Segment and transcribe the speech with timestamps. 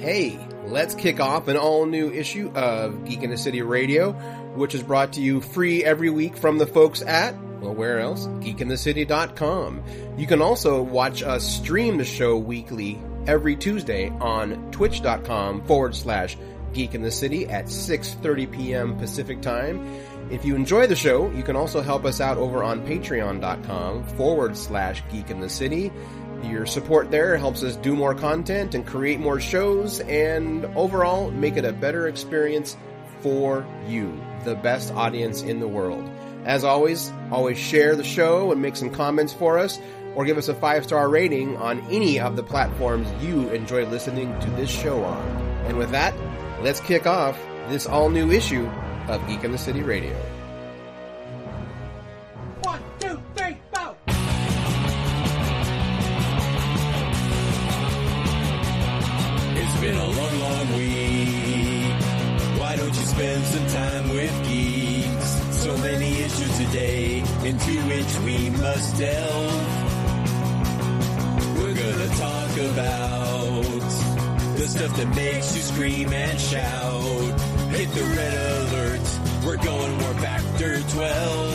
[0.00, 4.12] Hey, let's kick off an all new issue of Geek in the City Radio,
[4.54, 8.26] which is brought to you free every week from the folks at, well, where else?
[8.26, 9.84] GeekInTheCity.com.
[10.16, 16.38] You can also watch us stream the show weekly every Tuesday on twitch.com forward slash
[16.72, 18.96] Geek in the City at 6.30 p.m.
[18.96, 19.84] Pacific Time.
[20.30, 24.56] If you enjoy the show, you can also help us out over on patreon.com forward
[24.56, 25.92] slash Geek in the City.
[26.42, 31.56] Your support there helps us do more content and create more shows and overall make
[31.56, 32.76] it a better experience
[33.20, 36.08] for you, the best audience in the world.
[36.44, 39.78] As always, always share the show and make some comments for us
[40.14, 44.38] or give us a five star rating on any of the platforms you enjoy listening
[44.40, 45.28] to this show on.
[45.66, 46.14] And with that,
[46.62, 48.66] let's kick off this all new issue
[49.08, 50.16] of Geek in the City Radio.
[68.40, 69.82] We must delve.
[71.58, 73.64] We're gonna talk about
[74.56, 77.38] the stuff that makes you scream and shout.
[77.70, 78.32] Hit the red
[78.72, 79.06] alert.
[79.44, 81.54] We're going warp factor 12.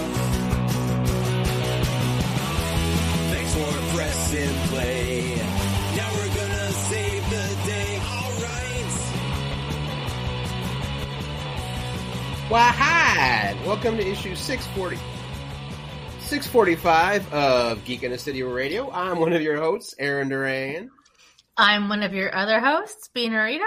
[3.31, 5.37] Thanks for pressing play.
[5.97, 7.99] Now we're gonna save the day.
[8.13, 8.93] All right.
[12.49, 13.55] Why, hi!
[13.65, 15.14] Welcome to issue 640.
[16.25, 18.89] 645 of Geek in the City Radio.
[18.89, 20.89] I'm one of your hosts, Aaron Duran.
[21.55, 23.61] I'm one of your other hosts, Beanarita.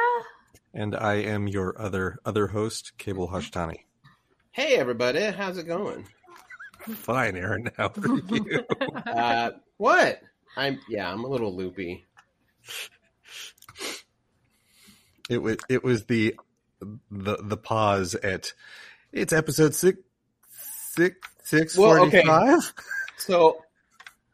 [0.74, 3.84] And I am your other other host, Cable Hashtani.
[4.50, 5.20] Hey, everybody.
[5.20, 6.08] How's it going?
[6.80, 7.70] Fine, Aaron.
[7.76, 8.64] How are you?
[9.06, 10.20] Uh, what?
[10.56, 12.06] I'm, yeah, I'm a little loopy.
[15.30, 16.34] it was it was the
[17.08, 18.52] the the pause at
[19.12, 19.98] it's episode six
[20.97, 21.16] six
[21.48, 22.22] six Well, okay.
[22.22, 22.72] five.
[23.16, 23.64] So,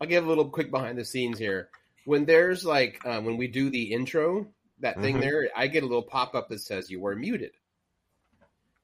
[0.00, 1.70] I'll give a little quick behind the scenes here.
[2.04, 4.46] When there's like, uh, when we do the intro,
[4.80, 5.20] that thing Mhm.
[5.20, 7.52] there, I get a little pop up that says you were muted.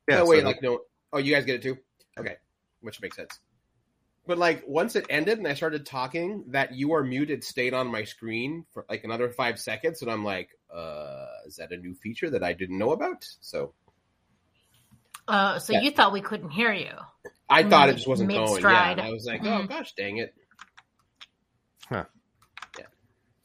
[0.08, 0.80] Yeah, no, wait, so- like, no.
[1.12, 1.76] Oh, you guys get it too?
[2.18, 2.36] Okay.
[2.80, 3.38] Which makes sense.
[4.26, 7.88] But like, once it ended and I started talking, that you are muted stayed on
[7.88, 10.00] my screen for like another five seconds.
[10.00, 13.26] And I'm like, uh, is that a new feature that I didn't know about?
[13.41, 13.74] So
[15.28, 15.80] Uh, so Yeah.
[15.80, 16.92] you thought we couldn't hear you.
[17.48, 18.62] I thought it just wasn't going.
[18.62, 18.91] Yeah.
[18.92, 19.69] And I was like, oh Mhm.
[19.69, 20.34] gosh, dang it.
[21.88, 22.04] Huh.
[22.78, 22.86] Yeah.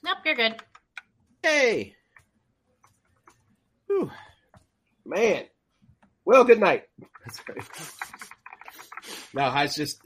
[0.03, 0.62] Nope, you're good.
[1.41, 1.96] Hey.
[3.88, 4.12] Whew.
[5.06, 5.46] Man.
[6.24, 6.84] Well, good night.
[7.25, 7.64] That's right.
[9.34, 10.00] No, I was just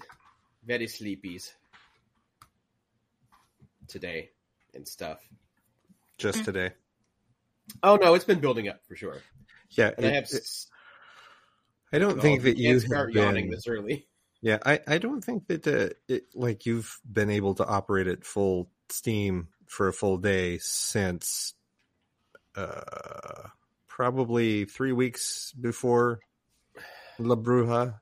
[0.66, 1.52] very sleepies
[3.88, 4.32] today
[4.74, 5.20] and stuff.
[6.18, 6.72] just today.
[7.84, 9.22] Oh no, it's been building up for sure.
[9.72, 10.24] Yeah, And I have.
[10.24, 10.68] it- s-
[11.92, 13.52] I don't oh, think that you start have yawning been.
[13.52, 14.06] this early.
[14.42, 18.24] Yeah, I, I don't think that uh, it, like you've been able to operate at
[18.24, 21.56] full steam for a full day since
[22.56, 23.50] uh,
[23.86, 26.22] probably three weeks before
[27.18, 27.96] La Bruja.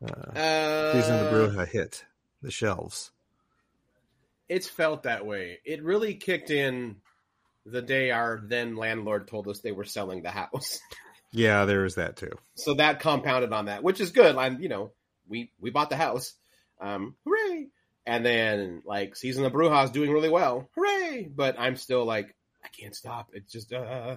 [0.00, 2.04] Uh, Uh, season La Bruja hit
[2.40, 3.10] the shelves.
[4.48, 5.58] It's felt that way.
[5.64, 6.98] It really kicked in
[7.66, 10.78] the day our then landlord told us they were selling the house.
[11.32, 12.32] Yeah, there is that too.
[12.54, 14.36] so that compounded on that, which is good.
[14.36, 14.92] I'm, you know,
[15.28, 16.32] we we bought the house,
[16.80, 17.68] um, hooray!
[18.06, 21.28] And then like season of Brujas is doing really well, hooray!
[21.34, 22.34] But I'm still like,
[22.64, 23.30] I can't stop.
[23.34, 24.16] It's just, uh,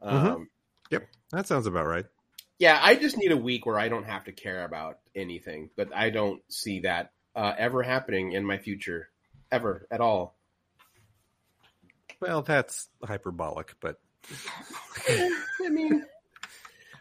[0.00, 0.48] um,
[0.90, 1.06] Mhm.
[1.32, 2.06] That sounds about right.
[2.58, 2.78] yeah.
[2.82, 6.10] I just need a week where I don't have to care about anything, but I
[6.10, 9.10] don't see that uh, ever happening in my future,
[9.52, 10.34] ever at all.
[12.20, 14.00] Well, that's hyperbolic, but
[15.08, 16.04] I mean,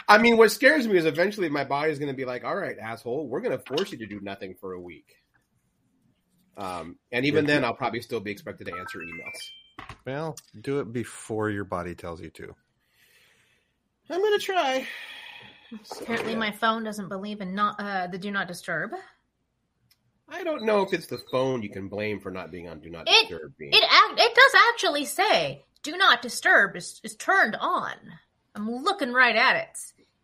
[0.08, 2.78] I mean, what scares me is eventually my body's going to be like, "All right,
[2.80, 5.16] asshole, we're going to force you to do nothing for a week."
[6.58, 9.88] Um, and even then, I'll probably still be expected to answer emails.
[10.06, 12.56] well, do it before your body tells you to.
[14.10, 14.88] I'm going to try.
[15.84, 16.40] So, Apparently, yeah.
[16.40, 18.92] my phone doesn't believe in not uh, the do not disturb.
[20.28, 22.90] I don't know if it's the phone you can blame for not being on Do
[22.90, 23.54] Not It- Disturb.
[23.58, 23.72] Being.
[23.74, 27.94] It it does actually say do not disturb is, is turned on.
[28.56, 29.80] I'm looking right at it,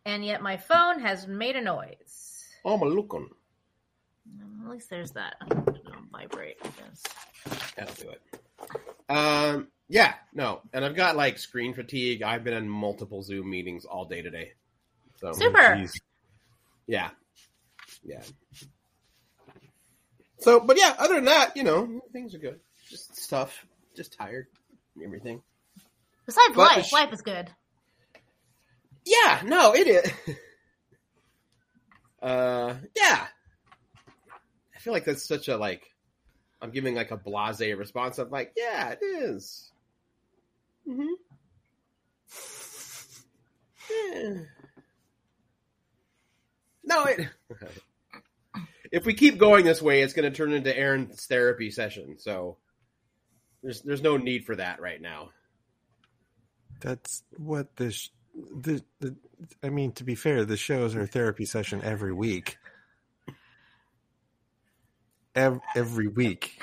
[0.06, 2.46] and yet my phone has made a noise.
[2.66, 3.30] oh, my looking.
[3.30, 4.66] On.
[4.66, 5.36] At least there's that.
[5.48, 5.75] It'll
[6.12, 6.57] vibrate.
[6.63, 7.04] I guess.
[7.75, 8.22] That'll do it.
[9.07, 12.24] Um, yeah, no, and I've got like screen fatigue.
[12.24, 14.54] I've been in multiple Zoom meetings all day today.
[15.18, 15.60] So Super.
[15.60, 15.94] Jeez.
[16.88, 17.10] Yeah.
[18.04, 18.22] Yeah.
[20.40, 22.60] So, but yeah, other than that, you know, things are good.
[22.90, 23.66] Just stuff.
[23.96, 24.48] Just tired.
[25.03, 25.42] Everything.
[26.25, 27.50] Besides But life, sh- life is good.
[29.06, 30.12] Yeah, no, it is.
[32.21, 33.27] uh, yeah.
[34.75, 35.92] I feel like that's such a like.
[36.62, 38.18] I'm giving like a blasé response.
[38.18, 39.71] I'm like, yeah, it is.
[40.88, 41.13] Mm-hmm.
[43.89, 44.33] Yeah.
[46.83, 47.27] No, it.
[48.91, 52.18] if we keep going this way, it's going to turn into Aaron's therapy session.
[52.19, 52.57] So
[53.65, 55.29] there's there's no need for that right now.
[56.81, 58.12] That's what this.
[58.35, 59.15] The, the
[59.63, 62.57] I mean, to be fair, the shows are a therapy session every week.
[65.33, 66.62] Ev- every week,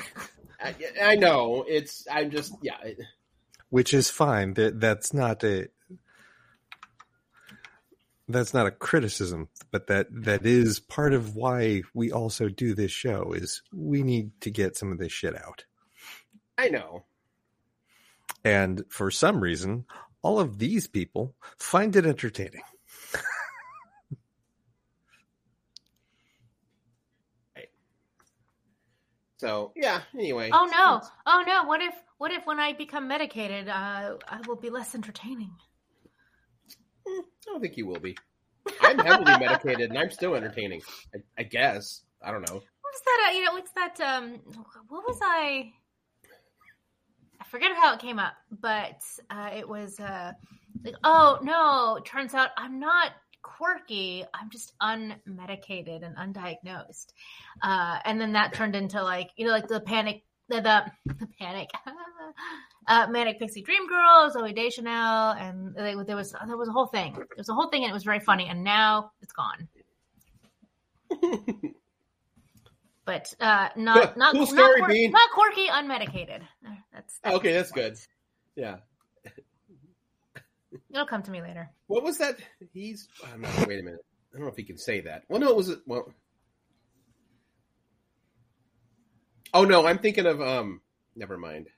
[0.61, 2.07] I, I know it's.
[2.11, 2.77] I'm just yeah.
[3.69, 4.55] Which is fine.
[4.55, 5.69] That that's not a
[8.29, 12.93] that's not a criticism, but that that is part of why we also do this
[12.93, 13.33] show.
[13.33, 15.65] Is we need to get some of this shit out,
[16.63, 17.03] I know.
[18.45, 19.85] and for some reason,
[20.23, 22.63] all of these people find it entertaining.
[27.57, 27.69] right.
[29.39, 30.03] So yeah.
[30.17, 30.51] Anyway.
[30.53, 31.01] Oh no!
[31.27, 31.65] Oh no!
[31.65, 35.51] What if what if when I become medicated, uh, I will be less entertaining?
[37.09, 38.17] I don't think you will be.
[38.81, 40.83] I'm heavily medicated and I'm still entertaining.
[41.13, 42.03] I, I guess.
[42.25, 42.55] I don't know.
[42.55, 43.29] What was that?
[43.29, 44.01] Uh, you know, what's that?
[44.01, 44.39] Um,
[44.89, 45.73] what was I?
[47.53, 50.33] Forget how it came up, but uh, it was uh,
[50.83, 52.01] like, oh no!
[52.03, 53.11] Turns out I'm not
[53.43, 54.25] quirky.
[54.33, 57.09] I'm just unmedicated and undiagnosed.
[57.63, 61.29] Uh, and then that turned into like you know, like the panic, the the, the
[61.39, 61.69] panic.
[62.89, 66.89] Uh, Manic Pixie Dream Girl, Zooey Deschanel, and they, there was there was a whole
[66.89, 67.13] thing.
[67.13, 68.49] There was a whole thing, and it was very funny.
[68.49, 69.69] And now it's gone.
[73.05, 75.11] but uh, not not Cool not, story, quir- Bean.
[75.11, 76.41] not quirky, unmedicated.
[76.93, 77.97] That's, that's Okay, that's good.
[78.57, 78.77] Yeah.
[80.95, 81.69] It'll come to me later.
[81.87, 82.37] What was that?
[82.73, 83.09] He's.
[83.33, 84.01] I'm not, wait a minute.
[84.33, 85.25] I don't know if he can say that.
[85.29, 85.77] Well, no, it was.
[85.87, 86.13] Well.
[89.55, 90.81] Oh no, I'm thinking of um.
[91.15, 91.69] Never mind.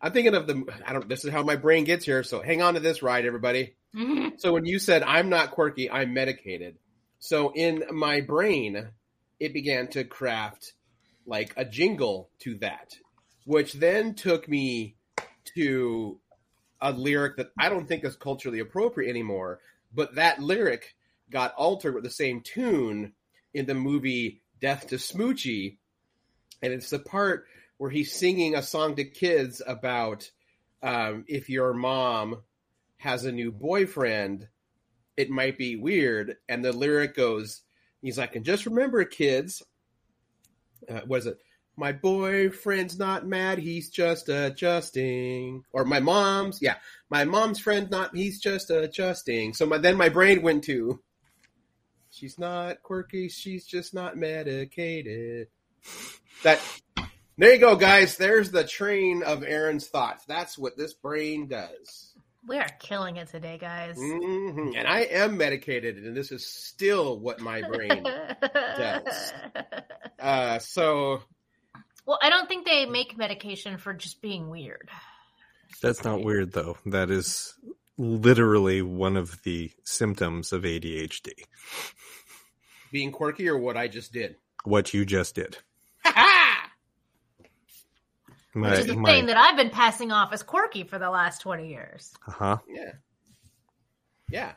[0.00, 0.64] I'm thinking of the.
[0.86, 1.08] I don't.
[1.08, 2.22] This is how my brain gets here.
[2.22, 3.74] So hang on to this ride, everybody.
[4.38, 6.76] So when you said I'm not quirky, I'm medicated.
[7.18, 8.88] So in my brain,
[9.42, 10.72] it began to craft
[11.26, 12.94] like a jingle to that,
[13.44, 14.94] which then took me
[15.56, 16.20] to
[16.80, 19.58] a lyric that I don't think is culturally appropriate anymore.
[19.92, 20.94] But that lyric
[21.28, 23.14] got altered with the same tune
[23.52, 25.78] in the movie Death to Smoochy,
[26.62, 27.46] and it's the part
[27.78, 30.30] where he's singing a song to kids about
[30.84, 32.42] um, if your mom
[32.98, 34.46] has a new boyfriend,
[35.16, 36.36] it might be weird.
[36.48, 37.62] And the lyric goes,
[38.02, 39.62] he's like, and just remember, kids,
[40.88, 41.38] uh, what is it?
[41.74, 45.64] My boyfriend's not mad, he's just adjusting.
[45.72, 46.76] Or my mom's, yeah,
[47.08, 49.54] my mom's friend not, he's just adjusting.
[49.54, 51.00] So my, then my brain went to,
[52.10, 55.48] she's not quirky, she's just not medicated.
[56.42, 56.60] That,
[57.38, 58.18] there you go, guys.
[58.18, 60.26] There's the train of Aaron's thoughts.
[60.26, 62.11] That's what this brain does.
[62.48, 63.96] We are killing it today, guys.
[63.96, 68.04] hmm And I am medicated, and this is still what my brain.
[68.76, 69.32] does.
[70.18, 71.20] Uh, so
[72.06, 74.88] well, I don't think they make medication for just being weird.
[75.82, 76.76] That's not weird though.
[76.86, 77.54] That is
[77.98, 81.32] literally one of the symptoms of ADHD.
[82.92, 84.36] being quirky or what I just did.
[84.62, 85.58] What you just did.
[88.54, 91.40] Which is the my, thing that I've been passing off as quirky for the last
[91.40, 92.12] 20 years.
[92.28, 92.58] uh-huh.
[92.68, 92.92] Yeah.
[94.30, 94.52] Yeah.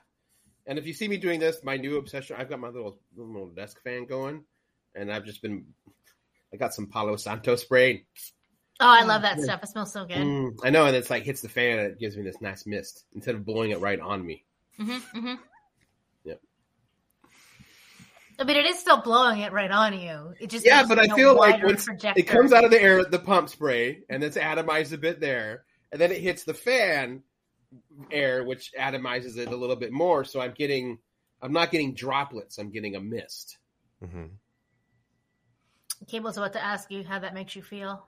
[0.68, 3.50] And if you see me doing this, my new obsession, I've got my little little
[3.50, 4.44] desk fan going,
[4.96, 5.66] and I've just been,
[6.54, 8.06] I got some Palo Santo spray.
[8.80, 9.64] Oh, I love that stuff.
[9.64, 10.18] It smells so good.
[10.18, 12.66] Mm, I know, and it's like hits the fan and it gives me this nice
[12.66, 14.44] mist instead of blowing it right on me.
[14.78, 15.40] hmm hmm Yep.
[18.38, 20.34] I mean, it is still blowing it right on you.
[20.40, 22.20] It just Yeah, but I feel like once projector.
[22.20, 25.64] it comes out of the air, the pump spray, and it's atomized a bit there,
[25.92, 27.24] and then it hits the fan
[28.12, 30.26] air, which atomizes it a little bit more.
[30.26, 31.00] So I'm getting,
[31.42, 32.58] I'm not getting droplets.
[32.58, 33.58] I'm getting a mist.
[34.04, 34.26] hmm
[36.08, 38.06] Cable's about to ask you how that makes you feel.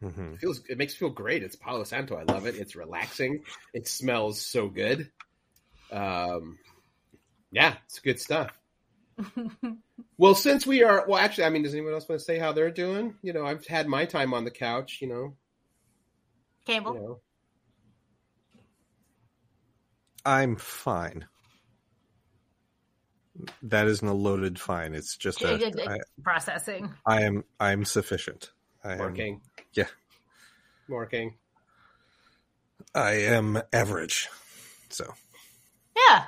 [0.00, 1.42] hmm It feels, it makes me feel great.
[1.42, 2.16] It's Palo Santo.
[2.16, 2.56] I love it.
[2.56, 3.44] It's relaxing.
[3.74, 5.10] It smells so good.
[5.92, 6.58] Um,
[7.52, 8.57] yeah, it's good stuff.
[10.16, 12.52] Well, since we are, well, actually, I mean, does anyone else want to say how
[12.52, 13.14] they're doing?
[13.22, 14.98] You know, I've had my time on the couch.
[15.00, 15.36] You know,
[16.66, 16.94] Cable.
[16.94, 17.20] you know.
[20.26, 21.26] I'm fine.
[23.62, 24.94] That isn't a loaded fine.
[24.94, 25.88] It's just Good, good, a, good.
[25.88, 26.92] I, Processing.
[27.06, 28.50] I am I'm sufficient.
[28.82, 29.40] I am, Working.
[29.74, 29.86] yeah.
[30.88, 31.34] Working.
[32.94, 34.28] I am average.
[34.88, 35.14] So
[36.08, 36.24] Yeah.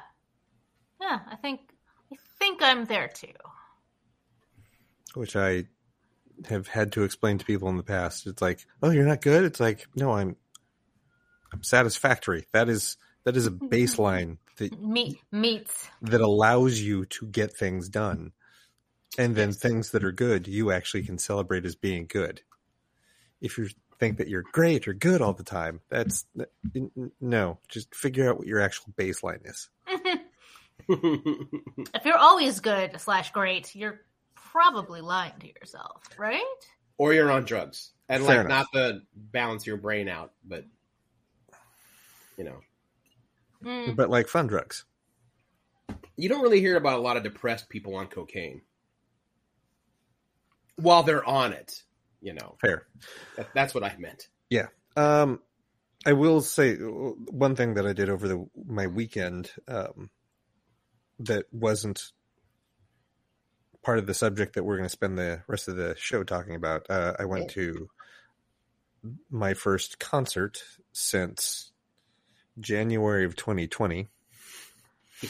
[1.00, 1.69] Yeah, I think I
[2.40, 3.28] think I'm there too.
[5.14, 5.66] which I
[6.49, 8.26] have had to explain to people in the past.
[8.26, 9.44] It's like, oh, you're not good.
[9.44, 10.37] It's like, no, I'm,
[11.52, 12.47] I'm satisfactory.
[12.52, 13.66] That is that is a mm-hmm.
[13.66, 15.88] baseline that Meat meats.
[16.02, 18.32] that allows you to get things done,
[19.18, 22.40] and then things that are good, you actually can celebrate as being good.
[23.40, 23.68] If you
[23.99, 26.25] think that you're great or good all the time, that's
[27.20, 27.59] no.
[27.68, 29.68] Just figure out what your actual baseline is.
[31.94, 34.00] If you're always good slash great, you're
[34.34, 36.42] probably lying to yourself, right?
[36.99, 37.92] or you're on drugs.
[38.10, 38.66] And Fair like enough.
[38.75, 40.66] not to balance your brain out, but
[42.37, 42.60] you know.
[43.64, 43.96] Mm.
[43.96, 44.84] But like fun drugs,
[46.16, 48.60] You don't really hear about a lot of depressed people on cocaine.
[50.76, 51.82] While they're on it,
[52.20, 52.56] you know.
[52.60, 52.87] fair.
[53.37, 54.28] That, that's what I meant.
[54.50, 54.66] Yeah.
[54.96, 55.40] Um,
[56.04, 56.78] I will say uh,
[57.30, 60.10] one thing that I did over the my weekend um,
[61.20, 62.12] that wasn't
[63.82, 66.54] part of the subject that we're going to spend the rest of the show talking
[66.54, 66.86] about.
[66.90, 67.88] Uh, I went to
[69.30, 70.62] my first concert
[70.92, 71.72] since
[72.58, 74.08] January of 2020.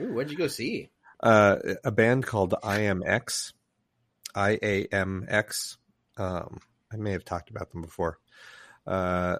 [0.00, 0.90] Ooh, what'd you go see?
[1.20, 3.52] Uh, a band called IAMX,
[4.34, 5.78] I A M X.
[6.16, 6.60] Um,
[6.92, 8.18] I may have talked about them before.
[8.86, 9.36] Uh,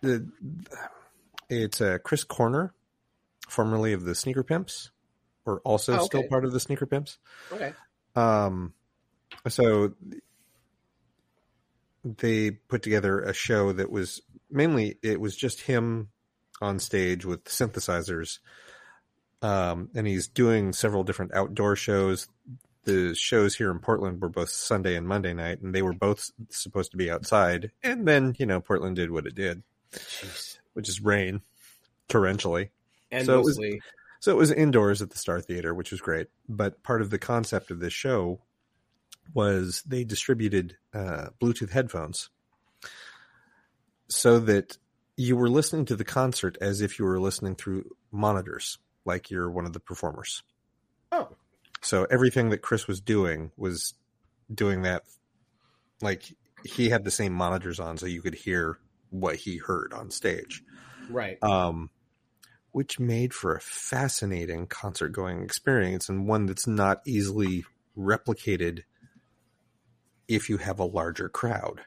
[0.00, 0.26] the,
[1.48, 2.72] it's uh, Chris Corner,
[3.48, 4.90] formerly of the Sneaker Pimps,
[5.44, 7.18] or also Oh, still part of the Sneaker Pimps.
[7.52, 7.72] Okay.
[8.14, 8.72] Um,
[9.48, 9.94] so
[12.04, 16.08] they put together a show that was mainly it was just him
[16.60, 18.38] on stage with synthesizers.
[19.40, 22.26] Um, and he's doing several different outdoor shows.
[22.84, 26.30] The shows here in Portland were both Sunday and Monday night, and they were both
[26.50, 27.70] supposed to be outside.
[27.82, 29.62] And then, you know, Portland did what it did,
[29.92, 30.58] Jeez.
[30.72, 31.42] which is rain
[32.08, 32.70] torrentially.
[33.12, 33.60] So it was-
[34.20, 36.26] So it was indoors at the Star Theater, which was great.
[36.48, 38.40] But part of the concept of this show
[39.32, 42.30] was they distributed uh, Bluetooth headphones
[44.08, 44.76] so that
[45.16, 49.50] you were listening to the concert as if you were listening through monitors, like you're
[49.50, 50.42] one of the performers.
[51.12, 51.28] oh.
[51.80, 53.94] So everything that Chris was doing was
[54.52, 55.04] doing that,
[56.02, 56.24] like
[56.64, 60.64] he had the same monitors on, so you could hear what he heard on stage
[61.08, 61.40] Right.
[61.40, 61.88] um,
[62.72, 67.64] which made for a fascinating concert going experience and one that's not easily
[67.96, 68.82] replicated
[70.28, 71.80] if you have a larger crowd.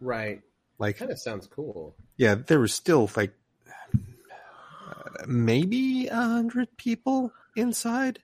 [0.00, 0.40] right.
[0.78, 1.94] Like, Kind of sounds cool.
[2.16, 3.32] yeah, there was still like
[3.68, 8.18] uh, maybe a hundred people inside,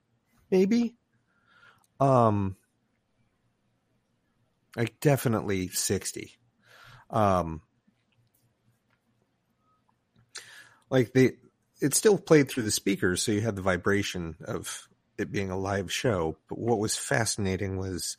[0.51, 0.97] maybe.
[2.01, 2.57] Um,
[4.77, 6.33] like definitely sixty.
[7.09, 7.63] Um,
[10.91, 11.33] like they,
[11.81, 15.59] it still played through the speakers, so you had the vibration of it being a
[15.59, 16.37] live show.
[16.49, 18.17] But what was fascinating was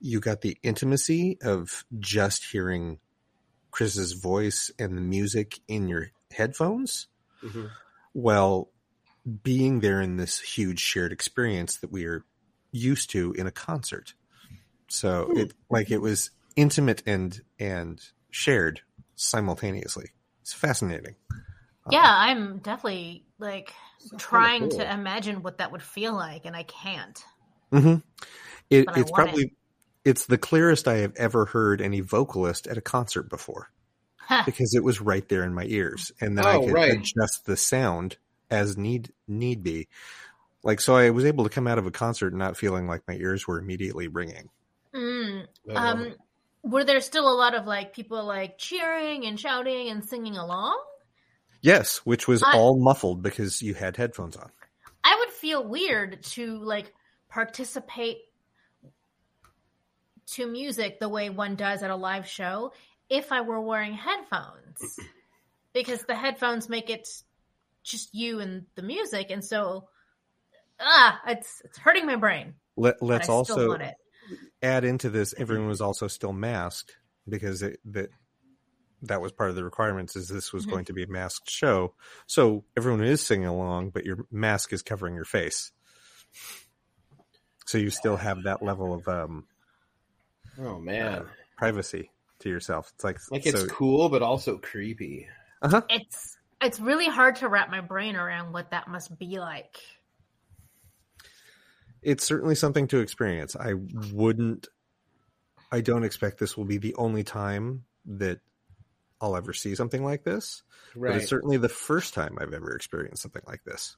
[0.00, 2.98] you got the intimacy of just hearing
[3.70, 7.06] Chris's voice and the music in your headphones
[7.42, 7.70] Mhm.
[8.12, 8.70] while
[9.42, 12.24] being there in this huge shared experience that we are
[12.72, 14.14] used to in a concert.
[14.88, 18.82] So it like it was intimate and and shared
[19.14, 20.10] simultaneously.
[20.42, 21.16] It's fascinating.
[21.88, 23.72] Yeah, I'm definitely like
[24.30, 24.70] kinda trying cool.
[24.70, 27.22] to imagine what that would feel like, and I can't.
[27.72, 27.96] Mm-hmm.
[28.70, 29.54] It, But I it's want probably
[30.04, 33.70] it's the clearest I have ever heard any vocalist at a concert before
[34.44, 36.88] because it was right there in my ears, and then I Oh, could right.
[36.88, 38.18] adjust the sound
[38.50, 39.88] as need need be.
[40.64, 43.14] Like so, I was able to come out of a concert not feeling like my
[43.16, 44.50] ears were immediately ringing.
[44.94, 46.16] Mm, Uh, um,
[46.62, 50.80] were there still a lot of like people like cheering and shouting and singing along?
[51.64, 54.50] Yes, which was I- all muffled because you had headphones on.
[55.02, 56.92] I would feel weird to like
[57.30, 58.18] participate
[60.26, 62.72] to music the way one does at a live show
[63.08, 64.98] if I were wearing headphones.
[65.72, 67.08] because the headphones make it
[67.82, 69.88] just you and the music and so
[70.80, 72.54] ah it's it's hurting my brain.
[72.76, 73.78] Let, let's also
[74.62, 75.34] add into this.
[75.38, 78.10] Everyone was also still masked because it, that
[79.04, 80.16] that was part of the requirements.
[80.16, 80.70] Is this was Mhm.
[80.70, 81.94] going to be a masked show,
[82.26, 85.72] so everyone is singing along, but your mask is covering your face,
[87.66, 89.46] so you still have that level of um,
[90.58, 92.90] oh man, privacy to yourself.
[92.94, 95.28] It's like like it's so, cool, but also creepy.
[95.62, 95.82] uh-huh.
[95.88, 99.78] It's it's really hard to wrap my brain around what that must be like.
[102.02, 103.56] it's certainly something to experience.
[103.56, 103.74] I
[104.12, 104.68] wouldn't.
[105.72, 108.40] I don't expect this will be the only time that
[109.20, 110.62] I'll ever see something like this,
[110.94, 113.96] but it's certainly the first time I've ever experienced something like this.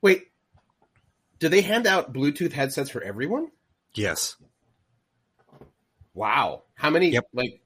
[0.00, 0.26] Wait,
[1.38, 3.50] do they hand out Bluetooth headsets for everyone?
[3.94, 4.36] Yes.
[6.14, 6.62] Wow.
[6.74, 7.10] How many?
[7.10, 7.24] Yep.
[7.32, 7.62] Like,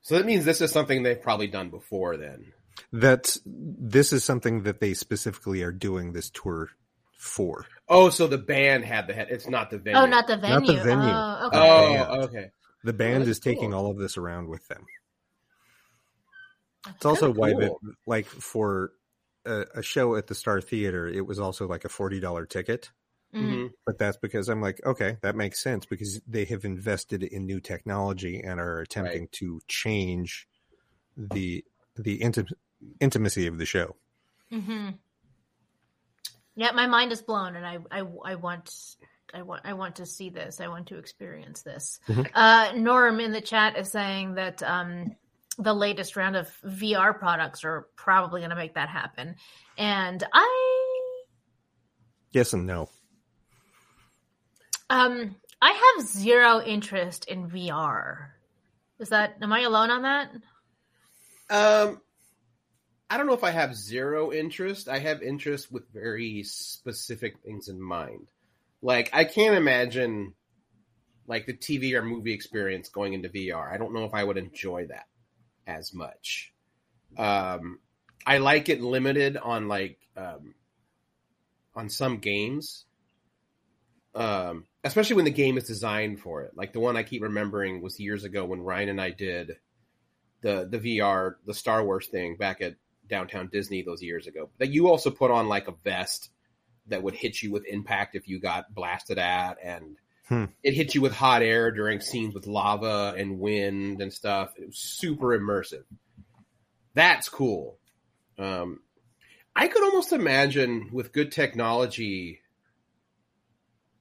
[0.00, 2.16] so that means this is something they've probably done before.
[2.16, 2.52] Then.
[2.92, 6.70] That's this is something that they specifically are doing this tour
[7.18, 7.66] for.
[7.88, 9.28] Oh, so the band had the head.
[9.30, 10.00] It's not the venue.
[10.00, 10.84] Oh, not the Not the venue.
[10.84, 11.12] venue.
[11.12, 12.04] Oh, okay.
[12.08, 12.50] Oh, okay.
[12.84, 14.86] The band that's is taking all of this around with them.
[16.86, 17.74] It's also why that
[18.06, 18.92] like for
[19.44, 22.90] a, a show at the Star Theater, it was also like a forty dollar ticket.
[23.34, 23.40] Mhm.
[23.40, 23.72] Mhm.
[23.84, 27.60] But that's because I'm like, okay, that makes sense because they have invested in new
[27.60, 30.48] technology and are attempting to change
[31.16, 31.64] the
[31.96, 32.52] the inti-
[33.00, 33.96] intimacy of the show.
[34.50, 34.90] hmm
[36.54, 38.96] Yeah, my mind is blown, and I, I, I want,
[39.34, 40.60] I want, I want to see this.
[40.60, 42.00] I want to experience this.
[42.08, 42.28] Mhm.
[42.34, 45.14] Uh, Norm in the chat is saying that um,
[45.58, 49.36] the latest round of VR products are probably going to make that happen,
[49.76, 51.24] and I,
[52.32, 52.88] Yes and no.
[54.90, 58.28] um, I have zero interest in VR.
[58.98, 59.36] Is that?
[59.42, 60.30] Am I alone on that?
[61.50, 62.00] Um,
[63.10, 64.88] I don't know if I have zero interest.
[64.88, 68.28] I have interest with very specific things in mind.
[68.82, 70.34] Like I can't imagine
[71.26, 73.72] like the TV or movie experience going into VR.
[73.72, 75.06] I don't know if I would enjoy that
[75.66, 76.52] as much.
[77.16, 77.80] Um,
[78.26, 80.54] I like it limited on like um,
[81.74, 82.84] on some games.
[84.14, 86.52] Um, especially when the game is designed for it.
[86.56, 89.56] Like the one I keep remembering was years ago when Ryan and I did
[90.40, 92.76] the the VR the Star Wars thing back at
[93.08, 94.50] downtown Disney those years ago.
[94.58, 96.30] That you also put on like a vest
[96.88, 99.96] that would hit you with impact if you got blasted at, and
[100.28, 100.44] Hmm.
[100.62, 104.52] it hit you with hot air during scenes with lava and wind and stuff.
[104.58, 105.84] It was super immersive.
[106.92, 107.78] That's cool.
[108.38, 108.80] Um,
[109.56, 112.42] I could almost imagine with good technology,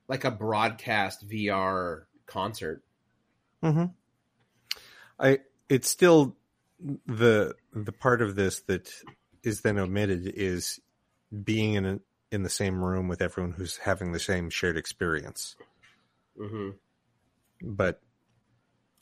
[0.09, 2.83] like a broadcast VR concert.
[3.63, 3.85] Mm-hmm.
[5.19, 6.35] I it's still
[7.05, 8.91] the the part of this that
[9.43, 10.79] is then omitted is
[11.43, 11.99] being in a,
[12.31, 15.55] in the same room with everyone who's having the same shared experience,
[16.37, 16.71] hmm
[17.61, 18.01] but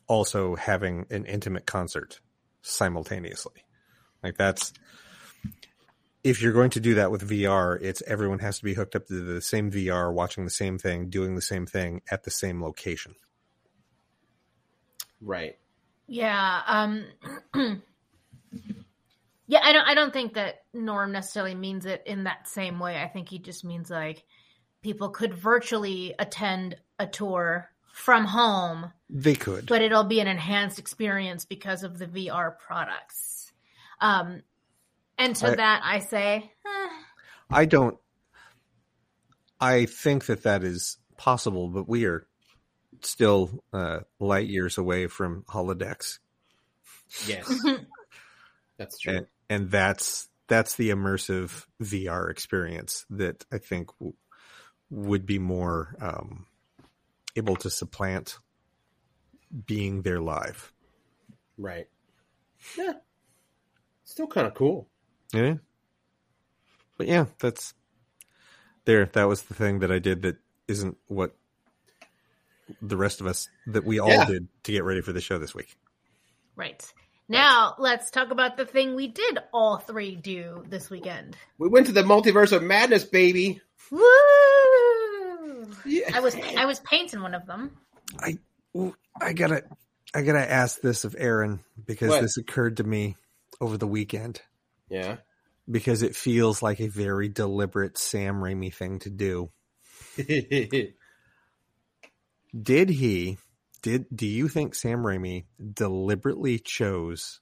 [0.08, 2.20] also having an intimate concert
[2.62, 3.66] simultaneously.
[4.24, 4.72] Like that's
[6.24, 9.06] if you're going to do that with VR, it's everyone has to be hooked up
[9.08, 12.64] to the same VR, watching the same thing, doing the same thing at the same
[12.64, 13.16] location.
[15.22, 15.58] Right.
[16.08, 16.62] Yeah.
[16.66, 17.06] Um
[19.48, 23.02] Yeah, I don't I don't think that Norm necessarily means it in that same way.
[23.02, 24.24] I think he just means like
[24.82, 29.68] people could virtually attend a tour from home, They could.
[29.68, 33.52] but it'll be an enhanced experience because of the VR products.
[34.02, 34.42] Um
[35.18, 36.90] and to I- that I say, eh,
[37.50, 37.98] I don't.
[39.62, 42.28] I think that that is possible, but we are
[43.02, 46.20] still uh, light years away from holodecks,
[47.26, 47.54] Yes.
[48.78, 49.18] That's true.
[49.18, 54.14] and, and that's that's the immersive VR experience that I think w-
[54.92, 56.46] would be more um,
[57.36, 58.38] able to supplant
[59.66, 60.72] being there live.
[61.58, 61.88] Right.
[62.78, 62.94] Yeah.
[64.04, 64.88] Still kind of cool.
[65.34, 65.56] Yeah,
[66.98, 67.74] but yeah, that's
[68.86, 69.06] there.
[69.08, 71.36] That was the thing that I did that isn't what
[72.82, 74.26] the rest of us that we all Yeah.
[74.26, 75.76] did to get ready for the show this week.
[76.56, 76.86] right.
[77.28, 81.36] Now, let's talk about the thing we did all three do this weekend.
[81.58, 83.62] We went to the multiverse of madness, baby.
[83.92, 84.00] Woo!
[85.86, 86.12] Yeah.
[86.14, 87.72] I was I was painting one of them.
[88.20, 88.38] I
[89.20, 89.64] I gotta
[90.14, 92.22] I gotta ask this of Aaron because What?
[92.22, 93.16] this occurred to me
[93.60, 94.42] over the weekend
[94.90, 95.18] Yeah.
[95.70, 99.50] because it feels like a very deliberate Sam Raimi thing to do.
[102.62, 103.38] Did he
[103.86, 107.40] did do you think Sam Raimi deliberately chose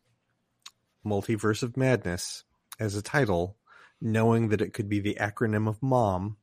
[1.06, 2.44] Multiverse of Madness
[2.78, 3.56] as a title
[4.02, 6.36] knowing that it could be the acronym of mom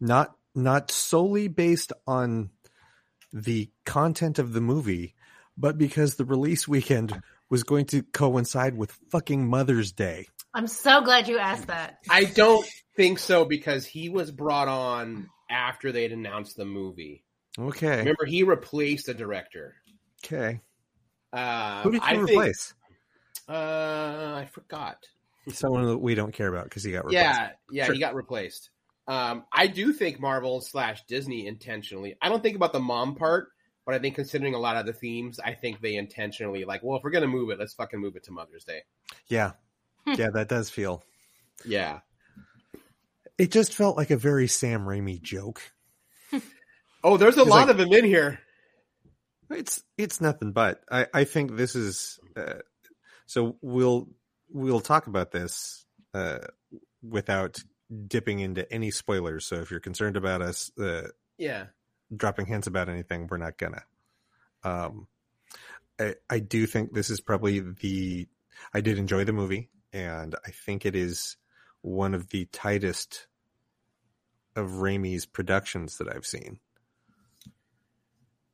[0.00, 2.50] not not solely based on
[3.32, 5.14] the content of the movie
[5.56, 10.26] but because the release weekend was going to coincide with fucking Mother's Day.
[10.54, 11.98] I'm so glad you asked that.
[12.10, 17.24] I don't think so because he was brought on after they'd announced the movie.
[17.58, 17.98] Okay.
[17.98, 19.74] Remember, he replaced the director.
[20.24, 20.60] Okay.
[21.32, 22.74] Uh, Who did I you think- replace?
[23.48, 23.52] uh,
[24.36, 24.96] I forgot.
[25.48, 27.24] Someone that we don't care about because he got replaced.
[27.24, 27.94] Yeah, yeah, Sure.
[27.94, 28.70] he got replaced.
[29.08, 32.16] Um, I do think Marvel slash Disney intentionally.
[32.22, 33.48] I don't think about the mom part,
[33.84, 36.96] But I think considering a lot of the themes, I think they intentionally like, well,
[36.98, 38.82] if we're gonna move it, let's fucking move it to Mother's Day.
[39.26, 39.54] Yeah.
[40.06, 41.02] Yeah, that does feel.
[41.64, 41.98] Yeah.
[43.38, 45.60] It just felt like a very Sam Raimi joke.
[47.04, 48.38] Oh, there's a lot like- of them in here.
[49.50, 52.60] It's it's nothing but I I think this is uh,
[53.26, 54.08] so we'll
[54.48, 55.84] we'll talk about this
[56.14, 56.38] uh,
[57.02, 57.58] without
[58.06, 59.44] dipping into any spoilers.
[59.44, 61.66] So if you're concerned about us uh, Yeah.
[62.16, 63.82] dropping hints about anything, we're not gonna.
[64.64, 65.06] Um,
[66.00, 68.28] I, I do think this is probably the.
[68.72, 71.36] I did enjoy the movie, and I think it is
[71.82, 73.26] one of the tightest
[74.56, 76.58] of Raimi's productions that I've seen.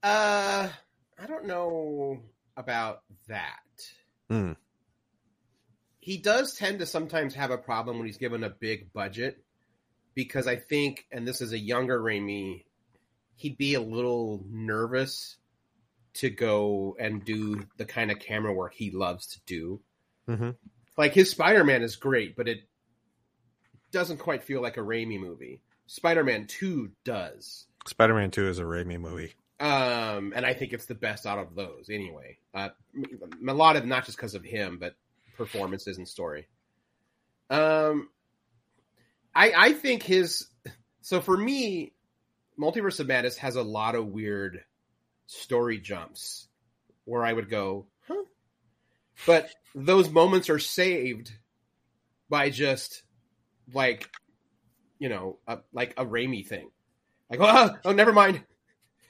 [0.03, 0.69] Uh,
[1.19, 2.21] I don't know
[2.57, 3.61] about that.
[4.29, 4.53] Hmm.
[6.01, 9.43] He does tend to sometimes have a problem when he's given a big budget
[10.15, 12.65] because I think, and this is a younger Raimi,
[13.37, 15.37] he'd be a little nervous
[16.15, 19.81] to go and do the kind of camera work he loves to do.
[20.29, 20.51] Mm-hmm.
[20.97, 22.61] Like his Spider Man is great, but it
[23.93, 25.61] doesn't quite feel like a Raimi movie.
[25.87, 27.69] Spider Man 2 does.
[27.89, 29.35] Spider-Man Two is a Raimi movie.
[29.61, 32.39] Um, and I think it's the best out of those anyway.
[32.55, 32.69] Uh,
[33.47, 34.95] a lot of not just because of him, but
[35.37, 36.47] performances and story.
[37.51, 38.09] Um,
[39.35, 40.47] I I think his
[41.01, 41.93] so for me,
[42.59, 44.63] Multiverse of Madness has a lot of weird
[45.27, 46.47] story jumps
[47.05, 48.25] where I would go, huh?
[49.27, 51.33] But those moments are saved
[52.29, 53.03] by just
[53.73, 54.09] like
[55.01, 56.71] you know, a, like a Raimi thing.
[57.31, 58.43] Like, oh, oh never mind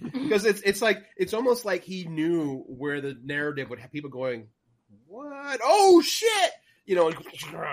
[0.01, 4.11] because it's it's like it's almost like he knew where the narrative would have people
[4.11, 4.49] going,
[5.07, 5.61] what?
[5.63, 6.51] Oh shit!
[6.87, 7.17] You know, and,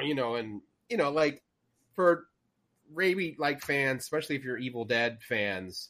[0.03, 1.43] you know, and you know, like
[1.93, 2.25] for
[2.93, 5.89] Raimi like fans, especially if you're Evil Dead fans,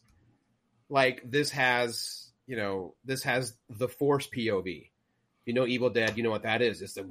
[0.90, 4.90] like this has you know this has the Force POV.
[5.46, 6.18] You know, Evil Dead.
[6.18, 6.82] You know what that is?
[6.82, 7.04] It's the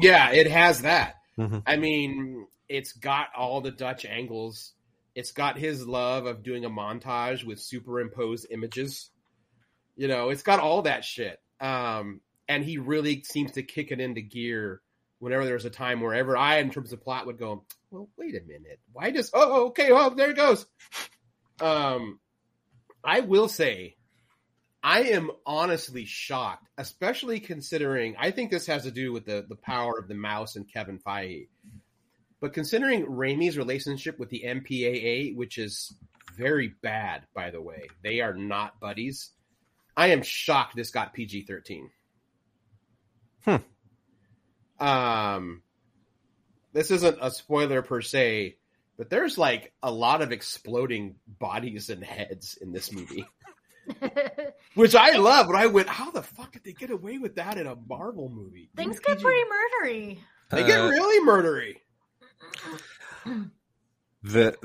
[0.00, 1.16] yeah, it has that.
[1.38, 1.62] Mhm.
[1.66, 4.72] I mean, it's got all the Dutch angles.
[5.14, 9.10] It's got his love of doing a montage with superimposed images.
[9.96, 11.38] You know, it's got all that shit.
[11.60, 14.80] Um, and he really seems to kick it into gear
[15.18, 18.40] whenever there's a time wherever I, in terms of plot, would go, well, wait a
[18.44, 18.80] minute.
[18.92, 20.66] Why does, oh, okay, oh, there it goes.
[21.60, 22.18] Um,
[23.04, 23.96] I will say,
[24.82, 29.56] I am honestly shocked, especially considering I think this has to do with the, the
[29.56, 31.48] power of the mouse and Kevin Feige.
[32.42, 35.94] But considering Raimi's relationship with the MPAA, which is
[36.36, 39.30] very bad, by the way, they are not buddies.
[39.96, 41.90] I am shocked this got PG thirteen.
[43.44, 43.56] Hmm.
[44.84, 45.62] Um,
[46.72, 48.56] this isn't a spoiler per se,
[48.98, 53.24] but there's like a lot of exploding bodies and heads in this movie,
[54.74, 55.46] which I love.
[55.46, 58.28] But I went, how the fuck did they get away with that in a Marvel
[58.28, 58.68] movie?
[58.74, 60.18] Things PG get pretty murdery.
[60.50, 61.76] They get Uh, really murdery.
[64.22, 64.56] The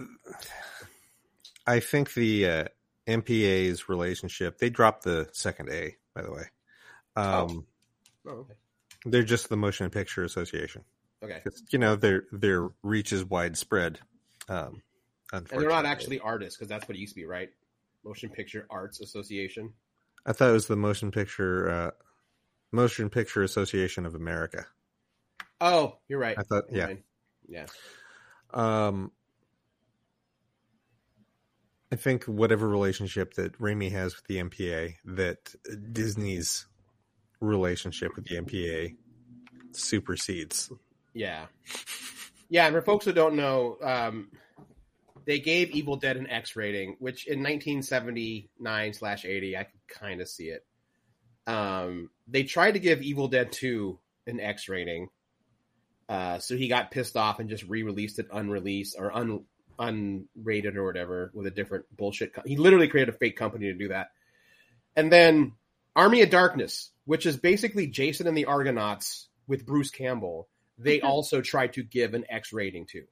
[1.66, 2.66] I think the uh,
[3.08, 6.44] MPA's relationship they dropped the second A by the way.
[7.16, 7.66] Um,
[8.28, 8.54] Oh, okay.
[9.06, 10.84] They're just the Motion Picture Association.
[11.24, 11.42] Okay.
[11.70, 14.00] you know their their reach is widespread.
[14.50, 14.82] Um,
[15.34, 17.50] And they're not actually artists because that's what it used to be, right?
[18.04, 19.74] Motion Picture Arts Association.
[20.26, 21.92] I thought it was the Motion Picture uh,
[22.72, 24.68] Motion Picture Association of America.
[25.60, 26.38] Oh, you're right.
[26.38, 26.86] I thought, yeah.
[26.88, 27.04] mind.
[27.48, 27.66] Yeah.
[28.54, 29.12] Um,
[31.92, 35.56] I think whatever relationship that Raimi has with the MPA, that
[35.94, 36.66] Disney's
[37.40, 38.96] relationship with the MPA
[39.72, 40.72] supersedes.
[41.14, 41.46] Yeah.
[42.50, 44.32] Yeah, and for folks who don't know, um,
[45.26, 50.22] they gave Evil Dead an X rating, which in 1979 slash 80, I could kind
[50.22, 50.66] of see it.
[51.46, 55.10] Um, they tried to give Evil Dead 2 an X rating.
[56.10, 59.44] Uh, so he got pissed off and just re-released it unreleased or un
[59.80, 62.34] unrated or whatever with a different bullshit.
[62.34, 64.08] Co- he literally created a fake company to do that.
[64.96, 65.54] And then
[65.96, 71.42] Army of Darkness, which is basically Jason and the Argonauts with Bruce Campbell, they also
[71.42, 73.04] tried to give an X rating to.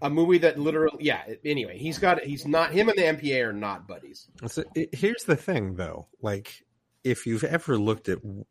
[0.00, 1.22] A movie that literally, yeah.
[1.44, 4.28] Anyway, he's got he's not him and the MPA are not buddies.
[4.46, 6.06] So it, here's the thing, though.
[6.22, 6.64] Like,
[7.02, 8.44] if you've ever looked at w-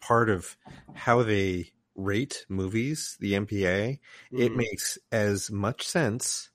[0.00, 0.56] part of
[0.94, 4.00] how they rate movies, the MPA,
[4.32, 4.56] it Mhm.
[4.56, 6.50] makes as much sense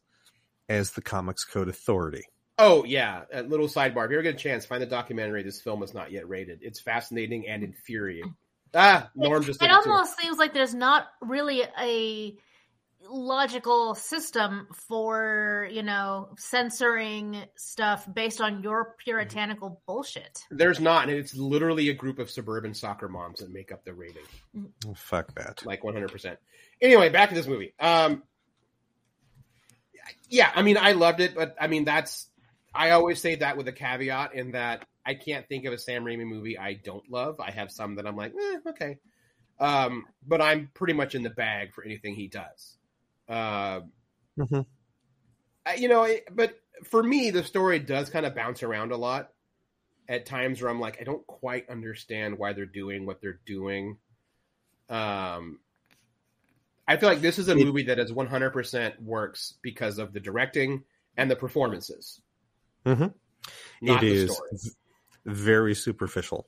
[0.69, 2.23] as the Comics Code Authority.
[2.58, 4.05] Oh yeah, a little sidebar.
[4.05, 5.43] If you ever get a chance, find the documentary.
[5.43, 6.60] This film is not yet rated.
[6.62, 8.36] It's fascinating and infuriating.
[8.73, 12.38] Ah, Norm just it did it almost seems like there's not really a
[13.09, 20.39] logical system for you know censoring stuff based on your puritanical bullshit.
[20.51, 23.93] There's not, and it's literally a group of suburban soccer moms that make up the
[23.93, 24.23] rating,
[24.87, 25.65] Oh, fuck that.
[25.65, 26.11] like 100.
[26.11, 26.39] percent
[26.81, 27.73] Anyway, back to this movie.
[27.79, 28.23] Um,
[30.29, 32.27] yeah, I mean, I loved it, but I mean, that's
[32.73, 36.03] I always say that with a caveat in that I can't think of a Sam
[36.03, 37.39] Raimi movie I don't love.
[37.39, 38.97] I have some that I'm like, eh, okay,
[39.59, 42.77] um, but I'm pretty much in the bag for anything he does.
[43.27, 43.81] Uh,
[44.38, 44.65] Mhm.
[45.65, 48.97] I- you know, it- but for me, the story does kind of bounce around a
[48.97, 49.33] lot
[50.07, 53.97] at times where I'm like, I don't quite understand why they're doing what they're doing.
[54.89, 55.59] Um,
[56.88, 60.19] I feel like this is a It- movie that is 100% works because of the
[60.19, 60.83] directing
[61.17, 62.21] and the performances.
[62.85, 63.13] Mhm.
[63.81, 64.49] Not it the is story.
[64.53, 64.69] v-
[65.25, 66.47] very superficial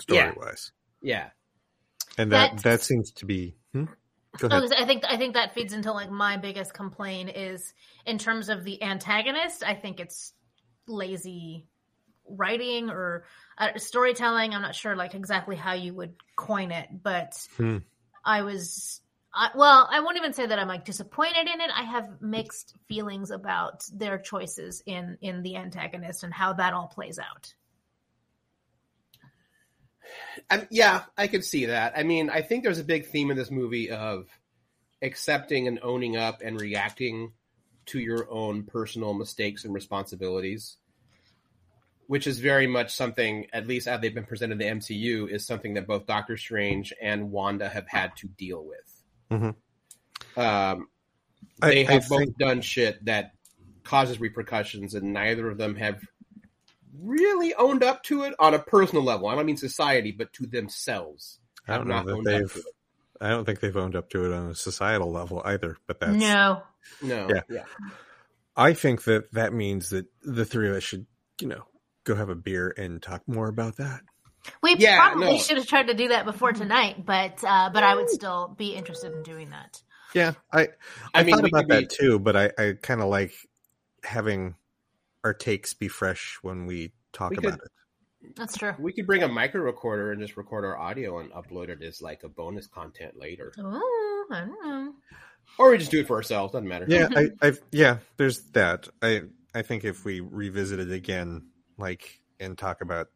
[0.00, 0.32] story Yeah.
[0.36, 0.72] wise.
[1.02, 1.30] Yeah.
[2.18, 3.84] And that That's- that seems to be hmm?
[4.42, 4.68] Oh.
[4.76, 7.72] I think I think that feeds into like my biggest complaint is
[8.06, 9.62] in terms of the antagonist.
[9.62, 10.32] I think it's
[10.86, 11.66] lazy
[12.28, 13.24] writing or
[13.58, 14.54] uh, storytelling.
[14.54, 17.78] I'm not sure like exactly how you would coin it, but Hmm.
[18.24, 19.00] I was.
[19.36, 21.70] I, well, I won't even say that I'm like disappointed in it.
[21.74, 26.86] I have mixed feelings about their choices in in the antagonist and how that all
[26.86, 27.52] plays out.
[30.50, 31.94] I, yeah, I could see that.
[31.96, 34.26] I mean, I think there's a big theme in this movie of
[35.02, 37.32] accepting and owning up and reacting
[37.86, 40.76] to your own personal mistakes and responsibilities,
[42.06, 45.46] which is very much something, at least as they've been presented in the MCU, is
[45.46, 49.02] something that both Doctor Strange and Wanda have had to deal with.
[49.30, 49.54] Mhm.
[50.36, 50.88] Um,
[51.60, 53.32] they I have both think- done shit that
[53.82, 56.02] causes repercussions, and neither of them have
[57.00, 59.28] really owned up to it on a personal level.
[59.28, 61.38] I don't mean society, but to themselves.
[61.66, 62.64] I don't know that they've.
[63.20, 65.76] I don't think they've owned up to it on a societal level either.
[65.86, 66.12] But that's.
[66.12, 66.62] no,
[67.02, 67.40] No, Yeah.
[67.48, 67.64] yeah,
[68.56, 71.06] I think that that means that the three of us should,
[71.40, 71.64] you know,
[72.04, 74.02] go have a beer and talk more about that.
[74.62, 75.38] we Yeah, probably no.
[75.38, 78.74] should have tried to do that before tonight, but uh, but I would still be
[78.74, 79.80] interested in doing that.
[80.14, 80.68] Yeah, I I,
[81.14, 83.32] I mean, thought about could that too, but I I kind of like
[84.02, 84.54] having
[85.24, 88.36] our takes be fresh when we talk We about could- it.
[88.36, 88.72] That's true.
[88.78, 92.00] We could bring a micro recorder and just record our audio and upload it as
[92.00, 94.94] like a bonus content later, Ooh, I don't know.
[95.58, 96.52] or we just do it for ourselves.
[96.54, 96.86] Doesn't matter.
[96.88, 98.88] Yeah, I I yeah, there's that.
[99.02, 103.08] I I think if we revisit it again, like and talk about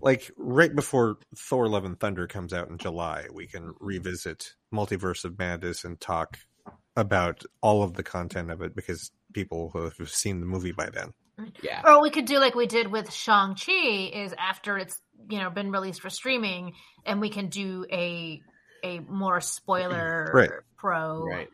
[0.00, 5.24] like right before Thor: Love and Thunder comes out in July, we can revisit Multiverse
[5.26, 6.38] of Madness and talk
[6.96, 10.88] about all of the content of it because people who have seen the movie by
[10.90, 11.12] then.
[11.62, 11.82] yeah.
[11.84, 15.50] Or we could do like we did with Shang Chi, is after it's you know
[15.50, 16.74] been released for streaming,
[17.06, 18.40] and we can do a
[18.84, 20.50] a more spoiler Right.
[20.76, 21.48] pro Right.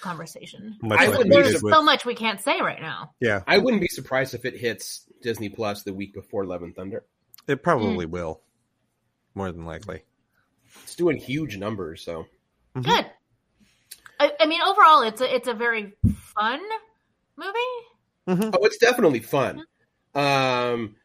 [0.00, 0.76] conversation.
[0.82, 3.12] Much I like wouldn't There's did with- so much we can't say right now.
[3.20, 6.74] yeah, I wouldn't be surprised if it hits Disney Plus the week before Love and
[6.74, 7.04] Thunder.
[7.46, 8.40] it probably will,
[9.34, 10.02] more than likely.
[10.82, 12.26] It's doing huge numbers, so
[12.76, 12.90] Mm-hmm.
[12.90, 13.06] Good.
[14.20, 15.94] I, I mean, overall, it's a it's a very
[16.34, 16.60] fun
[17.36, 18.52] movie.
[18.54, 19.64] oh, it's definitely fun.
[20.14, 20.96] Um,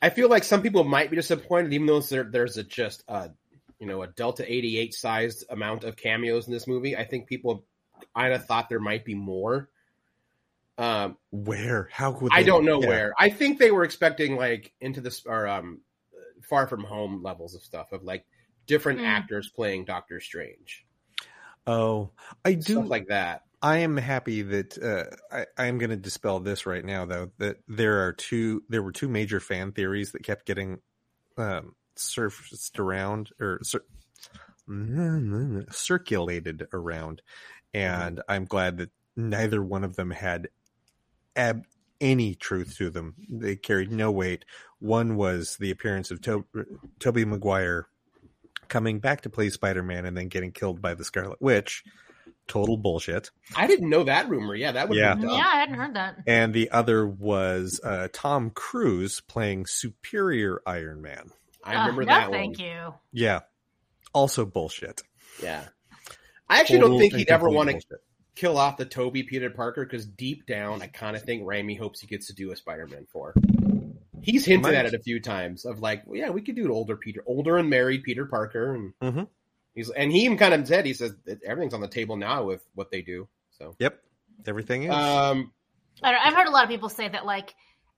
[0.00, 3.30] I feel like some people might be disappointed, even though there, there's a just a
[3.80, 6.96] you know a Delta 88 sized amount of cameos in this movie.
[6.96, 7.64] I think people
[8.14, 9.68] kind of thought there might be more.
[10.76, 11.88] Um, Where?
[11.90, 12.88] How would I don't know yeah.
[12.88, 13.14] where.
[13.18, 15.80] I think they were expecting like into this or um,
[16.42, 18.24] far from home levels of stuff of like
[18.66, 19.06] different Mm.
[19.06, 20.86] actors playing Doctor Strange,
[21.66, 22.10] Oh,
[22.44, 23.42] I do stuff like that.
[23.60, 27.32] I am happy that uh, I, I am going to dispel this right now, though.
[27.38, 30.78] That there are two, there were two major fan theories that kept getting
[31.36, 33.84] um, surfaced around or cir-
[35.70, 37.22] circulated around,
[37.74, 40.48] and I'm glad that neither one of them had
[41.34, 41.66] ab-
[42.00, 43.14] any truth to them.
[43.28, 44.44] They carried no weight.
[44.78, 46.46] One was the appearance of to-
[47.00, 47.88] Tobey Maguire
[48.68, 51.82] coming back to play Spider-Man and then getting killed by the Scarlet Witch.
[52.48, 53.30] Total bullshit.
[53.54, 54.54] I didn't know that rumor.
[54.54, 55.14] Yeah, that would Yeah.
[55.14, 55.22] be.
[55.22, 56.16] Yeah, I hadn't heard that.
[56.26, 61.30] And the other was uh, Tom Cruise playing Superior Iron Man.
[61.62, 62.66] I Uh, remember no, that thank one.
[62.66, 62.94] you.
[63.12, 63.40] Yeah.
[64.14, 65.02] Also bullshit.
[65.42, 65.64] Yeah.
[66.48, 67.80] I actually don't think he'd ever want to
[68.34, 72.00] kill off the Tobey Peter Parker because deep down, I kind of think Raimi hopes
[72.00, 73.34] he gets to do a Spider-Man four.
[74.22, 76.70] He's hinted at it a few times of like, well, yeah, we could do an
[76.70, 79.28] older Peter, older and married Peter Parker, and Mhm.
[79.78, 81.14] He's and he even kind of said he says
[81.44, 83.28] everything's on the table now with what they do.
[83.50, 84.00] So, Yep.
[84.46, 84.90] Everything is.
[84.90, 85.52] um,
[86.02, 87.54] I don't, I've heard a lot of people say that like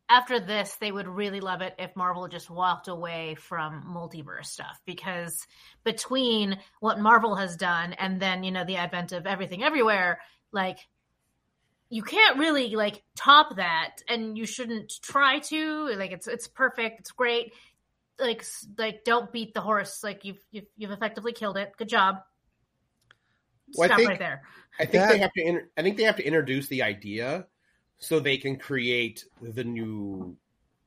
[0.09, 4.81] after this, they would really love it if Marvel just walked away from multiverse stuff
[4.85, 5.47] because
[5.85, 10.19] between what Marvel has done and then, you know, the advent of everything everywhere,
[10.53, 10.79] like
[11.90, 15.88] you can't really like top that and you shouldn't try to.
[15.97, 17.53] Like it's it's perfect, it's great.
[18.21, 18.45] Like
[18.79, 20.03] like don't beat the horse.
[20.05, 21.73] Like you've you've, you've effectively killed it.
[21.77, 22.17] Good job.
[23.75, 24.43] Well, I Stop think- right there.
[24.79, 25.43] I think That- they have to.
[25.43, 27.47] Inter- I think they have to introduce the idea
[27.99, 30.37] so they can create the new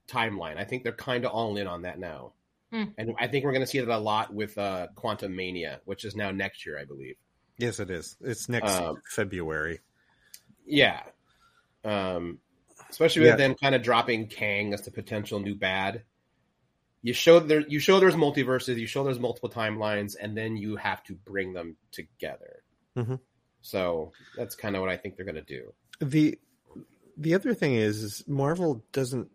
[0.08, 0.58] timeline.
[0.58, 2.34] I think they're kind of all in on that now,
[2.72, 2.86] Hmm.
[2.98, 6.16] and I think we're going to see that a lot with uh, Quantumania, which is
[6.16, 7.16] now next year, I believe.
[7.58, 8.18] Yes, it is.
[8.20, 9.80] It's next Um, February.
[10.66, 11.04] Yeah,
[11.84, 12.40] um,
[12.90, 13.36] especially with Yeah.
[13.48, 16.04] them kind of dropping Kang as the potential new bad.
[17.04, 20.78] You show there, you show there's multiverses, you show there's multiple timelines, and then you
[20.78, 22.64] have to bring them together.
[22.96, 23.20] Mhm.
[23.62, 25.74] So that's kind of what I think they're going to do.
[26.00, 26.40] the
[27.18, 29.30] The other thing is, is Marvel doesn't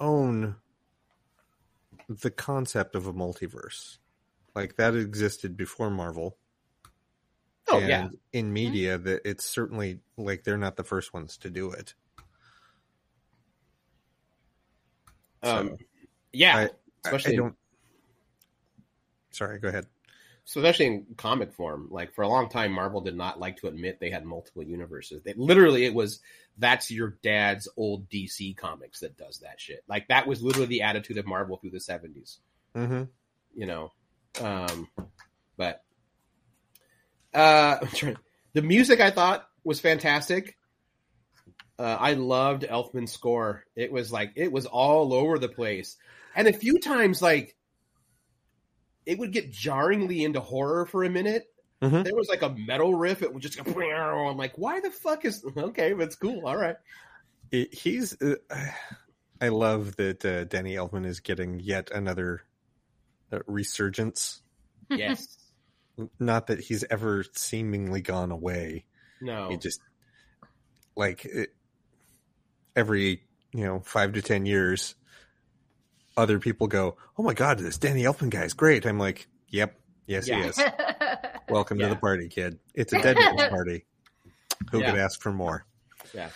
[0.00, 0.56] own
[2.08, 3.98] the concept of a multiverse.
[4.54, 6.36] Like that existed before Marvel.
[7.68, 11.50] Oh and yeah, in media that it's certainly like they're not the first ones to
[11.50, 11.94] do it.
[15.42, 15.76] Um, So,
[16.32, 16.56] yeah.
[16.56, 16.68] I- I,
[17.04, 17.56] especially I don't.
[19.32, 19.86] Sorry, go ahead.
[20.44, 23.66] so especially in comic form like for a long time marvel did not like to
[23.66, 26.20] admit they had multiple universes they literally it was
[26.58, 30.82] that's your dad's old dc comics that does that shit like that was literally the
[30.82, 32.38] attitude of marvel through the 70s
[32.76, 33.04] Mm-hmm.
[33.54, 33.92] you know
[34.40, 34.88] um
[35.56, 35.82] but
[37.34, 37.78] uh
[38.52, 40.56] the music i thought was fantastic
[41.82, 43.64] uh, I loved Elfman's score.
[43.74, 45.96] It was like it was all over the place,
[46.36, 47.56] and a few times like
[49.04, 51.46] it would get jarringly into horror for a minute.
[51.82, 52.04] Mhm.
[52.04, 53.22] There was like a metal riff.
[53.22, 53.80] It would just go.
[53.80, 55.92] I'm like, why the fuck is okay?
[55.94, 56.46] That's cool.
[56.46, 56.76] All right.
[57.50, 58.16] It, he's.
[58.22, 58.36] Uh,
[59.40, 62.42] I love that uh, Danny Elfman is getting yet another
[63.32, 64.40] uh, resurgence.
[64.88, 65.36] Yes.
[66.20, 68.84] Not that he's ever seemingly gone away.
[69.20, 69.48] No.
[69.50, 69.80] He just
[70.94, 71.52] like it,
[72.76, 74.94] every you know five to ten years,
[76.16, 79.78] other people go, "Oh my god, this Danny Elfman guy is great." I'm like, "Yep,
[80.06, 80.42] yes, Yeah.
[80.42, 80.60] he is."
[81.48, 82.58] Welcome to the party, kid.
[82.74, 83.84] It's a dead man's party.
[84.70, 84.90] Who Yeah.
[84.92, 85.66] could ask for more?
[86.14, 86.30] Yeah.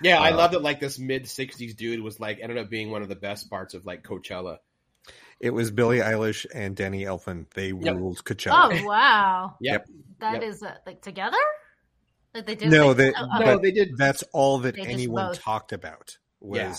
[0.00, 0.62] Yeah, I Uh, love that.
[0.62, 3.74] Like this mid '60s dude was like ended up being one of the best parts
[3.74, 4.58] of like Coachella.
[5.40, 7.46] It was Billie Eilish and Danny Elfman.
[7.54, 7.96] They Yep.
[7.96, 8.80] ruled Coachella.
[8.82, 9.56] oh wow.
[9.60, 9.86] Yep.
[10.20, 10.42] That Yep.
[10.44, 11.36] is uh, like together?
[12.38, 13.96] Like they did No, like, they- oh, No, they did.
[13.96, 16.74] That's all that They anyone talked about was Yeah.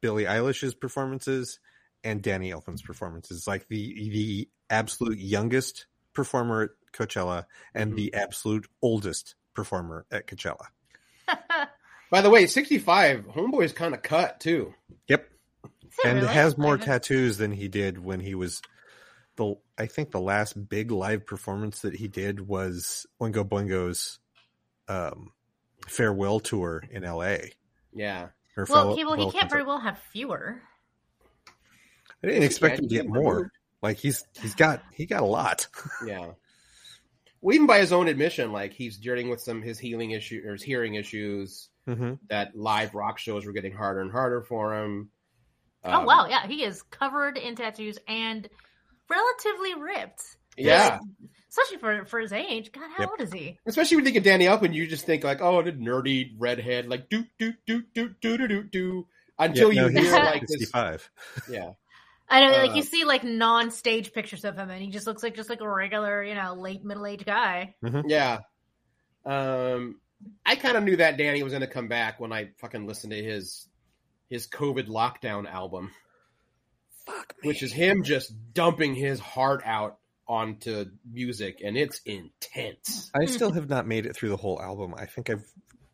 [0.00, 1.58] Billie Eilish's performances
[2.04, 3.46] and Danny Elfman's performances.
[3.46, 7.96] Like the the absolute youngest performer at Coachella and Mhm.
[7.96, 10.66] the absolute oldest performer at Coachella.
[12.10, 14.74] By the way, '65 Homeboy's kind of cut too.
[15.08, 15.28] Yep.
[16.04, 16.32] And really?
[16.32, 18.62] has more tattoos than he did when he was
[19.36, 24.18] the I think the last big live performance that he did was Oingo Boingo's
[24.88, 25.32] um
[25.86, 27.36] farewell tour in LA.
[27.92, 28.28] Yeah.
[28.56, 30.60] Or Well, fellow- he, well, he can't very well have fewer.
[32.22, 33.34] I didn't expect Yeah, him to get more.
[33.36, 33.50] remove-
[33.82, 35.68] Like he's he's got he got a lot.
[36.06, 36.32] Yeah.
[37.40, 40.52] Well, even by his own admission, like he's dealing with some his healing issue or
[40.54, 41.68] his hearing issues.
[41.86, 45.10] hmm That live rock shows were getting harder and harder for him.
[45.84, 48.48] oh Um, wow, yeah, he is covered in tattoos and
[49.08, 50.22] relatively ripped.
[50.56, 50.98] Yeah,
[51.50, 52.72] Especially for for his age.
[52.72, 53.10] God, how Yep.
[53.10, 53.58] old is he?
[53.66, 56.88] especially when you think of Danny Elfman, you just think like, oh, the nerdy redhead,
[56.88, 59.06] like do do do do do do do do.
[59.38, 61.08] Until you hear like this, sixty-five.
[61.50, 61.70] yeah,
[62.28, 65.22] I know, like Uh, you see like non-stage pictures of him, and he just looks
[65.22, 67.74] like just like a regular, you know, late middle-aged guy.
[68.06, 68.38] yeah.
[69.24, 70.00] Um,
[70.44, 73.12] I kind of knew that Danny was going to come back when I fucking listened
[73.12, 73.68] to his
[74.28, 75.92] his COVID lockdown album.
[77.06, 79.98] Fuck which is him just dumping his heart out
[80.28, 83.10] onto music, and it's intense.
[83.14, 84.94] I still have not made it through the whole album.
[84.96, 85.44] I think I've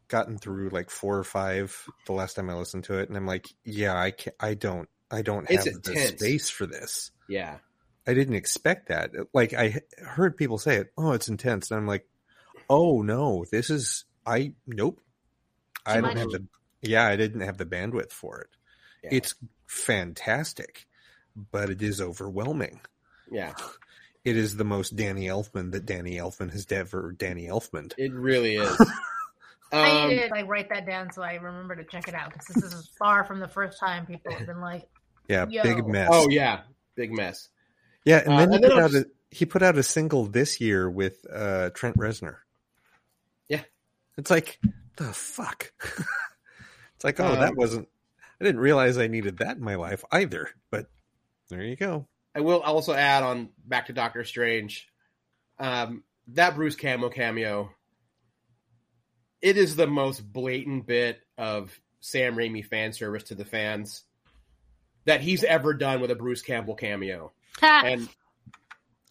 [0.09, 3.27] gotten through like four or five the last time I listened to it, and I'm
[3.27, 6.21] like, yeah, I can't, I don't, I don't It's have the intense.
[6.21, 7.11] space for this.
[7.29, 7.59] Yeah,
[8.07, 9.11] I didn't expect that.
[9.33, 12.07] Like I heard people say it, oh, it's intense, and I'm like,
[12.69, 15.01] oh no, this is I nope.
[15.87, 16.19] I Too don't much?
[16.19, 16.45] have the
[16.83, 18.49] yeah, I didn't have the bandwidth for it.
[19.05, 19.35] yeah, It's
[19.67, 20.87] fantastic,
[21.53, 22.81] but it is overwhelming.
[23.31, 23.55] yeah.
[24.25, 27.93] It is the most Danny Elfman that Danny Elfman has ever Danny Elfman.
[27.99, 28.81] It really is.
[29.73, 32.33] I Um, need to like write that down so I remember to check it out
[32.33, 34.89] because this is far from the first time people have been like,
[35.29, 35.63] Yeah, Yo.
[35.63, 36.09] big mess.
[36.13, 36.61] oh yeah,
[36.95, 37.49] big mess.
[38.05, 39.83] Yeah, and Uh, then he and then put I'll out a he put out a
[39.83, 42.37] single this year with uh, Trent Reznor.
[43.49, 43.63] Yeah.
[44.17, 44.61] it's like
[44.97, 45.73] the fuck?
[46.95, 47.89] it's like, oh, that Um, wasn't.
[48.41, 50.51] I didn't realize I needed that in my life either.
[50.71, 50.87] But
[51.51, 52.07] there you go.
[52.35, 54.89] I will also add on back to Doctor Strange,
[55.59, 57.71] um, that Bruce Campbell cameo.
[59.41, 64.05] It is the most blatant bit of Sam Raimi fan service to the fans
[65.05, 67.33] that he's ever done with a Bruce Campbell cameo,
[67.63, 68.09] and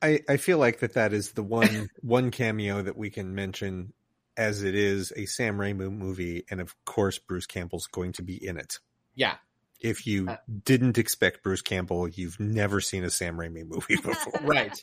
[0.01, 3.93] I, I feel like that that is the one one cameo that we can mention
[4.35, 8.43] as it is a Sam Raimi movie, and of course Bruce Campbell's going to be
[8.45, 8.79] in it.
[9.15, 9.35] yeah,
[9.83, 14.33] If you Uh, didn't expect Bruce Campbell, you've never seen a Sam Raimi movie before.
[14.41, 14.81] right.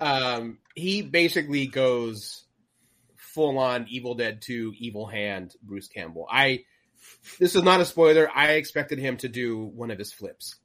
[0.00, 2.44] Um, he basically goes
[3.16, 6.26] full on Evil Dead 2 Evil Hand Bruce Campbell.
[6.30, 6.64] I
[7.38, 8.28] this is not a spoiler.
[8.34, 10.56] I expected him to do one of his flips.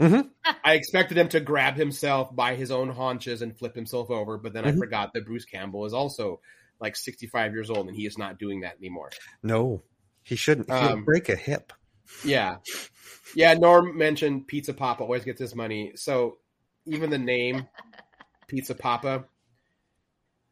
[0.00, 0.30] Mhm.
[0.64, 4.52] I expected him to grab himself by his own haunches and flip himself over, but
[4.52, 4.78] then I Mhm.
[4.78, 6.40] forgot that Bruce Campbell is also
[6.80, 9.10] like 65 years old and he is not doing that anymore.
[9.42, 9.82] no,
[10.22, 10.68] he shouldn't.
[10.68, 11.72] He'll Um, break a hip.
[12.24, 12.56] Yeah.
[13.34, 15.92] Yeah, Norm mentioned Pizza Papa always gets his money.
[15.96, 16.38] So
[16.86, 17.66] even the name
[18.48, 19.24] Pizza Papa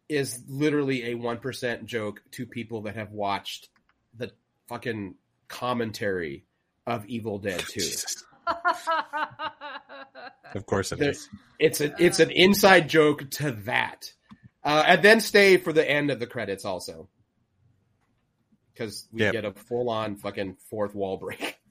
[0.08, 3.68] is literally a 1% joke to people that have watched
[4.16, 4.32] the
[4.68, 5.14] fucking
[5.48, 6.46] commentary
[6.86, 7.80] of Evil Dead 2.
[10.52, 11.28] Of course it There- is.
[11.61, 14.12] It's a, it's an inside joke to that.
[14.64, 17.08] Uh, and then stay for the end of the credits also.
[18.81, 19.33] Cuz we Yep.
[19.33, 21.59] get a full-on fucking fourth wall break.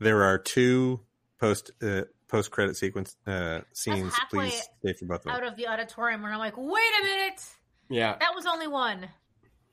[0.00, 1.00] There are two
[1.38, 4.12] post uh, post credit sequence uh, scenes.
[4.30, 5.34] Please stay for both of them.
[5.36, 7.44] Out of the auditorium, where I'm like, wait a minute,
[7.88, 8.16] Yeah.
[8.18, 9.08] that was only one.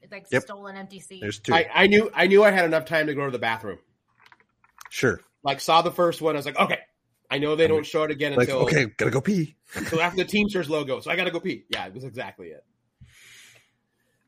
[0.04, 0.44] It's like Yep.
[0.44, 1.22] stolen empty seat.
[1.22, 1.52] There's two.
[1.54, 3.80] I, I knew I knew I had enough time to go to the bathroom.
[4.92, 5.20] sure.
[5.44, 6.36] like saw the first one.
[6.36, 6.80] I was like, okay,
[7.32, 9.56] I know they don't show it again Like until okay, gotta go pee.
[9.74, 11.00] until after the Teamsters logo.
[11.00, 11.66] So I got to go pee.
[11.70, 12.64] Yeah, it was exactly it.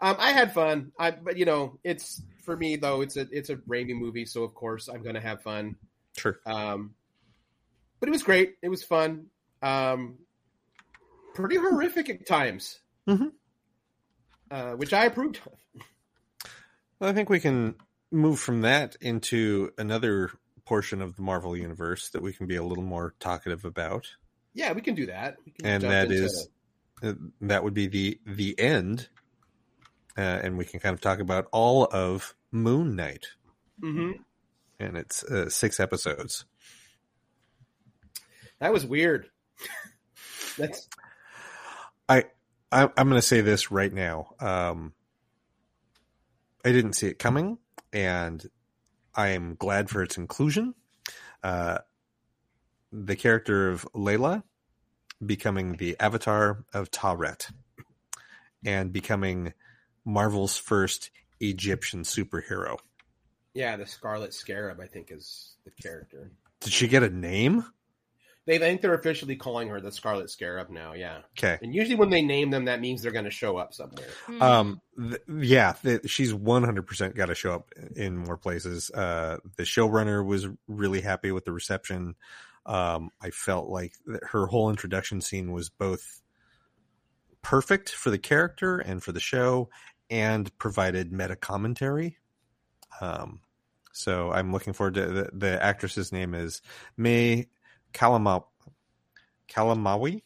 [0.02, 0.92] Um, I had fun.
[0.98, 3.02] I but you know, it's for me though.
[3.02, 5.76] It's a it's a Raimi movie, so of course I'm gonna have fun.
[6.18, 6.40] Sure.
[6.46, 6.96] Um,
[8.00, 8.56] but it was great.
[8.64, 9.28] It was fun.
[9.62, 10.18] Um,
[11.36, 13.32] pretty horrific at times, Mhm.
[14.50, 15.84] uh, which I approved of.
[17.00, 17.76] Well, I think we can
[18.12, 20.32] move from that into another
[20.66, 24.08] portion of the Marvel universe that we can be a little more talkative about,
[24.54, 25.38] Yeah, we can do that.
[25.46, 26.50] We can and that is
[27.02, 29.08] that into- is uh, that would be the the end,
[30.18, 33.28] uh, and we can kind of talk about all of Moon Knight
[33.82, 34.20] Mhm.
[34.80, 36.46] and its uh, six episodes.
[38.60, 39.30] That was weird.
[40.58, 40.88] That's
[42.08, 42.26] I,
[42.72, 44.36] I I'm going to say this right now.
[44.40, 44.94] Um,
[46.64, 47.58] I didn't see it coming,
[47.92, 48.46] and
[49.16, 50.76] I am glad for its inclusion.
[51.44, 51.80] Uh,
[52.92, 54.44] the character of Layla
[55.26, 57.52] becoming the avatar of Taweret
[58.66, 59.54] and becoming
[60.06, 62.78] Marvel's first Egyptian superhero.
[63.54, 63.76] yeah.
[63.78, 66.32] The Scarlet Scarab, I think, is the character.
[66.62, 67.66] Did she get a name?
[68.48, 70.94] They I think they're officially calling her the Scarlet Scarab now.
[70.94, 71.60] Yeah, Okay.
[71.62, 74.08] and usually when they name them, that means they're going to show up somewhere.
[74.26, 74.42] Hmm.
[74.42, 78.90] Um, th- yeah, th- she's 100% got to show up in more places.
[78.90, 82.16] Uh, the showrunner was really happy with the reception.
[82.66, 86.22] Um, I felt like th- her whole introduction scene was both
[87.44, 89.70] perfect for the character and for the show
[90.12, 92.18] and provided meta commentary.
[93.00, 93.40] Um,
[93.94, 96.62] so I'm looking forward to the, the actress's name is
[96.98, 97.48] May
[97.94, 98.44] Kalama,
[99.50, 100.22] Calamawy.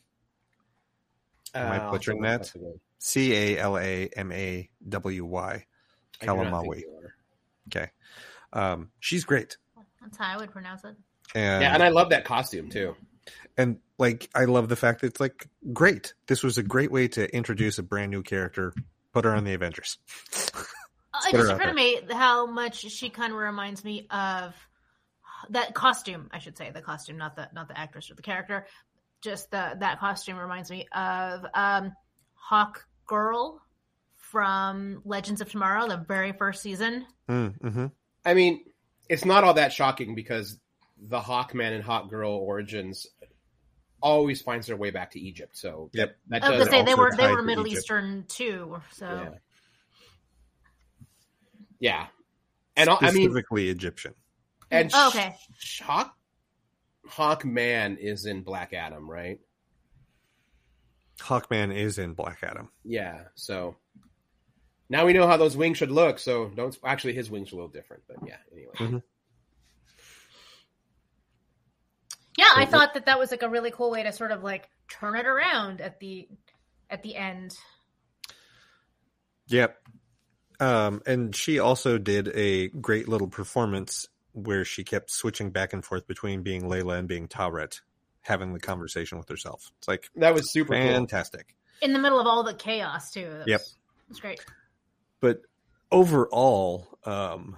[1.53, 2.49] Am I Uh, I'll butchering have that?
[2.49, 2.79] up again.
[2.99, 5.65] C A L A M A W Y.
[6.21, 6.81] I do not think Calamawy.
[7.69, 7.91] Okay.
[8.53, 9.57] Um, she's great.
[10.01, 10.95] That's how I would pronounce it.
[11.33, 12.95] And, Yeah, and I love that costume too.
[13.57, 16.13] and like I love the fact that it's like great.
[16.27, 18.73] This was a great way to introduce a brand new character.
[19.16, 19.97] Put her on the Avengers.
[21.13, 24.53] Uh, It just occurred to me how much she kind of reminds me of
[25.51, 26.30] that costume.
[26.34, 28.68] I should say the costume, not the not the actress or the character.
[29.22, 31.93] Just the that costume reminds me of um,
[32.34, 33.61] Hawk Girl
[34.18, 37.05] from Legends of Tomorrow, the very first season.
[37.30, 37.86] Mm, hmm
[38.26, 38.66] I mean,
[39.07, 40.59] it's not all that shocking because
[40.97, 43.07] the Hawkman and Hawk Girl origins
[44.05, 45.57] always finds their way back to Egypt.
[45.57, 46.15] So Yep.
[46.27, 47.79] that, I was does gonna say they were they were Middle Egypt.
[47.81, 48.79] Eastern too.
[48.91, 49.37] So yeah.
[51.79, 52.07] Yeah.
[52.77, 54.13] And I I mean, Specifically Egyptian.
[54.69, 55.35] and Oh, okay.
[55.57, 56.15] Sh- Hawk
[57.09, 59.39] Hawkman is in Black Adam, right?
[61.19, 62.69] Hawkman is in Black Adam.
[62.83, 63.23] Yeah.
[63.35, 63.75] So
[64.89, 66.19] now we know how those wings should look.
[66.19, 68.37] So don't actually his wings are a little different, but yeah.
[68.51, 69.03] Anyway, Mhm.
[72.38, 74.69] Yeah, I thought that that was like a really cool way to sort of like
[74.89, 76.27] turn it around at the
[76.89, 77.55] at the end.
[79.47, 79.77] Yep.
[80.59, 85.83] Um, and she also did a great little performance where she kept switching back and
[85.83, 87.79] forth between being Layla and being Taweret,
[88.21, 89.71] having the conversation with herself.
[89.77, 90.81] It's like That was super cool.
[90.83, 91.55] fantastic.
[91.81, 93.29] In the middle of all the chaos too.
[93.29, 93.59] That Yep.
[93.61, 93.77] was-
[94.09, 94.45] It's great.
[95.19, 95.41] But
[95.91, 97.57] overall, um,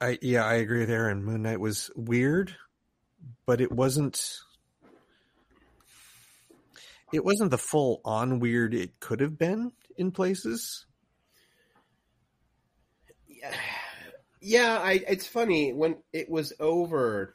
[0.00, 1.08] I yeah, I agree there.
[1.08, 2.54] And Moon Knight was weird,
[3.46, 4.38] but it wasn't.
[7.12, 10.86] It wasn't the full on weird it could have been in places.
[13.26, 13.54] Yeah,
[14.40, 14.78] yeah.
[14.80, 15.02] I.
[15.08, 17.34] It's funny when it was over.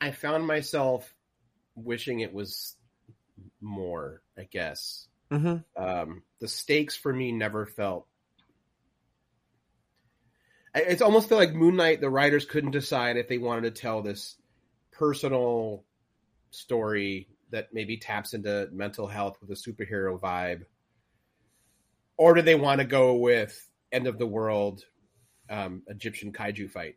[0.00, 1.12] I found myself
[1.74, 2.76] wishing it was
[3.60, 4.22] more.
[4.38, 5.82] I guess Mm-hmm.
[5.82, 8.06] um, the stakes for me never felt.
[10.74, 12.00] It's almost feel like Moon Knight.
[12.00, 14.36] The writers couldn't decide if they wanted to tell this
[14.90, 15.84] personal
[16.50, 20.64] story that maybe taps into mental health with a superhero vibe,
[22.16, 24.84] or do they want to go with end of the world
[25.50, 26.96] um, Egyptian kaiju fight?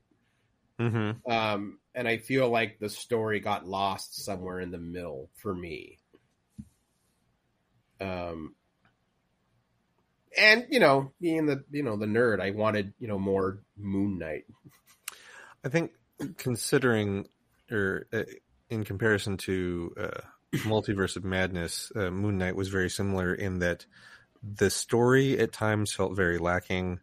[0.79, 1.29] Mm-hmm.
[1.29, 5.99] Um, and I feel like the story got lost somewhere in the middle for me.
[7.99, 8.55] Um,
[10.37, 14.17] and you know, being the you know the nerd, I wanted you know more Moon
[14.19, 14.45] Knight.
[15.63, 15.91] I think
[16.37, 17.27] considering
[17.71, 18.23] or uh,
[18.69, 20.21] in comparison to uh,
[20.59, 23.85] Multiverse of Madness, uh, Moon Knight was very similar in that
[24.43, 26.99] the story at times felt very lacking,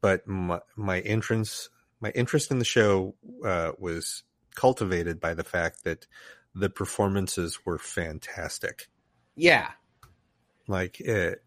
[0.00, 1.68] but my, my entrance,
[2.00, 6.06] my interest in the show uh, was cultivated by the fact that
[6.54, 8.88] the performances were fantastic.
[9.36, 9.70] Yeah,
[10.66, 11.42] Like it,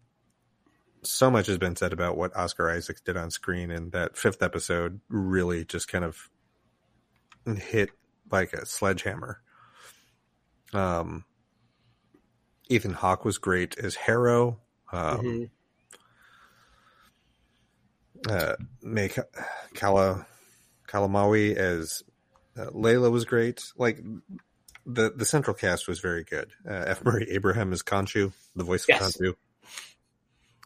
[1.06, 4.42] so much has been said about what Oscar Isaacs did on screen, and that fifth
[4.42, 6.28] episode really just kind of
[7.58, 7.90] hit
[8.30, 9.40] like a sledgehammer.
[10.72, 11.24] Um,
[12.68, 14.60] Ethan Hawke was great as Harrow.
[14.92, 15.50] Um, Mhm.
[18.28, 19.10] uh, May
[19.74, 20.26] Kala
[20.88, 22.02] Calamawy as
[22.56, 23.62] uh, Layla was great.
[23.76, 23.98] Like
[24.86, 26.52] the the central cast was very good.
[26.68, 27.04] Uh, F.
[27.04, 29.18] Murray Abraham as Khonshu, the voice of Yes.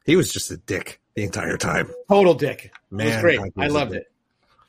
[0.09, 0.13] Khonshu.
[0.13, 1.91] He was just a dick the entire time.
[2.09, 2.67] total dick.
[2.67, 3.39] it was Man, great.
[3.39, 4.07] God, I loved it.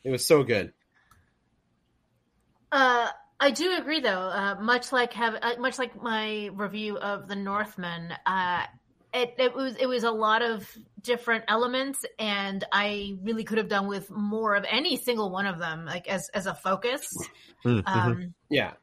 [0.04, 0.74] It was so good.
[2.72, 3.08] Uh,
[3.40, 4.10] I do agree, though.
[4.10, 8.64] Uh, much like have uh, much like my review of the Northman, uh,
[9.14, 10.68] it it was it was a lot of
[11.02, 15.58] different elements, and I really could have done with more of any single one of
[15.58, 17.08] them, like as as a focus.
[17.66, 17.88] Mm, mhm.
[17.88, 18.74] Um, Yeah,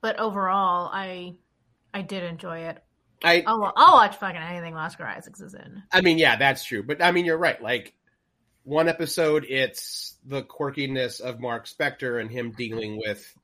[0.00, 1.34] but overall, I
[1.92, 2.82] I did enjoy it.
[3.24, 5.82] I I'll I'll watch fucking anything Oscar Isaacs is in.
[5.92, 6.82] I mean, yeah, that's true.
[6.82, 7.60] But I mean, you're right.
[7.60, 7.94] Like
[8.64, 13.36] one episode, it's the quirkiness of Mark Spector and him dealing with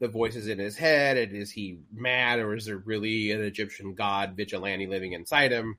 [0.00, 1.16] the voices in his head.
[1.16, 5.76] And is he mad or is there really an Egyptian god vigilante living inside him?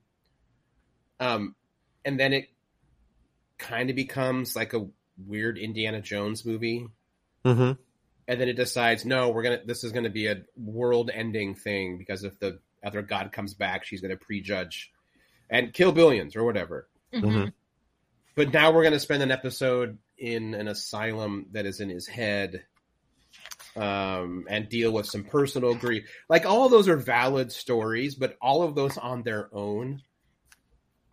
[1.20, 1.56] Um,
[2.04, 2.50] and then it
[3.58, 4.88] kind of becomes like a
[5.26, 6.88] weird Indiana Jones movie.
[7.46, 7.78] Mhm.
[8.28, 9.62] And then it decides, no, we're gonna.
[9.66, 14.02] This is gonna be a world-ending thing because if the other god comes back, she's
[14.02, 14.92] gonna prejudge
[15.50, 16.88] and kill billions or whatever.
[17.14, 17.24] Mhm.
[17.24, 17.54] Mhm.
[18.36, 22.08] But now we're going to spend an episode in an asylum that is in his
[22.08, 22.64] head
[23.76, 26.10] um, and deal with some personal grief.
[26.30, 30.02] Like all of those are valid stories, but all of those on their own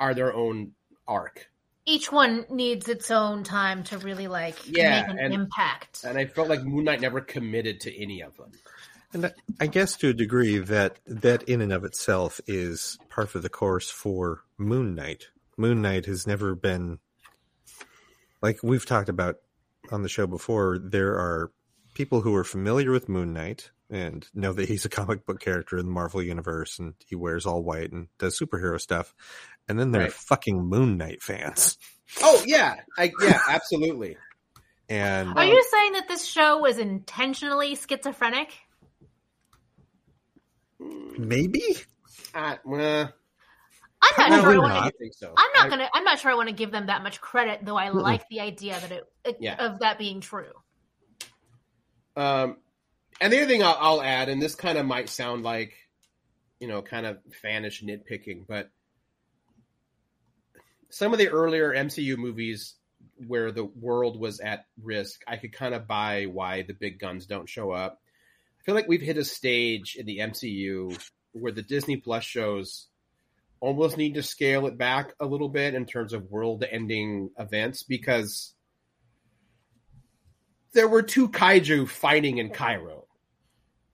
[0.00, 0.72] are their own
[1.06, 1.50] arc.
[1.86, 6.04] Each one needs its own time to really like Yeah, make an and- impact.
[6.04, 8.52] And I felt like Moon Knight never committed to any of them.
[9.12, 13.34] And I- I guess to a degree that that in and of itself is part
[13.34, 15.28] of the course for Moon Knight.
[15.56, 16.98] Moon Knight has never been
[18.42, 19.36] like we've talked about
[19.90, 20.78] on the show before.
[20.78, 21.50] There are
[21.94, 25.78] people who are familiar with Moon Knight and know that he's a comic book character
[25.78, 29.14] in the Marvel universe and he wears all white and does superhero stuff.
[29.68, 31.78] And then there are fucking Moon Knight fans.
[32.22, 34.16] Oh yeah, I yeah, absolutely.
[34.90, 38.50] And Are you saying that this show was intentionally schizophrenic?
[40.80, 41.62] Maybe
[42.34, 43.12] Uh, well,
[44.02, 44.50] I'm not sure.
[44.50, 44.62] I not.
[44.62, 44.82] want I to.
[44.82, 45.34] don't think so.
[45.36, 45.88] I'm not I- gonna.
[45.92, 46.30] I'm not sure.
[46.30, 47.76] I want to give them that much credit, though.
[47.76, 48.00] I Mm-mm.
[48.02, 49.56] like the idea that it, it Yeah.
[49.64, 50.52] of that being true.
[52.16, 52.56] Um,
[53.20, 55.74] and the other thing I'll, I'll add, and this kind of might sound like,
[56.60, 58.70] you know, kind of fanish nitpicking, but
[60.90, 62.74] some of the earlier MCU movies
[63.26, 67.26] where the world was at risk, I could kind of buy why the big guns
[67.26, 68.00] don't show up.
[68.68, 70.94] I feel like we've hit a stage in the MCU
[71.32, 72.88] where the Disney Plus shows
[73.60, 77.82] almost need to scale it back a little bit in terms of world ending events
[77.82, 78.52] because
[80.74, 83.06] there were two kaiju fighting in Cairo.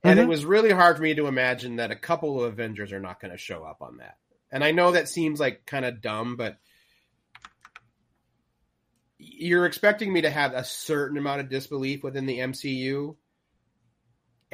[0.02, 0.28] And it Mhm.
[0.30, 3.30] was really hard for me to imagine that a couple of Avengers are not going
[3.30, 4.18] to show up on that.
[4.50, 6.58] And I know that seems like kind of dumb, but
[9.18, 13.16] you're expecting me to have a certain amount of disbelief within the MCU.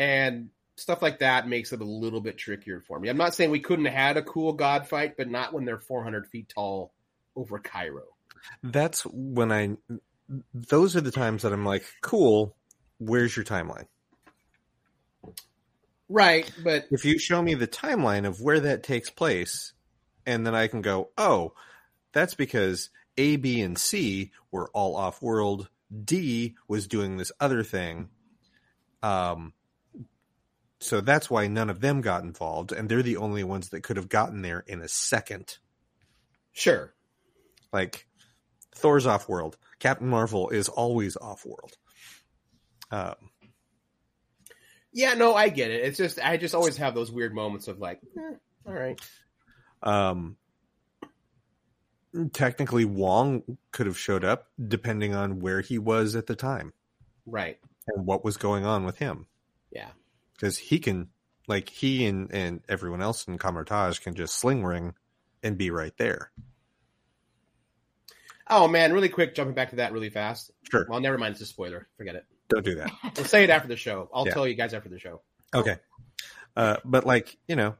[0.01, 3.11] And stuff like that makes it a little bit trickier for me.
[3.11, 5.79] I'm not saying we couldn't have had a cool God fight, but not when they're
[5.79, 6.95] 400 feet tall
[7.37, 8.05] over Cairo.
[8.63, 9.77] That's when I.
[10.55, 12.57] Those are the times that I'm like, cool.
[12.97, 13.89] Where's your timeline?
[16.09, 19.75] Right, but If you show me the timeline of where that takes place,
[20.25, 21.53] and then I can go, oh,
[22.13, 22.89] that's because
[23.19, 25.69] A, B, and C were all off world.
[26.05, 28.09] D was doing this other thing.
[29.03, 29.53] Um,
[30.81, 33.97] so that's why none of them got involved, and they're the only ones that could
[33.97, 35.59] have gotten there in a second.
[36.53, 36.93] sure.
[37.73, 38.07] Like
[38.75, 39.57] Thor's off world.
[39.79, 41.73] Captain Marvel is always off world.
[42.91, 43.15] Um,
[44.93, 45.85] Yeah, no, I get it.
[45.85, 48.35] It's just I just always have those weird moments of like, eh,
[48.67, 49.01] all right.
[49.83, 50.37] Um,
[52.33, 56.73] technically, Wong could have showed up depending on where he was at the time
[57.27, 57.59] Right.
[57.87, 59.27] and what was going on with him.
[59.71, 59.91] Yeah.
[60.41, 61.09] Because he can,
[61.47, 64.95] like, he and, and everyone else in Kamar-Taj can just sling ring
[65.43, 66.31] and be right there.
[68.49, 70.51] Oh man, really quick, jumping back to that really fast.
[70.71, 70.87] Sure.
[70.89, 71.33] Well, never mind.
[71.33, 71.87] It's a spoiler.
[71.97, 72.25] Forget it.
[72.49, 72.91] Don't do that.
[73.17, 74.09] We'll say it after the show.
[74.13, 74.33] I'll Yeah.
[74.35, 75.21] tell you guys after the show.
[75.55, 75.77] Okay.
[76.57, 77.77] Uh, but, like, you know,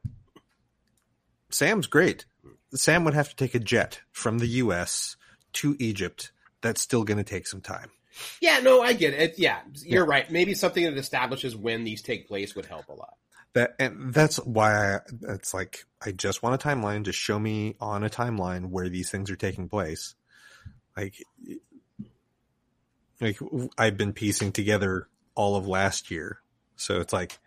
[1.51, 2.25] Sam's great.
[2.75, 5.17] Sam would have to take a jet from the U.S.
[5.55, 6.31] to Egypt.
[6.61, 7.91] That's still going to take some time.
[8.41, 9.39] Yeah, no, I get it.
[9.39, 10.31] Yeah, you're right.
[10.31, 13.15] Maybe something that establishes when these take place would help a lot.
[13.53, 14.99] That and that's why I,
[15.29, 17.03] it's like I just want a timeline.
[17.03, 20.15] Just show me on a timeline where these things are taking place.
[20.97, 21.15] Like,
[23.21, 23.39] like
[23.77, 26.41] I've been piecing together all of last year,
[26.77, 27.39] so it's like,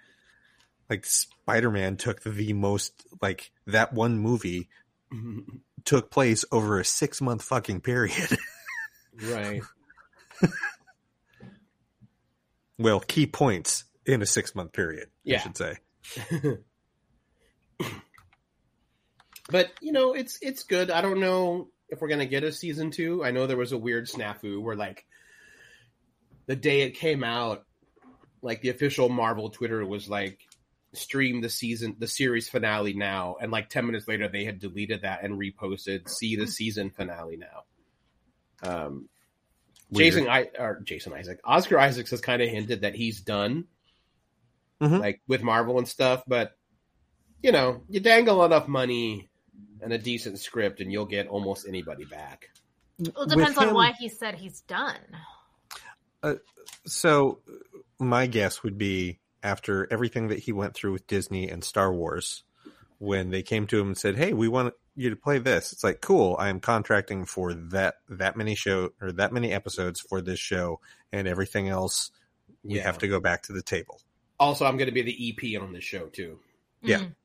[0.89, 4.67] like Spider Man took the most like that one movie
[5.85, 8.37] took place over a six month fucking period.
[9.23, 9.61] right.
[12.77, 15.37] well, key points in a six month period, Yeah.
[15.37, 15.77] I should say.
[19.49, 20.89] But you know, it's it's good.
[20.89, 23.23] I don't know if we're gonna get a season two.
[23.23, 25.05] I know there was a weird snafu where like
[26.45, 27.65] the day it came out,
[28.41, 30.39] like the official Marvel Twitter was like
[30.93, 35.01] stream the season the series finale now and like 10 minutes later they had deleted
[35.01, 37.63] that and reposted see the season finale now
[38.61, 39.09] um
[39.93, 40.13] Weird.
[40.13, 43.65] jason i or jason isaac oscar isaacs has kind of hinted that he's done
[44.81, 44.99] Mhm.
[44.99, 46.57] like with marvel and stuff but
[47.41, 49.29] you know you dangle enough money
[49.81, 52.49] and a decent script and you'll get almost anybody back
[52.99, 54.99] Well, it depends With on him- why he said he's done.
[56.85, 57.39] So,
[57.99, 62.43] my guess would be after everything that he went through with Disney and Star Wars,
[62.99, 65.83] when they came to him and said, "Hey, we want you to play this," it's
[65.83, 70.21] like, "Cool, I am contracting for that that many show or that many episodes for
[70.21, 70.79] this show,
[71.11, 72.11] and everything else
[72.63, 72.83] we Yeah.
[72.83, 73.99] have to go back to the table."
[74.39, 76.39] also i'm going to be the ep on this show too
[76.81, 76.97] Yeah.
[76.99, 77.15] Mhm.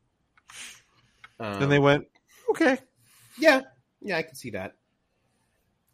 [1.40, 2.06] um, and they went,
[2.50, 2.78] "Okay."
[3.38, 3.62] yeah
[4.00, 4.74] yeah i can see that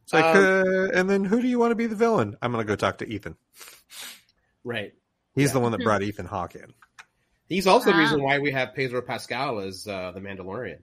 [0.03, 2.37] It's like, Um, uh, and then who do you want to be the villain?
[2.43, 3.37] I'm going to go talk to Ethan.
[4.65, 4.93] right
[5.35, 5.53] He's Yeah.
[5.55, 6.75] the one that brought Ethan Hawke in.
[7.49, 8.01] He's also the Ah.
[8.01, 10.83] reason why we have Pedro Pascal as uh, the Mandalorian.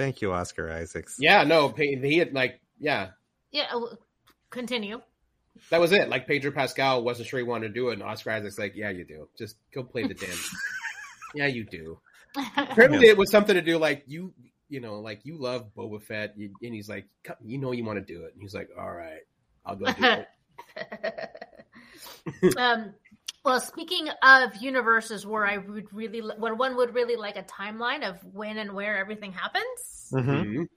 [0.00, 1.16] Thank you, Oscar Isaacs.
[1.18, 3.08] Yeah, no, he had like, yeah,
[3.52, 3.66] Yeah.
[3.70, 3.96] uh,
[4.48, 5.02] Continue.
[5.68, 6.08] that was it.
[6.08, 8.88] Like Pedro Pascal wasn't sure he wanted to do it, and Oscar Isaac's like, yeah,
[8.88, 9.28] you do.
[9.36, 10.30] Just go play the damn.
[11.34, 11.98] yeah, you do.
[12.56, 14.32] Apparently, it was something to do like you,
[14.70, 17.04] you know, like you love Boba Fett, you, and he's like,
[17.44, 19.20] you know, you want to do it, and he's like, all right,
[19.66, 20.24] I'll go do
[22.42, 22.56] it.
[22.56, 22.94] um,
[23.44, 28.08] well, speaking of universes where I would really, when one would really like a timeline
[28.08, 30.44] of when and where everything happens, Mhm.
[30.56, 30.68] Mhm.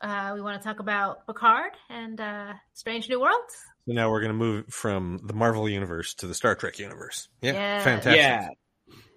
[0.00, 3.54] uh, we want to talk about Picard and uh, Strange New Worlds.
[3.86, 7.28] So now we're going to move from the Marvel universe to the Star Trek universe.
[7.40, 7.84] Yeah, Yeah.
[7.84, 8.16] fantastic.
[8.16, 8.48] Yeah,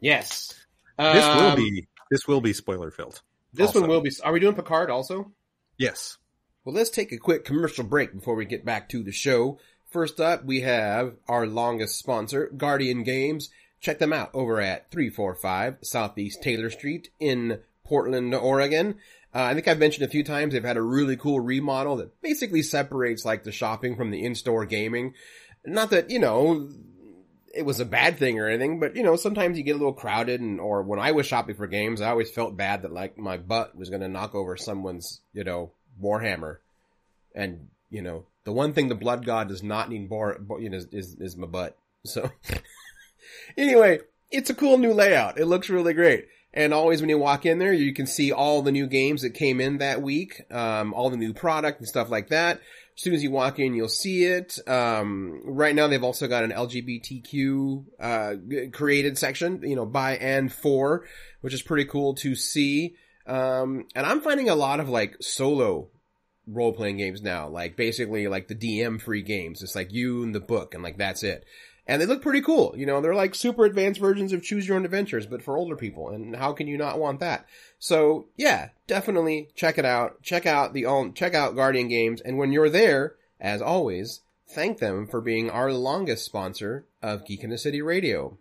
[0.02, 0.54] yes.
[1.00, 3.22] This will Um, be this will be spoiler filled.
[3.54, 3.82] This also.
[3.82, 4.12] one will be.
[4.24, 5.32] Are we doing Picard also?
[5.78, 6.18] Yes.
[6.64, 9.60] Well, let's take a quick commercial break before we get back to the show.
[9.90, 13.50] First up, we have our longest sponsor, Guardian Games.
[13.80, 18.96] Check them out over at 345 Southeast Taylor Street in Portland, Oregon.
[19.34, 22.22] Uh, I think I've mentioned a few times they've had a really cool remodel that
[22.22, 25.14] basically separates like the shopping from the in-store gaming.
[25.66, 26.70] Not that, you know,
[27.54, 29.94] it was a bad thing or anything, but you know, sometimes you get a little
[29.94, 33.18] crowded and, or when I was shopping for games, I always felt bad that like
[33.18, 35.72] my butt was going to knock over someone's, you know,
[36.02, 36.58] Warhammer.
[37.34, 40.78] And, you know, the one thing the blood god does not need more, you know,
[40.78, 41.78] is, is, is my butt.
[42.06, 42.32] So,
[43.58, 44.00] Anyway,
[44.32, 45.38] it's a cool new layout.
[45.38, 46.28] It looks really great.
[46.54, 49.32] And always when you walk in there, you can see all the new games that
[49.32, 52.62] came in that week, um, all the new product and stuff like that.
[52.96, 54.58] As soon as you walk in, you'll see it.
[54.66, 58.36] Um, right now they've also got an LGBTQ, uh,
[58.72, 61.06] created section, you know, by and for,
[61.42, 62.96] which is pretty cool to see.
[63.28, 65.90] Um, and I'm finding a lot of like solo
[66.48, 69.62] role playing games now, like basically like the DM free games.
[69.62, 71.46] It's like you and the book and like that's it.
[71.86, 72.74] And they look pretty cool.
[72.76, 75.76] You know, they're like super advanced versions of choose your own adventures, but for older
[75.76, 76.10] people.
[76.10, 77.46] And how can you not want that?
[77.80, 80.22] So yeah, definitely check it out.
[80.22, 82.22] Check out the all, check out Guardian Games.
[82.22, 87.44] And when you're there, as always, thank them for being our longest sponsor of Geek
[87.44, 88.38] in the City Radio.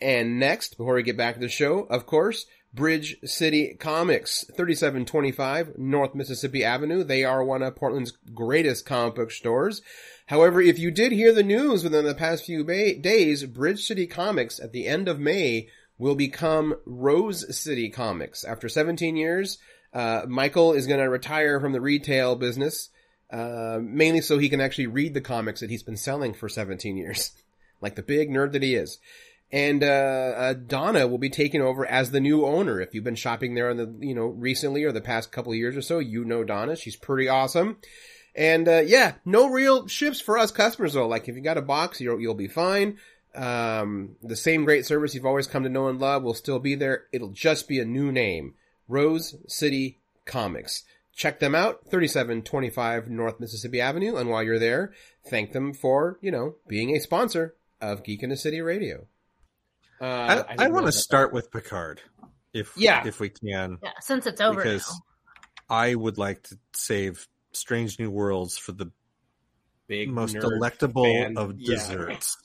[0.00, 5.76] And next, before we get back to the show, of course, Bridge City Comics, 3725
[5.76, 7.04] North Mississippi Avenue.
[7.04, 9.82] They are one of Portland's greatest comic book stores.
[10.26, 14.06] However, if you did hear the news within the past few ba- days, Bridge City
[14.06, 15.68] Comics at the end of May
[15.98, 18.42] will become Rose City Comics.
[18.42, 19.58] After 17 years,
[19.92, 22.88] uh, Michael is going to retire from the retail business,
[23.30, 26.96] uh, mainly so he can actually read the comics that he's been selling for 17
[26.96, 27.32] years,
[27.82, 28.98] like the big nerd that he is.
[29.52, 32.80] And uh, uh, Donna will be taking over as the new owner.
[32.80, 35.58] If you've been shopping there in the you know recently or the past couple of
[35.58, 36.74] years or so, you know Donna.
[36.74, 37.76] She's pretty awesome.
[38.34, 41.06] And uh, yeah, no real shifts for us customers though.
[41.06, 42.98] Like if you got a box, you'll you'll be fine.
[43.34, 46.74] Um, the same great service you've always come to know and love will still be
[46.74, 47.04] there.
[47.12, 48.54] It'll just be a new name,
[48.88, 50.84] Rose City Comics.
[51.14, 54.16] Check them out, 3725 North Mississippi Avenue.
[54.16, 54.92] And while you're there,
[55.26, 59.06] thank them for, you know, being a sponsor of Geek in the City Radio.
[60.02, 60.04] Uh,
[60.48, 60.92] I, I, didn't want know to that.
[60.92, 62.00] start with Picard,
[62.52, 63.06] if Yeah.
[63.06, 65.00] if we can, Yeah, since it's over because
[65.70, 68.90] I would like to save Strange New Worlds for the
[69.86, 71.36] Big most delectable fan.
[71.38, 72.36] of desserts.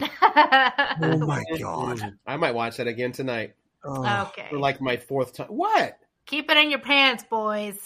[0.00, 0.08] now.
[1.02, 2.00] Oh my god!
[2.26, 3.54] I might watch that again tonight
[3.84, 4.46] Oh, okay.
[4.50, 5.48] for like my fourth time.
[5.48, 5.98] What?
[6.26, 7.76] Keep it in your pants, boys.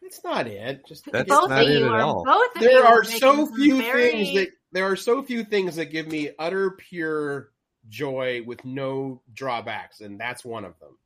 [0.00, 0.86] That's not it.
[0.86, 2.24] Just That's both not of it you at are all.
[2.24, 5.76] both of you there are so few very- things that there are so few things
[5.76, 7.50] that give me utter pure
[7.88, 10.96] joy with no drawbacks, and that's one of them.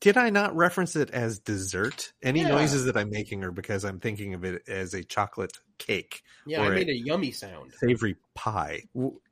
[0.00, 2.12] Did I not reference it as dessert?
[2.22, 2.48] Any Yeah.
[2.48, 6.62] noises that I'm making are because I'm thinking of it as a chocolate cake, Yeah,
[6.62, 7.74] I made a- a yummy sound.
[7.74, 8.84] savory pie.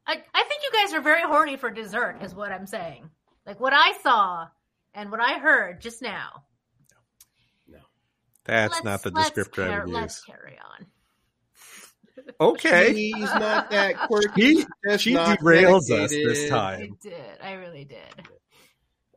[0.06, 3.10] I think you guys are very horny for dessert, is what I'm saying.
[3.46, 4.48] Like what I saw
[4.92, 6.44] and what I heard just now.
[7.66, 7.80] No,
[8.44, 10.86] that's Let's- not the let's descriptor I car- would Let's carry on.
[12.40, 14.56] Okay, He's not that quirky.
[14.60, 16.30] she just she derails us dedicated.
[16.30, 16.96] this I time.
[17.02, 17.14] did.
[17.42, 17.98] I really did.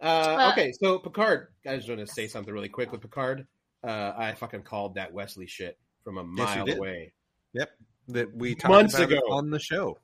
[0.02, 1.48] Uh, okay, so Picard.
[1.68, 3.46] I just want to say something really quick with Picard.
[3.84, 6.78] Uh, I fucking called that Wesley shit from a mile did.
[6.78, 7.14] away.
[7.54, 7.70] Yep,
[8.10, 9.22] that we talked Months about ago.
[9.32, 10.00] on the show.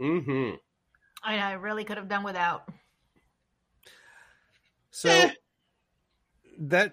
[0.00, 0.56] Mm-hmm.
[1.22, 2.68] I, I really could have done without.
[4.90, 5.30] So Eh.
[6.60, 6.92] that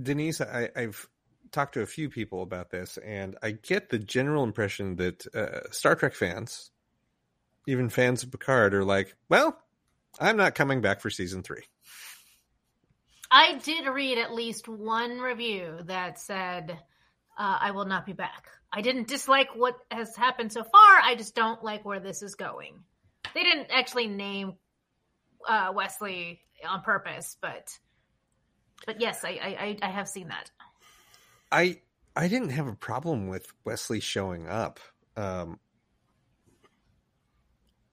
[0.00, 1.08] Denise, I, I've
[1.52, 5.70] talked to a few people about this, and I get the general impression that uh,
[5.70, 6.70] Star Trek fans,
[7.66, 9.56] even fans of Picard, are like, "Well,
[10.18, 11.62] I'm not coming back for season three.
[13.30, 16.72] I did read at least one review that said
[17.38, 18.48] uh, I will not be back.
[18.72, 21.00] I didn't dislike what has happened so far.
[21.02, 22.82] I just don't like where this is going.
[23.34, 24.54] They didn't actually name
[25.48, 27.68] uh, Wesley on purpose, but
[28.86, 30.50] but yes, I, I I- I have seen that.
[31.50, 31.80] I
[32.16, 34.80] I didn't have a problem with Wesley showing up.
[35.16, 35.58] Um,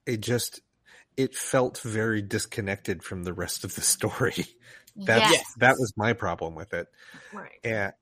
[0.05, 0.61] it just
[1.15, 4.45] it felt very disconnected from the rest of the story.
[4.95, 6.87] That's yes, that was my problem with it.
[7.31, 7.59] right.
[7.63, 7.93] and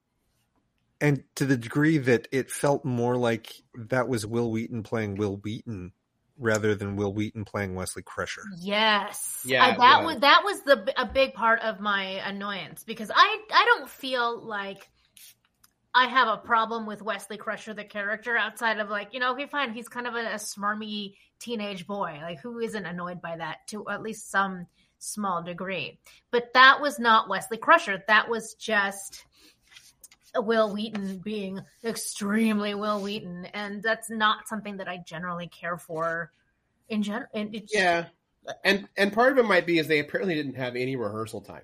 [1.02, 5.36] and to the degree that it felt more like that was Wil Wheaton playing Wil
[5.38, 5.92] Wheaton
[6.38, 8.44] rather than Wil Wheaton playing Wesley Crusher.
[8.60, 9.42] Yes.
[9.46, 10.14] Yeah, I- that was.
[10.16, 14.42] was that was the a big part of my annoyance because I I don't feel
[14.42, 14.90] like
[15.96, 19.48] I have a problem with Wesley Crusher the character outside of like you know okay
[19.48, 22.20] fine he's kind of a, a smarmy teenage boy.
[22.22, 24.68] Like who isn't annoyed by that to at least some
[25.00, 25.98] small degree?
[26.32, 28.04] But that was not Wesley Crusher.
[28.08, 29.24] That was just
[30.36, 36.34] Wil Wheaton being extremely Wil Wheaton and that's not something that I generally care for
[36.90, 37.30] in general
[37.72, 38.08] Yeah,
[38.66, 41.64] and and part of it might be is they apparently didn't have any rehearsal time.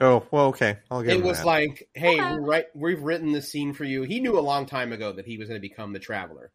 [0.00, 1.46] Oh well, okay, I'll get It him was that.
[1.46, 2.32] like, hey, Okay.
[2.32, 4.02] we're right, we've written this scene for you.
[4.02, 6.50] He knew a long time ago that he was going to become the Traveler,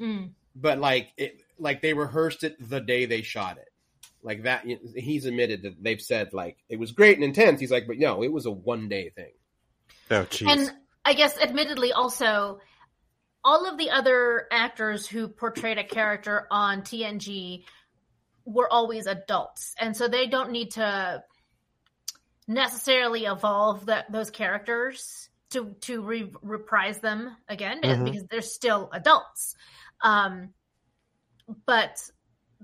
[0.00, 0.30] Mm.
[0.54, 3.68] but like it, like they rehearsed it the day they shot it.
[4.22, 4.64] Like that,
[4.94, 7.60] he's admitted that they've said like it was great and intense.
[7.60, 9.32] He's like, but no, it was a one day thing.
[10.10, 10.50] oh jeez.
[10.50, 10.72] And
[11.04, 12.60] I guess, admittedly, also
[13.44, 17.64] all of the other actors who portrayed a character on TNG
[18.44, 21.22] were always adults, and so they don't need to
[22.46, 28.04] necessarily evolve that those characters to to re- reprise them again Mhm.
[28.04, 29.54] because they're still adults.
[30.00, 30.52] Um,
[31.66, 32.02] but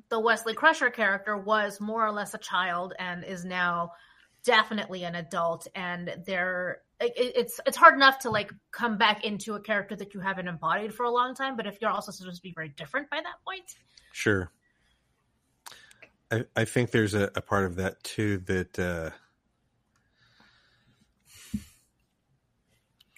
[0.08, 3.92] the Wesley Crusher character was more or less a child and is now
[4.44, 9.54] definitely an adult and they're it, it's it's hard enough to like come back into
[9.54, 12.36] a character that you haven't embodied for a long time but if you're also supposed
[12.36, 13.76] to be very different by that point
[14.12, 14.50] Sure.
[16.30, 19.10] I, I think there's a, a part of that too that uh,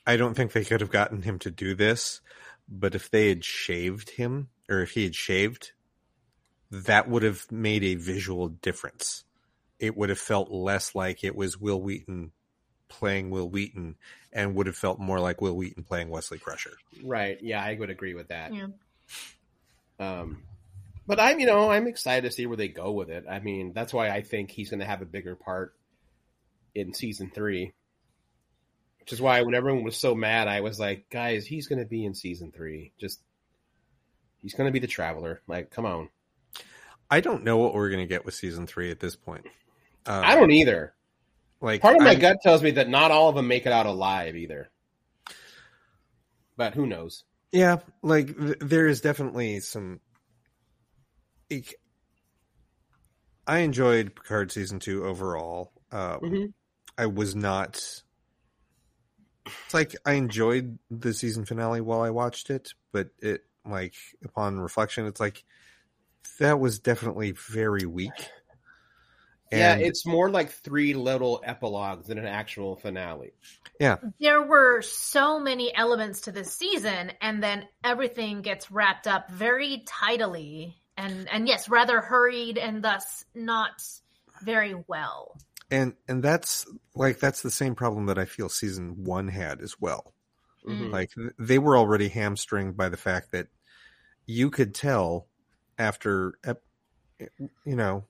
[0.07, 2.21] I don't think they could have gotten him to do this,
[2.69, 5.73] but if they had shaved him or if he had shaved,
[6.71, 9.25] that would have made a visual difference.
[9.79, 12.33] It would have felt less like it was Wil Wheaton
[12.89, 13.97] playing Wil Wheaton
[14.33, 16.75] and would have felt more like Wil Wheaton playing Wesley Crusher.
[17.03, 17.39] Right.
[17.43, 18.53] Yeah, I would agree with that.
[18.55, 18.67] Yeah.
[19.99, 20.43] Um,
[21.07, 23.25] but I'm, you know, I'm excited to see where they go with it.
[23.29, 25.75] I mean, that's why I think he's going to have a bigger part
[26.75, 27.73] in season three.
[29.05, 31.85] Which is why when everyone was so mad, I was like, guys, he's going to
[31.85, 32.93] be in season three.
[32.99, 33.21] Just,
[34.41, 35.43] he's going to be the traveler.
[35.47, 36.09] Like, come on.
[37.11, 39.45] I don't know what we're going to get with season three at this point.
[40.07, 40.95] Uh, I don't either.
[41.61, 43.73] like Part of my I- gut tells me that not all of them make it
[43.73, 44.71] out alive either.
[46.57, 47.25] But who knows?
[47.53, 50.01] Yeah, like th- there is definitely some.
[51.51, 51.75] ik-
[53.47, 55.73] I enjoyed Picard season two overall.
[55.93, 56.53] Um, Mhm.
[56.97, 57.83] I was not.
[59.47, 64.61] It's like I enjoyed the season finale while I watched it, but it like upon
[64.61, 65.45] reflection, it's like
[66.39, 68.31] that was definitely very weak.
[69.53, 73.33] yeah, it's more like three little epilogues than an actual finale.
[73.79, 73.97] Yeah.
[74.21, 79.85] There were so many elements to this season and then everything gets wrapped up very
[79.87, 83.83] tidily and and yes rather hurried and thus not
[84.43, 85.37] very well
[85.75, 89.81] and and that's like that's the same problem that I feel season one had as
[89.81, 90.15] well.
[90.67, 90.91] Mhm.
[90.93, 93.49] Like they were already hamstringed by the fact that
[94.27, 95.27] you could tell
[95.77, 96.39] after,
[97.19, 98.07] you know,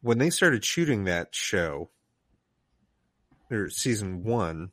[0.00, 1.90] when they started shooting that show
[3.50, 4.70] or season one,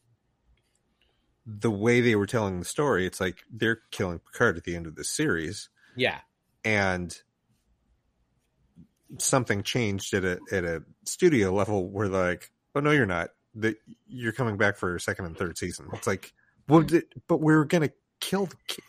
[1.45, 4.85] the way they were telling the story, it's like they're killing Picard at the end
[4.87, 6.21] of the series, Yeah.
[6.63, 7.19] and
[9.17, 13.29] something changed at a at a studio level where like, oh no, you're not.
[13.55, 13.75] That
[14.07, 15.87] you're coming back for second and third season.
[15.93, 16.33] It's like,
[16.69, 17.91] well, th- but we're gonna
[18.21, 18.83] kill the kid.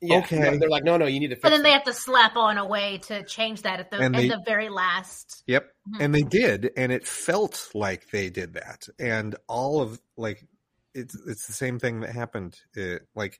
[0.00, 0.18] Yeah.
[0.18, 0.58] Okay.
[0.58, 2.58] They're like, no, no, you need to fix but then they have to slap on
[2.58, 5.70] a way to change that at the And at they- the very last Yep.
[5.94, 6.00] Mhm.
[6.04, 8.88] And they did, and it felt like they did that.
[8.98, 10.44] And all of like
[10.92, 12.58] it's it's the same thing that happened.
[12.74, 13.38] It, like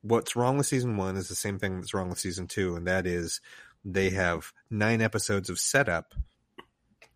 [0.00, 2.86] what's wrong with season one is the same thing that's wrong with season two, and
[2.86, 3.40] that is
[3.84, 6.14] they have nine episodes of setup,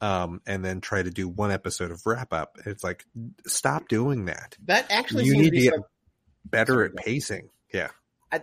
[0.01, 2.57] um, and then try to do one episode of wrap up.
[2.67, 3.05] It's like
[3.47, 4.57] stop doing that.
[4.65, 5.85] That actually You seems need to to be get some-
[6.45, 7.51] better at pacing.
[7.73, 7.89] Yeah.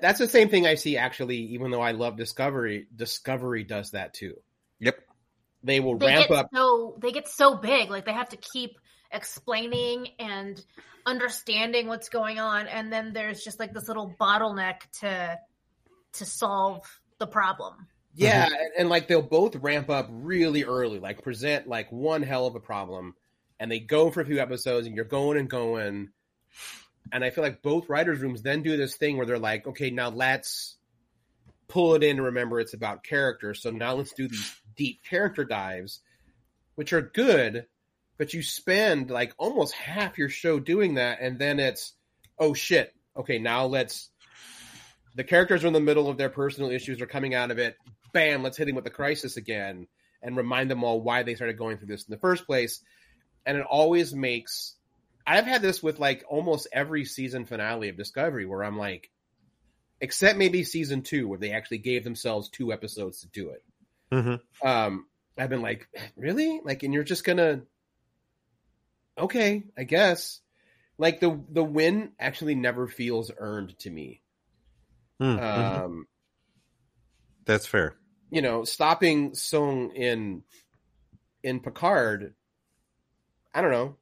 [0.01, 4.13] That's the same thing I see actually, even though I love Discovery, Discovery does that
[4.13, 4.35] too.
[4.79, 4.99] Yep.
[5.63, 6.47] They will they ramp get up.
[6.53, 8.77] so they get so big like they have to keep
[9.11, 10.63] explaining and
[11.05, 15.37] understanding what's going on and then there's just like this little bottleneck to
[16.13, 16.83] to solve
[17.17, 18.53] the problem Yeah, mm-hmm.
[18.53, 22.55] and, and like they'll both ramp up really early, like present like one hell of
[22.55, 23.15] a problem,
[23.59, 26.09] and they go for a few episodes, and you're going and going.
[27.11, 29.89] And I feel like both writers' rooms then do this thing where they're like, okay,
[29.89, 30.77] now let's
[31.67, 33.53] pull it in and remember it's about character.
[33.53, 36.01] So now let's do these deep character dives,
[36.75, 37.67] which are good,
[38.17, 41.93] but you spend like almost half your show doing that, and then it's,
[42.37, 44.09] oh shit, okay, now let's.
[45.15, 47.75] The characters are in the middle of their personal issues, are coming out of it.
[48.13, 49.87] Bam, let's hit him with the crisis again
[50.21, 52.81] and remind them all why they started going through this in the first place.
[53.45, 54.75] And it always makes.
[55.25, 59.09] I've had this with like almost every season finale of Discovery where I'm like,
[60.01, 63.63] except maybe season two, where they actually gave themselves two episodes to do it.
[64.11, 64.67] Mm-hmm.
[64.67, 65.05] Um,
[65.37, 66.61] I've been like, really?
[66.63, 67.61] Like, and you're just gonna,
[69.17, 70.39] okay, I guess.
[70.97, 74.21] Like the the win actually never feels earned to me.
[75.21, 75.83] Mm-hmm.
[75.83, 76.07] Um,
[77.45, 77.95] That's fair.
[78.31, 80.43] you know, stopping Soong in
[81.43, 82.33] in Picard.
[83.53, 83.95] I don't know.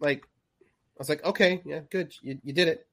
[0.00, 2.86] Like, I was like, okay, yeah, good, you you did it.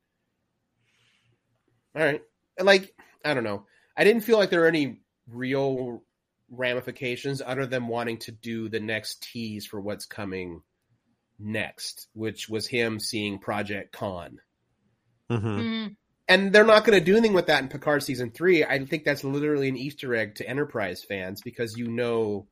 [1.96, 2.22] All right,
[2.58, 2.94] And, like,
[3.26, 3.66] I don't know.
[3.98, 6.02] I didn't feel like there were any real
[6.50, 10.62] ramifications other than wanting to do the next tease for what's coming
[11.38, 14.40] next, which was him seeing Project Khan.
[15.30, 15.48] Mm-hmm.
[15.60, 15.96] Mm.
[16.32, 18.64] And they're not going to do anything with that in Picard season three.
[18.64, 22.48] I think that's literally an Easter egg to Enterprise fans because you know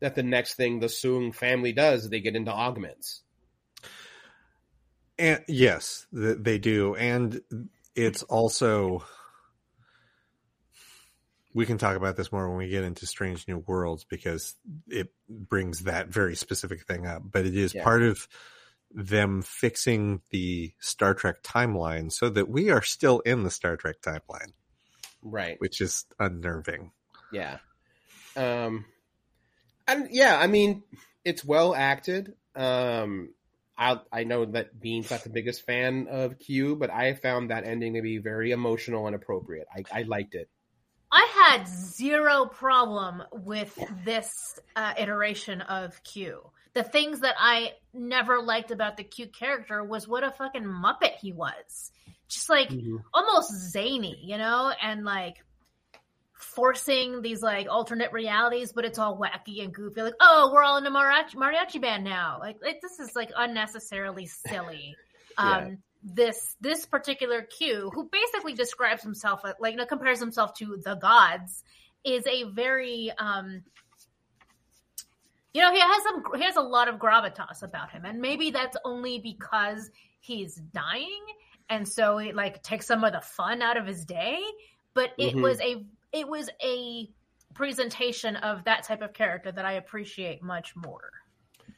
[0.00, 3.22] that the next thing the Soong family does, they get into augments.
[5.16, 7.40] And yes, they do, and
[7.94, 9.04] it's also
[11.54, 14.56] we can talk about this more when we get into Strange New Worlds because
[14.88, 17.22] it brings that very specific thing up.
[17.30, 17.84] But it is Yeah.
[17.84, 18.26] part of
[18.94, 23.96] them fixing the Star Trek timeline so that we are still in the Star Trek
[24.02, 24.52] timeline,
[25.22, 25.60] Right.
[25.60, 26.92] which is unnerving.
[27.32, 27.58] Yeah.
[28.36, 28.84] Um
[29.88, 30.82] and yeah, I mean,
[31.24, 32.34] it's well acted.
[32.54, 33.34] Um
[33.76, 37.64] I I know that Bean's not the biggest fan of Q, but I found that
[37.64, 39.66] ending to be very emotional and appropriate.
[39.74, 40.48] I, I liked it.
[41.10, 44.30] I had zero problem with this
[44.76, 46.40] uh, iteration of Q.
[46.74, 51.16] The things that I never liked about the cute character was what a fucking muppet
[51.20, 51.92] he was.
[52.28, 52.70] Just like
[53.12, 55.44] almost zany, you know, and like
[56.42, 60.02] forcing these like alternate realities, but it's all wacky and goofy.
[60.02, 62.38] Like, oh, we're all in a mariachi, mariachi band now.
[62.40, 64.96] Like, like this is like unnecessarily silly.
[65.38, 65.56] Yeah.
[65.56, 70.76] Um, this this particular Q, who basically describes himself like, you know, compares himself to
[70.84, 71.64] the gods,
[72.04, 73.62] is a very um,
[75.54, 78.50] you know, he has some he has a lot of gravitas about him, and maybe
[78.50, 79.90] that's only because
[80.20, 81.24] he's dying,
[81.68, 84.38] and so it like takes some of the fun out of his day.
[84.94, 85.42] But it Mhm.
[85.42, 87.08] was a it was a
[87.54, 91.10] presentation of that type of character that I appreciate much more.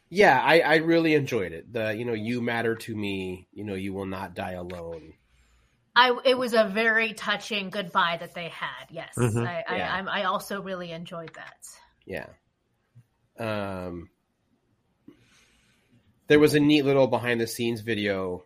[0.08, 1.72] Yeah, I, I really enjoyed it.
[1.72, 5.14] The you know, you matter to me, you know, you will not die alone.
[5.96, 8.86] I it was a very touching goodbye that they had.
[8.90, 9.46] Yes, Mhm.
[9.46, 9.94] I, I, Yeah.
[9.94, 11.56] I'm- I also really enjoyed that.
[12.04, 12.26] Yeah.
[13.38, 14.08] Um,
[16.26, 18.44] there was a neat little behind the scenes video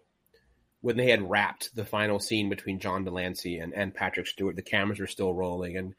[0.80, 4.56] when they had wrapped the final scene between John de Lancie and, and Patrick Stewart.
[4.56, 5.94] The cameras were still rolling, and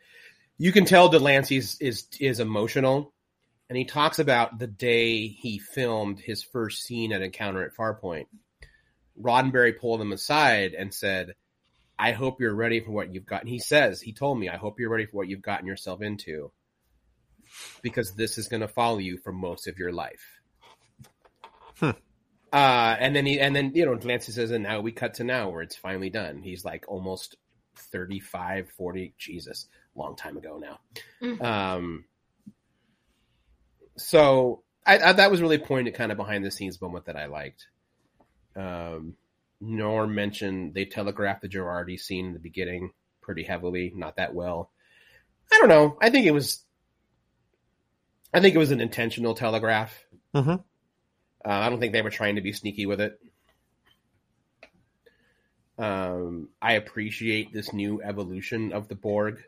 [0.57, 3.13] you can tell de Lancie is, is is emotional.
[3.69, 8.25] And he talks about the day he filmed his first scene at Encounter at Farpoint.
[9.21, 11.35] Roddenberry pulled him aside and said,
[11.97, 13.47] I hope you're ready for what you've gotten.
[13.47, 16.51] He says, he told me, I hope you're ready for what you've gotten yourself into
[17.81, 20.41] because this is going to follow you for most of your life.
[21.79, 21.91] Hmm.
[22.51, 25.15] Uh, and then he, and then, you know, de Lancie says, and now we cut
[25.15, 26.41] to now where it's finally done.
[26.41, 27.35] He's like almost
[27.75, 30.79] 35, 40, Jesus, long time ago now.
[31.21, 31.43] Mm.
[31.43, 32.05] Um,
[33.97, 37.27] so I, I, that was really pointed kind of behind the scenes moment that I
[37.27, 37.67] liked.
[38.55, 39.15] Um,
[39.61, 42.91] Norm mentioned they telegraphed the Jurati scene in the beginning
[43.21, 44.71] pretty heavily, not that well.
[45.51, 45.97] I don't know.
[46.01, 46.63] I think it was.
[48.34, 50.05] I think it was an intentional telegraph.
[50.36, 50.49] Mm-hmm.
[50.51, 50.59] Uh,
[51.43, 53.19] I don't think they were trying to be sneaky with it.
[55.77, 59.43] Um, I appreciate this new evolution of the Borg.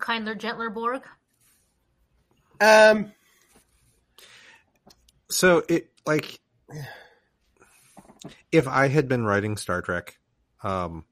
[0.00, 1.02] Kinder, gentler Borg.
[2.60, 3.12] Um,
[5.28, 6.40] So it like
[8.50, 10.18] if I had been writing Star Trek,
[10.62, 11.04] um,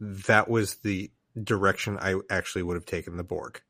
[0.00, 1.10] that was the
[1.42, 3.60] direction I actually would have taken the Borg.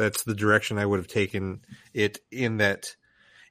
[0.00, 1.60] That's the direction I would have taken
[1.92, 2.96] it in that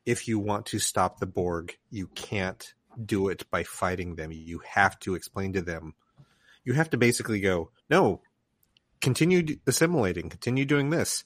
[0.03, 2.73] if you want to stop the Borg, you can't
[3.05, 4.31] do it by fighting them.
[4.31, 5.93] You have to explain to them.
[6.65, 8.23] You have to basically go, no,
[8.99, 11.23] continue assimilating, continue doing this.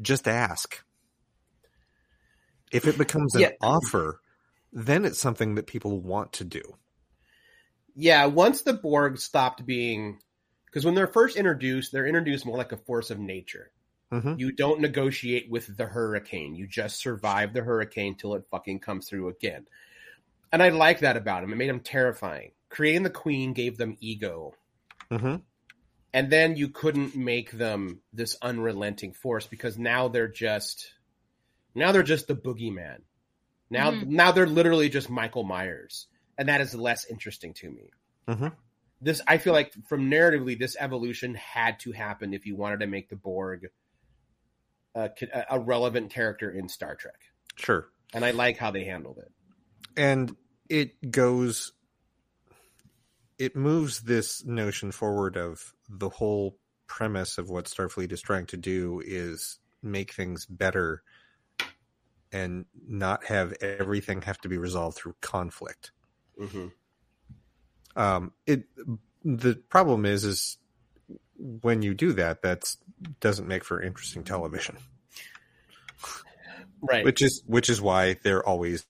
[0.00, 0.82] Just ask.
[2.72, 3.50] If it becomes an Yeah.
[3.60, 4.22] offer,
[4.72, 6.62] then it's something that people want to do.
[7.94, 10.20] yeah, once the Borg stopped being,
[10.66, 13.72] because when they're first introduced, they're introduced more like a force of nature.
[14.10, 16.54] Hmm You don't negotiate with the hurricane.
[16.54, 19.66] You just survive the hurricane till it fucking comes through again.
[20.52, 21.52] And I like that about him.
[21.52, 22.52] It made him terrifying.
[22.68, 24.54] Creating the queen gave them ego.
[25.10, 25.36] hmm
[26.12, 30.94] And then you couldn't make them this unrelenting force because now they're just
[31.74, 33.02] now they're just the boogeyman.
[33.70, 34.06] Now Mhm.
[34.06, 36.08] now they're literally just Michael Myers.
[36.38, 37.90] And that is less interesting to me.
[38.28, 38.48] hmm
[39.00, 42.86] This I feel like from narratively this evolution had to happen if you wanted to
[42.86, 43.68] make the Borg
[44.96, 45.10] a,
[45.50, 47.20] a relevant character in Star Trek.
[47.56, 47.86] Sure.
[48.14, 49.30] And I like how they handled it.
[49.96, 50.34] and
[50.68, 51.72] it goes
[53.38, 58.56] it moves this notion forward of the whole premise of what starfleet is trying to
[58.56, 61.02] do is make things better
[62.32, 65.92] and not have everything have to be resolved through conflict
[66.38, 66.66] hmm
[67.96, 68.64] um it
[69.24, 70.58] the problem is is
[71.38, 72.74] when you do that that
[73.20, 74.76] doesn't make for interesting television
[76.80, 77.04] Right.
[77.04, 78.86] which is which is why they're always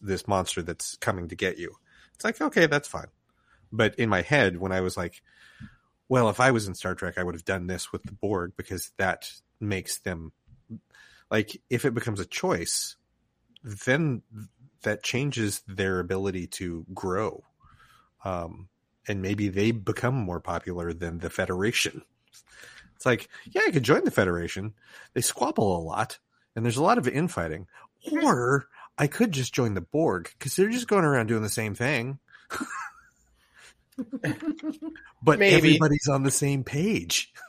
[0.00, 1.76] this monster that's coming to get you
[2.14, 3.08] It's like, okay, that's fine.
[3.72, 5.22] But in my head, when I was like,
[6.08, 8.52] well, if I was in Star Trek, I would have done this with the Borg
[8.56, 10.32] because that makes them
[11.30, 12.96] like if it becomes a choice,
[13.64, 14.22] then
[14.82, 17.42] that changes their ability to grow.
[18.24, 18.68] Um,
[19.08, 22.02] and maybe they become more popular than the Federation.
[22.96, 24.74] It's like, yeah, I could join the Federation.
[25.14, 26.18] They squabble a lot,
[26.54, 27.66] and there's a lot of infighting.
[28.22, 31.74] Or I could just join the Borg because they're just going around doing the same
[31.74, 32.18] thing.
[35.22, 35.54] but Maybe.
[35.54, 37.32] everybody's on the same page.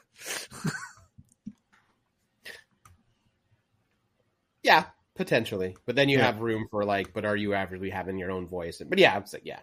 [4.62, 4.84] Yeah,
[5.14, 5.76] potentially.
[5.84, 6.24] But then you Yeah.
[6.26, 8.80] have room for like, but are you actually having your own voice?
[8.84, 9.60] But yeah, I'm like yeah.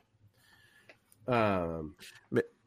[1.31, 1.95] Um,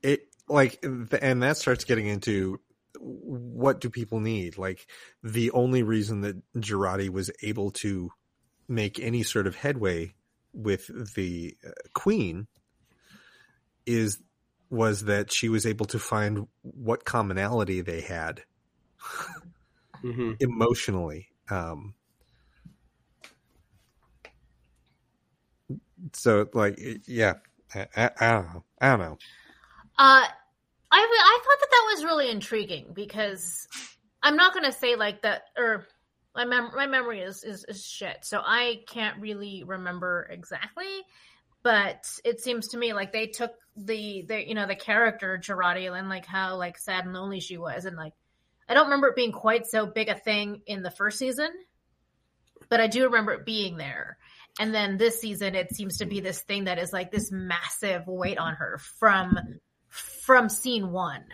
[0.03, 2.61] it like and that starts getting into
[3.01, 4.87] what do people need like
[5.23, 8.11] the only reason that Jurati was able to
[8.69, 10.15] make any sort of headway
[10.53, 12.47] with the uh, queen
[13.85, 14.19] is
[14.71, 18.43] was that she was able to find what commonality they had
[20.03, 20.37] mhm.
[20.41, 21.95] emotionally um
[26.13, 27.35] so like yeah
[27.75, 29.19] I, I, I don't know i don't know
[29.97, 33.67] Uh, I I thought that that was really intriguing because
[34.23, 35.87] I'm not going to say like that or
[36.35, 41.03] my mem- my memory is, is is shit, so I can't really remember exactly.
[41.63, 45.91] But it seems to me like they took the the you know the character Jurati
[45.97, 48.15] and like how like sad and lonely she was, and like
[48.69, 51.51] I don't remember it being quite so big a thing in the first season,
[52.69, 54.19] but I do remember it being there.
[54.59, 58.07] And then this season, it seems to be this thing that is like this massive
[58.07, 59.37] weight on her from
[59.89, 61.25] from scene one,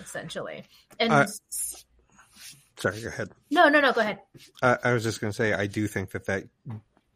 [0.00, 0.64] essentially.
[0.98, 1.26] And Uh,
[2.76, 4.20] sorry go ahead no, no, no, go ahead.
[4.62, 6.44] I, I was just going to say, I do think that that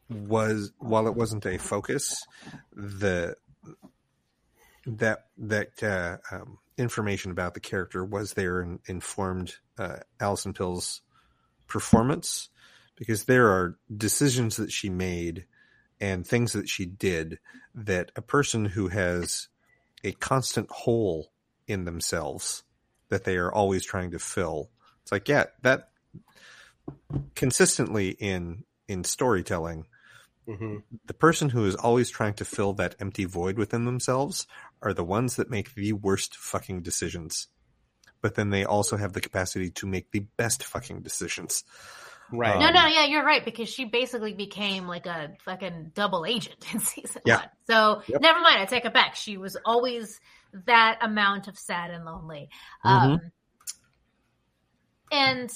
[0.08, 2.26] was, while it wasn't a focus,
[2.72, 3.36] the
[4.86, 11.02] that that uh, um, information about the character was there and informed uh, Alison Pill's
[11.68, 12.48] performance
[13.00, 15.46] because there are decisions that she made
[16.02, 17.38] and things that she did
[17.74, 19.48] that a person who has
[20.04, 21.32] a constant hole
[21.66, 22.62] in themselves
[23.08, 24.68] that they are always trying to fill.
[25.02, 25.88] It's like, yeah, that
[27.34, 29.86] consistently in in storytelling
[30.48, 30.82] Mhm.
[31.06, 34.46] the person who is always trying to fill that empty void within themselves
[34.82, 37.48] are the ones that make the worst fucking decisions
[38.20, 41.62] but then they also have the capacity to make the best fucking decisions
[42.32, 42.58] right.
[42.58, 46.64] No, Um, no, yeah, you're right because she basically became like a fucking double agent
[46.72, 47.36] in season Yeah.
[47.36, 47.48] one.
[47.68, 48.20] So Yep.
[48.22, 49.16] never mind, I take it back.
[49.16, 50.20] She was always
[50.66, 52.48] that amount of sad and lonely.
[52.84, 52.90] Mhm.
[53.14, 53.20] Um,
[55.12, 55.50] and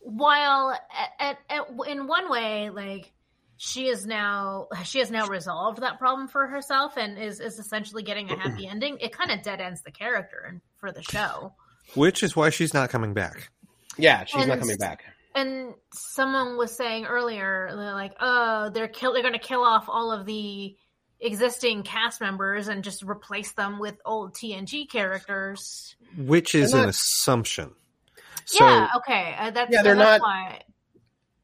[0.00, 3.12] while at, at, at, in one way, like
[3.56, 8.02] she is now she has now resolved that problem for herself and is is essentially
[8.02, 8.98] getting a happy ending.
[9.00, 11.54] It kind of dead ends the character and for the show.
[11.94, 13.50] which is why she's not coming back
[13.98, 15.04] Yeah, she's not coming back.
[15.34, 19.86] And someone was saying earlier they're like oh they're kill they're going to kill off
[19.88, 20.76] all of the
[21.20, 27.70] existing cast members and just replace them with old tng characters which is an assumption
[28.44, 30.62] so yeah okay uh, that's Yeah, they're that's not- why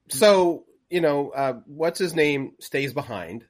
[0.09, 3.45] So you know, uh, what's his name stays behind.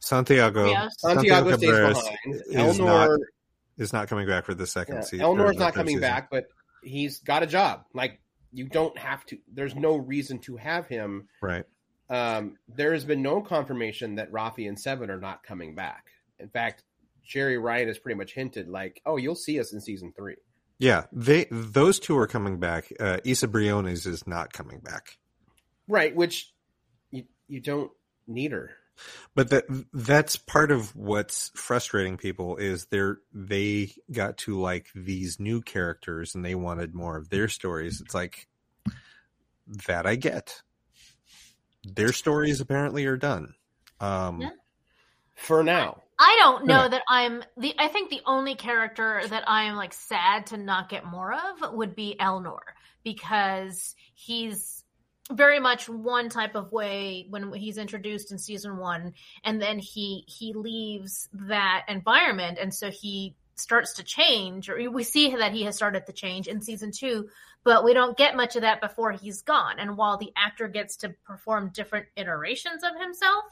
[0.00, 0.94] santiago Yes.
[0.98, 2.34] Santiago stays behind.
[2.34, 2.42] is
[2.78, 3.20] Elnor, not
[3.78, 6.00] is not coming back for the second yeah, season Elnor's or the not coming season.
[6.00, 6.46] back, but
[6.82, 7.84] he's got a job.
[7.94, 8.20] Like
[8.58, 9.38] you don't have to.
[9.52, 11.28] There's no reason to have him.
[11.40, 11.64] right
[12.10, 16.04] Um, there has been no confirmation that Raffi and Seven are not coming back.
[16.38, 16.84] In fact,
[17.28, 20.36] Jeri Ryan has pretty much hinted, like, "Oh, you'll see us in season three.
[20.78, 25.18] yeah they those two are coming back uh isa briones is not coming back
[25.88, 26.14] Right?
[26.14, 26.52] Which
[27.10, 27.90] you you don't
[28.26, 28.70] need her.
[29.34, 35.38] But that that's part of what's frustrating people is they're they got to like these
[35.38, 38.48] new characters and they wanted more of their stories it's like
[39.86, 40.62] that i get
[41.84, 43.54] their stories apparently are done
[44.00, 44.50] um Yeah.
[45.34, 46.88] For now, i don't know Yeah.
[46.88, 50.88] that i'm the i think the only character that i am like sad to not
[50.88, 52.58] get more of would be elnor
[53.04, 54.77] because he's
[55.30, 59.12] very much one type of way when he's introduced in season one
[59.44, 65.02] and then he he leaves that environment and so he starts to change or we
[65.04, 67.28] see that he has started to change in season two
[67.64, 69.78] but we don't get much of that before he's gone.
[69.78, 73.44] And while the actor gets to perform different iterations of himself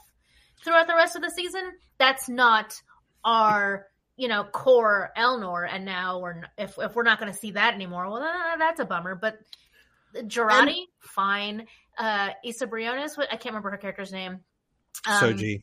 [0.64, 2.80] throughout the rest of the season that's not
[3.24, 3.86] our
[4.16, 7.74] you know core elnor and now we're if, if we're not going to see that
[7.74, 9.38] anymore well uh, that's a bummer but
[10.24, 11.66] Jurati, fine.
[11.98, 14.40] Uh, Isa Briones, what I can't remember her character's name.
[15.06, 15.62] Um, soji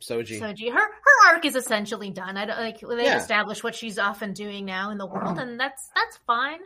[0.00, 0.40] Soji.
[0.40, 0.72] Soji.
[0.72, 2.36] Her her arc is essentially done.
[2.36, 3.16] I don't like they Yeah.
[3.18, 6.60] established what she's often doing now in the world, and that's that's fine.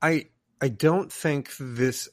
[0.00, 0.28] I
[0.60, 2.08] I don't think this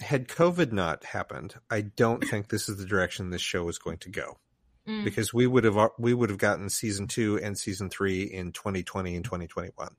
[0.00, 1.54] had COVID not happened.
[1.70, 4.38] I don't think this is the direction this show is going to go
[4.88, 5.04] Mm.
[5.04, 9.14] because we would have we would have gotten season two and season three in 2020
[9.14, 9.94] and 2021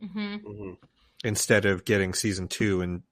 [0.00, 0.76] hmm Mhm.
[1.24, 3.02] Instead of getting season two in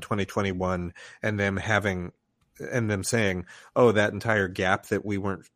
[0.00, 2.12] 2021 and them having
[2.70, 5.48] and them saying, "Oh, that entire gap that we weren't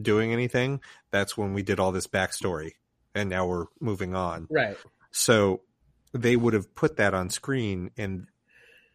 [0.00, 0.80] doing anything,
[1.10, 2.72] that's when we did all this backstory,
[3.14, 4.76] and now we're moving on." Right.
[5.10, 5.62] So
[6.12, 7.90] they would have put that on screen.
[7.96, 8.26] And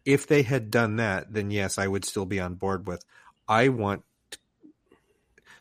[0.04, 3.04] if they had done that, then yes, I would still be on board with.
[3.48, 4.04] I want.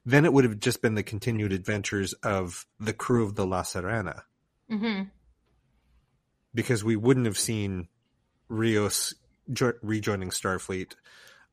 [0.05, 3.63] Then it would have just been the continued adventures of the crew of the La
[3.63, 4.21] Sirena
[4.69, 5.01] hmm
[6.55, 7.87] because we wouldn't have seen
[8.47, 9.13] Rios
[9.53, 10.93] jo- rejoining Starfleet,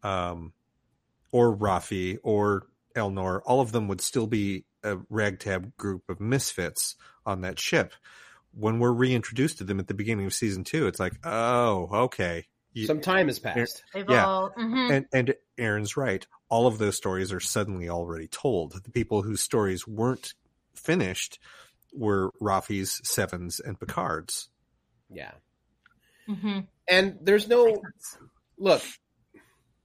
[0.03, 0.53] um,
[1.31, 2.67] or Raffi or
[2.97, 3.41] Elnor.
[3.45, 6.97] All of them would still be a ragtag group of misfits
[7.27, 7.93] on that ship.
[8.55, 12.47] When we're reintroduced to them at the beginning of season two, it's like, oh, okay.
[12.75, 13.83] You- Some time has passed.
[13.95, 14.27] They've Yeah.
[14.27, 14.91] all mhm.
[14.91, 16.27] and and Aaron's right.
[16.49, 18.83] All of those stories are suddenly already told.
[18.85, 20.35] The people whose stories weren't
[20.75, 21.39] finished
[21.95, 24.49] were Raffi's, Sevens, and Picard's.
[25.13, 25.33] Yeah.
[26.29, 26.67] Mhm.
[26.89, 27.83] And there's no
[28.59, 28.83] look.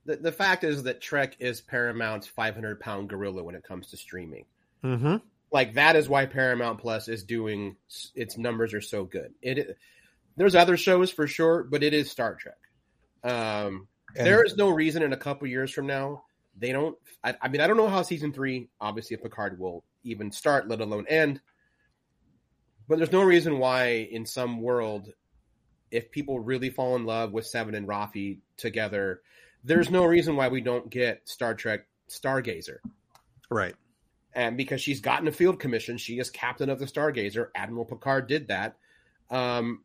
[0.05, 3.97] The the fact is that Trek is Paramount's 500 pound gorilla when it comes to
[3.97, 4.45] streaming.
[4.83, 5.17] Mm-hmm.
[5.51, 7.75] Like that is why Paramount Plus is doing
[8.15, 9.33] its numbers are so good.
[9.41, 9.77] It
[10.35, 12.57] there's other shows for sure, but it is Star Trek.
[13.23, 16.23] Um, there is no reason in a couple years from now
[16.59, 16.97] they don't.
[17.23, 20.67] I, I mean, I don't know how season three, obviously, of Picard will even start,
[20.67, 21.39] let alone end.
[22.87, 25.11] But there's no reason why, in some world,
[25.91, 29.21] if people really fall in love with Seven and Raffi together,
[29.63, 32.77] there's no reason why we don't get Star Trek Stargazer.
[33.49, 33.75] right.
[34.33, 37.47] And because she's gotten a field commission, she is captain of the Stargazer.
[37.55, 38.75] Admiral Picard did that.
[39.31, 39.83] Um,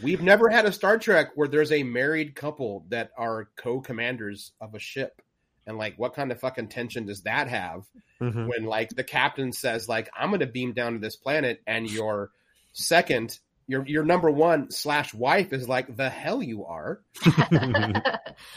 [0.00, 4.74] we've never had a Star Trek where there's a married couple that are co-commanders of
[4.76, 5.20] a ship.
[5.68, 7.84] And like, what kind of fucking tension does that have?
[8.20, 8.48] Mhm.
[8.48, 11.88] when like the captain says like i'm going to beam down to this planet and
[11.88, 12.32] your
[12.72, 13.38] second
[13.68, 17.00] your your number one slash wife is like the hell you are
[17.52, 17.92] um,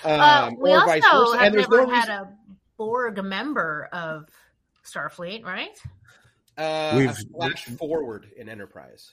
[0.04, 2.38] uh, we or vice also versa have and there's never no had reason a
[2.76, 4.26] Borg member of
[4.84, 5.78] Starfleet, right?
[6.58, 9.12] uh, We've- flash forward in enterprise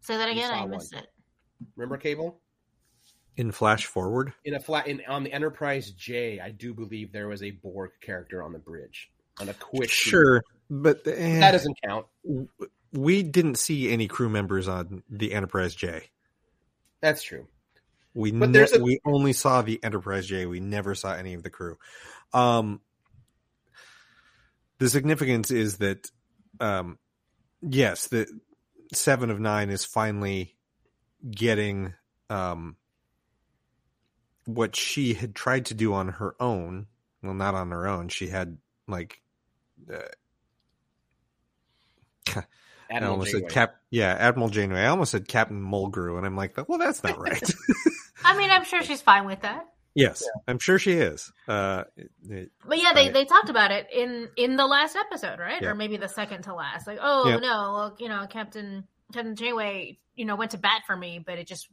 [0.00, 0.48] Say that again.
[0.48, 0.70] saw I one.
[0.70, 1.06] missed it.
[1.76, 2.40] remember cable
[3.36, 7.26] In Flash Forward, in a flat in on the enterprise j i do believe there
[7.26, 10.10] was a borg character on the bridge on a quick scene.
[10.10, 12.06] sure, but eh, that doesn't count
[12.92, 16.10] we didn't see any crew members on the Enterprise J.
[17.00, 17.48] that's true
[18.14, 20.46] We But ne- a- we only saw the Enterprise J.
[20.46, 21.76] We never saw any of the crew.
[22.32, 22.80] Um,
[24.78, 26.08] the significance is that,
[26.60, 26.98] um,
[27.60, 28.28] yes, the
[28.92, 30.56] seven of nine is finally
[31.28, 31.94] getting
[32.30, 32.76] um,
[34.46, 36.86] what she had tried to do on her own.
[37.22, 38.08] Well, not on her own.
[38.08, 39.20] She had like
[42.30, 42.42] I
[42.90, 43.48] Admiral almost Janeway.
[43.48, 43.74] said Cap.
[43.90, 44.80] Yeah, Admiral Janeway.
[44.80, 47.42] I almost said Captain Mulgrew, and I'm like, well, that's not right.
[48.24, 49.66] I mean, I'm sure she's fine with that.
[49.94, 51.32] yes, I'm sure she is.
[51.48, 53.12] Uh, it- it- But yeah, they, Right.
[53.14, 55.62] they talked about it in in the last episode, right?
[55.62, 55.70] Yeah.
[55.70, 56.86] Or maybe the second to last.
[56.86, 57.36] Like, oh Yeah.
[57.36, 61.38] no, well, you know, Captain Captain Janeway, you know, went to bat for me, but
[61.38, 61.68] it just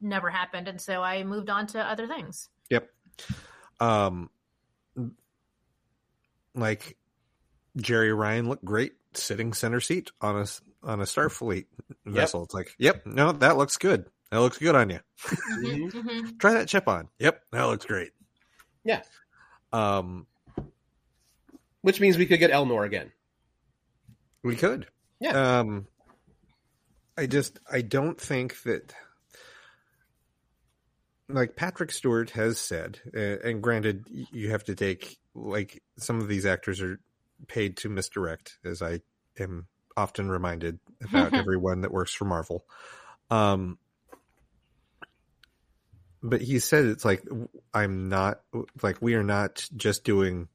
[0.00, 2.48] never happened, and so I moved on to other things.
[2.70, 2.88] Yep.
[3.80, 4.30] Um,
[6.54, 6.96] like
[7.78, 10.46] Jeri Ryan looked great sitting center seat on a
[10.82, 11.66] on a Starfleet
[12.06, 12.42] vessel.
[12.44, 14.06] It's like, yep, no, that looks good.
[14.30, 15.00] That looks good on you.
[15.24, 15.90] Mhm.
[15.92, 16.38] Mhm.
[16.38, 17.08] Try that chip on.
[17.18, 18.12] Yep, that looks great.
[18.84, 19.02] Yeah.
[19.72, 20.26] Um,
[21.82, 23.12] which means we could get elnor again
[24.42, 24.86] we could.
[25.20, 25.58] Yeah.
[25.60, 25.86] Um,
[27.16, 28.94] I just I don't think that
[31.34, 36.46] like Patrick Stewart has said, and granted, you have to take like some of these
[36.46, 37.00] actors are
[37.46, 39.00] paid to misdirect, as I
[39.38, 39.66] am
[39.96, 42.64] often reminded about everyone that works for Marvel.
[43.30, 43.78] Um,
[46.22, 47.22] but he said it's like
[47.72, 48.40] I'm not
[48.82, 50.48] like we are not just doing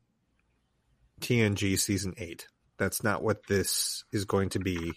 [1.22, 2.48] TNG season eight.
[2.78, 4.94] That's not what this is going to be.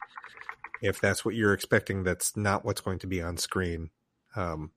[0.82, 3.90] If that's what you're expecting, that's not what's going to be on screen.
[4.36, 4.72] Um,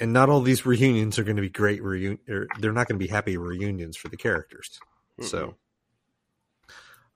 [0.00, 2.18] and not all these reunions are going to be great reunion.
[2.58, 4.78] They're not going to be happy reunions for the characters.
[5.20, 5.56] So,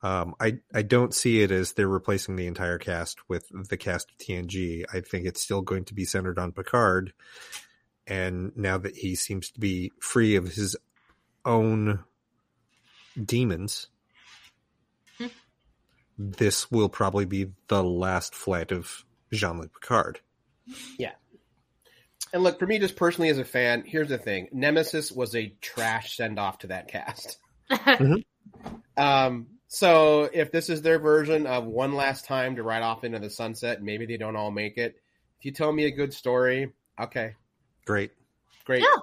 [0.01, 4.11] um, I I don't see it as they're replacing the entire cast with the cast
[4.11, 4.83] of TNG.
[4.93, 7.13] I think it's still going to be centered on Picard.
[8.05, 10.75] And now that he seems to be free of his
[11.45, 12.03] own
[13.23, 13.87] demons,
[15.17, 15.27] Hmm.
[16.17, 20.19] this will probably be the last flight of Jean Luc Picard.
[22.33, 25.55] And look, for me, just personally as a fan, here's the thing: Nemesis was a
[25.61, 27.37] trash send off to that cast.
[28.95, 33.17] Um, so if this is their version of one last time to ride off into
[33.17, 34.95] the sunset, maybe they don't all make it.
[35.39, 37.33] If you tell me a good story, okay,
[37.85, 38.11] Great.
[38.65, 38.81] great.
[38.81, 38.97] Yeah.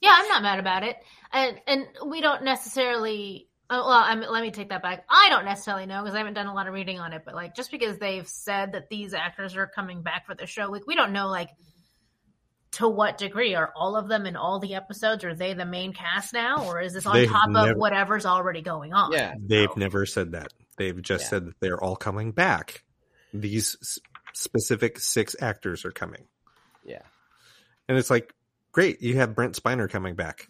[0.00, 0.96] Yeah, I'm not mad about it,
[1.32, 3.48] and and we don't necessarily.
[3.70, 5.04] oh, Well, I mean, let me take that back.
[5.08, 7.22] I don't necessarily know because I haven't done a lot of reading on it.
[7.24, 10.66] But like, just because they've said that these actors are coming back for the show,
[10.66, 11.50] like we don't know like
[12.74, 15.24] to what degree are all of them in all the episodes?
[15.24, 18.26] Are they the main cast now, or is this on They've top never- of whatever's
[18.26, 19.12] already going on?
[19.12, 19.34] Yeah.
[19.38, 20.52] They've So- never said that.
[20.76, 21.28] They've just Yeah.
[21.30, 22.84] said that they're all coming back.
[23.32, 23.98] These s-
[24.32, 26.26] specific six actors are coming.
[26.84, 27.02] Yeah.
[27.88, 28.34] And it's like,
[28.72, 30.48] great, you have Brent Spiner coming back.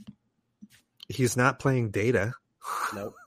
[1.09, 2.35] He's not playing Data.
[2.95, 3.15] Nope.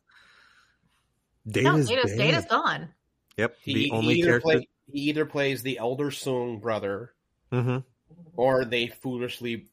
[1.45, 2.17] No, Data's, Data's, dead.
[2.17, 2.89] Data's gone.
[3.37, 3.55] Yep.
[3.61, 4.43] He, the he only either character.
[4.43, 7.13] play, he either plays the elder Soong brother,
[7.53, 7.85] Mhm.
[8.35, 9.67] Or they foolishly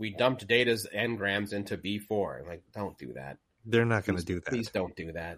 [0.00, 2.42] we dumped Data's engrams into B four.
[2.48, 3.36] Like, don't do that.
[3.66, 4.46] They're not going to do that.
[4.46, 5.36] Please don't do that.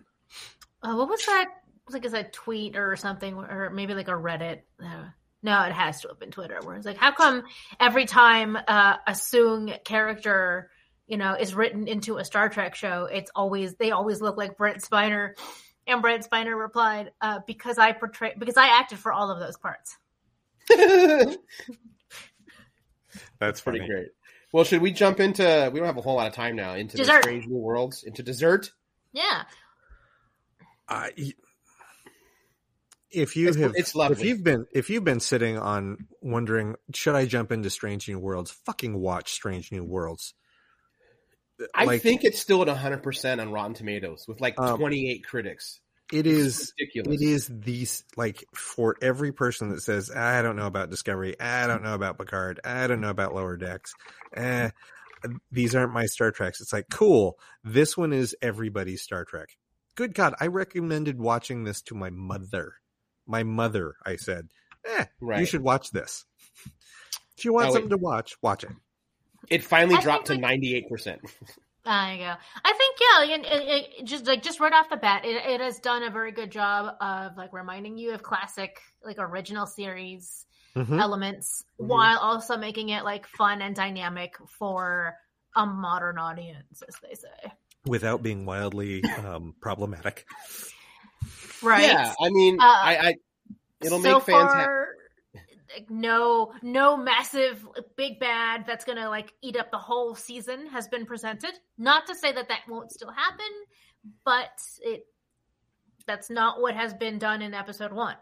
[0.83, 1.49] Uh, what was that?
[1.91, 4.61] Like, is that tweet or something, or maybe like a Reddit?
[4.83, 5.07] Uh,
[5.43, 6.61] no, it has to have been Twitter.
[6.63, 7.43] Where it's like, how come
[7.81, 10.71] every time uh, a Soong character,
[11.09, 14.57] you know, is written into a Star Trek show, it's always they always look like
[14.57, 15.33] Brent Spiner,
[15.89, 19.59] and Brent Spiner replied, uh, "Because I portray, because I acted for all of those
[19.59, 19.97] parts."
[23.39, 23.91] That's Pretty funny.
[23.91, 24.09] great.
[24.53, 25.71] Well, should we jump into?
[25.73, 26.75] We don't have a whole lot of time now.
[26.75, 27.23] Into the Dessert.
[27.23, 28.03] strange new worlds.
[28.05, 28.71] Into dessert.
[29.13, 29.45] Yeah,
[30.89, 31.13] I-
[33.11, 37.15] if you It's- have, it's if you've been, if you've been sitting on wondering, should
[37.15, 38.51] I jump into Strange New Worlds?
[38.65, 40.33] Fucking watch Strange New Worlds.
[41.75, 45.25] I Like, think it's still at 100 percent on Rotten Tomatoes with like Um, 28
[45.25, 45.81] critics.
[46.13, 47.21] It It's is ridiculous.
[47.21, 51.67] It is these like for every person that says I don't know about Discovery, I
[51.67, 53.95] don't know about Picard, I don't know about Lower Decks.
[54.35, 54.71] Eh,
[55.51, 56.61] these aren't my Star Treks.
[56.61, 57.39] It's like cool.
[57.65, 59.57] This one is everybody's Star Trek.
[59.95, 62.75] Good God, I recommended watching this to my mother.
[63.27, 64.49] My mother, I said,
[64.85, 66.25] eh, you should watch this.
[67.39, 67.73] If you want wait.
[67.75, 68.71] something to watch, watch it.
[69.49, 71.21] It finally I dropped to 98 percent.
[71.85, 72.35] There you go.
[72.65, 75.61] I think yeah, and it, it, just like just right off the bat, it, it
[75.61, 80.47] has done a very good job of like reminding you of classic like original series
[80.77, 81.01] Mhm.
[81.01, 81.89] elements Mhm.
[81.89, 85.15] while also making it like fun and dynamic for
[85.57, 87.53] a modern audience, as they say.
[87.85, 90.25] Without being wildly um, problematic.
[91.63, 91.83] Right.
[91.83, 93.15] Yeah, I mean, Uh, I, I
[93.81, 94.53] it'll so make fans.
[94.53, 94.87] Ha- far,
[95.75, 97.67] like, no, no massive
[97.97, 101.53] big bad that's gonna like eat up the whole season has been presented.
[101.79, 103.47] Not to say that that won't still happen,
[104.25, 104.51] but
[104.83, 105.07] it
[106.07, 108.17] that's not what has been done in episode one.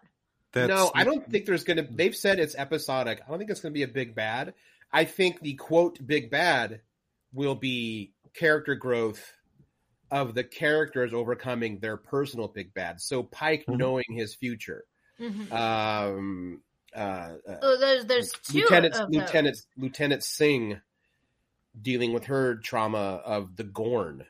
[0.53, 1.87] That's, no, I don't think there's gonna.
[1.89, 3.21] They've said it's episodic.
[3.25, 4.55] I don't think it's gonna be a big bad.
[4.93, 6.81] I think the quote big bad
[7.33, 9.33] will be character growth
[10.11, 13.01] of the characters overcoming their personal big bad.
[13.01, 13.79] So Pike Mhm.
[13.79, 14.85] knowing his future.
[15.21, 15.53] Mhm.
[15.53, 16.63] Um,
[16.95, 16.99] uh,
[17.49, 19.21] uh, Oh, there's there's two Lieutenant of those.
[19.21, 20.81] Lieutenant Lieutenant Singh
[21.81, 24.25] dealing with her trauma of the Gorn.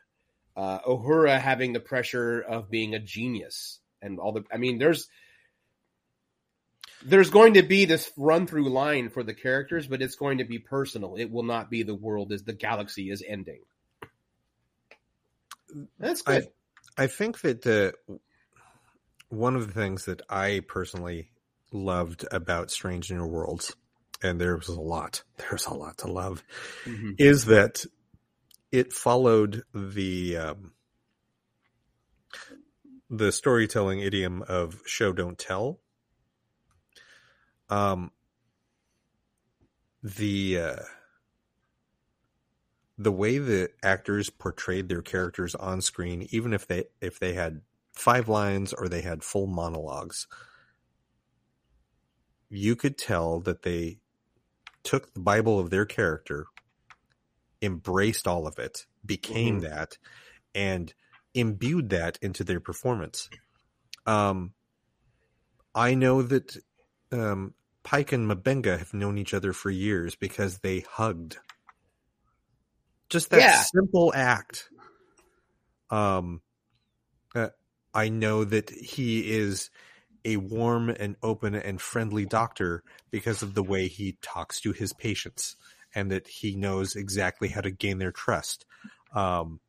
[0.56, 4.44] Uh, Uhura having the pressure of being a genius and all the.
[4.52, 5.08] I mean, there's
[7.04, 10.44] there's going to be this run through line for the characters, but it's going to
[10.44, 11.16] be personal.
[11.16, 13.60] It will not be the world as the galaxy is ending.
[15.98, 16.48] That's good.
[16.98, 18.14] I think that uh,
[19.28, 21.30] one of the things that I personally
[21.72, 23.74] loved about Strange New Worlds,
[24.22, 26.42] and there was a lot, there's a lot to love,
[26.84, 27.14] Mhm.
[27.18, 27.84] is that
[28.72, 30.72] it followed the um,
[33.08, 35.80] the storytelling idiom of show don't tell.
[37.68, 38.12] Um,
[40.02, 40.76] the uh,
[42.98, 47.62] the way the actors portrayed their characters on screen, even if they if they had
[47.92, 50.26] five lines or they had full monologues,
[52.50, 53.98] you could tell that they
[54.82, 56.46] took the Bible of their character,
[57.62, 59.62] embraced all of it, became Mhm.
[59.62, 59.98] that,
[60.54, 60.92] and
[61.34, 63.28] imbued that into their performance.
[64.06, 64.54] Um,
[65.74, 66.56] I know that
[67.12, 71.38] um, Pike and M'Benga have known each other for years because they hugged.
[73.08, 73.62] Just that Yeah.
[73.62, 74.68] simple act.
[75.90, 76.42] Um,
[77.34, 77.48] uh,
[77.92, 79.70] I know that he is
[80.24, 84.92] a warm and open and friendly doctor because of the way he talks to his
[84.92, 85.56] patients
[85.94, 88.64] and that he knows exactly how to gain their trust.
[89.14, 89.60] Um,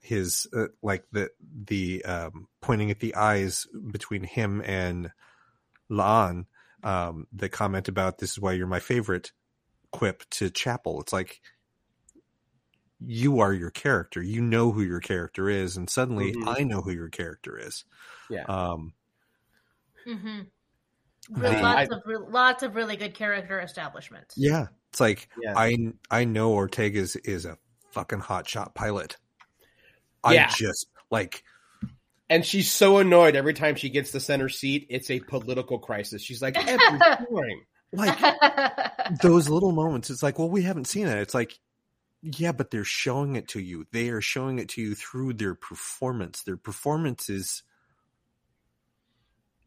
[0.00, 1.30] his uh, like the
[1.64, 5.12] the um, pointing at the eyes between him and
[5.90, 6.46] La'an.
[6.82, 9.30] Um, the comment about this is why you're my favorite
[9.92, 11.00] quip to Chapel.
[11.00, 11.40] It's like
[12.98, 14.22] you are your character.
[14.22, 16.58] You know who your character is, and suddenly Mhm.
[16.58, 17.84] I know who your character is.
[18.28, 18.44] Yeah.
[18.44, 18.94] Um,
[20.06, 20.40] Mm-hmm.
[21.40, 24.32] The- lots of re- lots of really good character establishment.
[24.36, 25.54] yeah, it's like Yeah.
[25.56, 27.58] I I know Ortegas is a
[27.92, 29.16] fucking hotshot pilot.
[30.24, 30.48] I Yeah.
[30.56, 31.44] just like
[32.28, 34.86] And she's so annoyed every time she gets the center seat.
[34.90, 36.22] It's a political crisis.
[36.22, 37.26] She's like, every time.
[37.92, 38.18] like
[39.20, 40.08] those little moments.
[40.10, 41.18] It's like, well, we haven't seen it.
[41.18, 41.58] It's like,
[42.22, 43.84] yeah, but they're showing it to you.
[43.92, 46.42] They are showing it to you through their performance.
[46.42, 47.62] Their performance is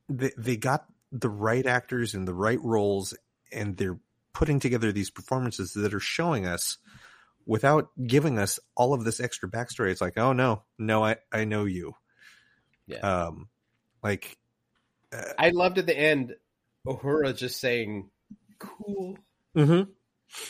[0.09, 3.13] they they got the right actors in the right roles,
[3.51, 3.99] and they're
[4.33, 6.77] putting together these performances that are showing us
[7.45, 9.91] without giving us all of this extra backstory.
[9.91, 11.95] It's like, oh no, no, I I know you.
[12.87, 12.99] Yeah.
[12.99, 13.49] Um,
[14.03, 14.37] like,
[15.13, 16.35] uh, I loved at the end,
[16.85, 18.09] Uhura just saying,
[18.59, 19.17] cool.
[19.55, 19.87] mhm.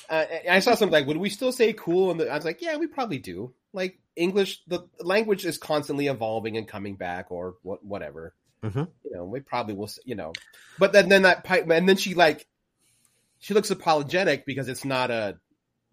[0.10, 2.12] Uh, I saw something like, would we still say cool?
[2.12, 3.54] And I was like, yeah, we probably do.
[3.72, 8.34] Like English, the language is constantly evolving and coming back, or what, whatever.
[8.66, 8.90] Mhm.
[9.04, 9.90] You know, we probably will.
[10.06, 10.34] You know,
[10.80, 12.48] but then then that pipe, and then she like,
[13.40, 15.38] she looks apologetic because it's not a,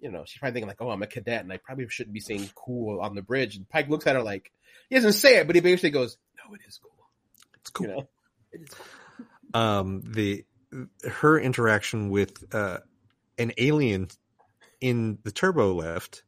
[0.00, 2.20] you know, she's probably thinking like, oh, I'm a cadet, and I probably shouldn't be
[2.20, 3.56] saying cool on the bridge.
[3.56, 4.50] And Pike looks at her like,
[4.88, 6.90] he doesn't say it, but he basically goes, no, it is cool.
[7.60, 7.86] it's cool.
[7.86, 7.92] You
[8.62, 10.44] know, um the
[11.06, 12.78] her interaction with uh
[13.38, 14.08] an alien
[14.80, 16.22] in the turbo lift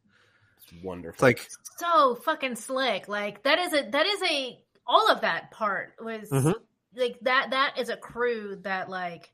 [0.57, 1.13] it's wonderful.
[1.13, 3.07] it's like so fucking slick.
[3.07, 6.53] Like that is a that is a all of that part was Mhm.
[6.95, 9.31] like that that is a crew that like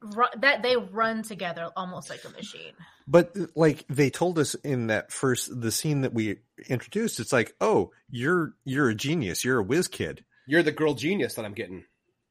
[0.00, 2.72] ru- that they run together almost like a machine.
[3.06, 6.38] but like they told us in that first the scene that we
[6.68, 10.94] introduced it's like oh you're you're a genius you're a whiz kid You're the girl
[10.94, 11.84] genius that I'm getting.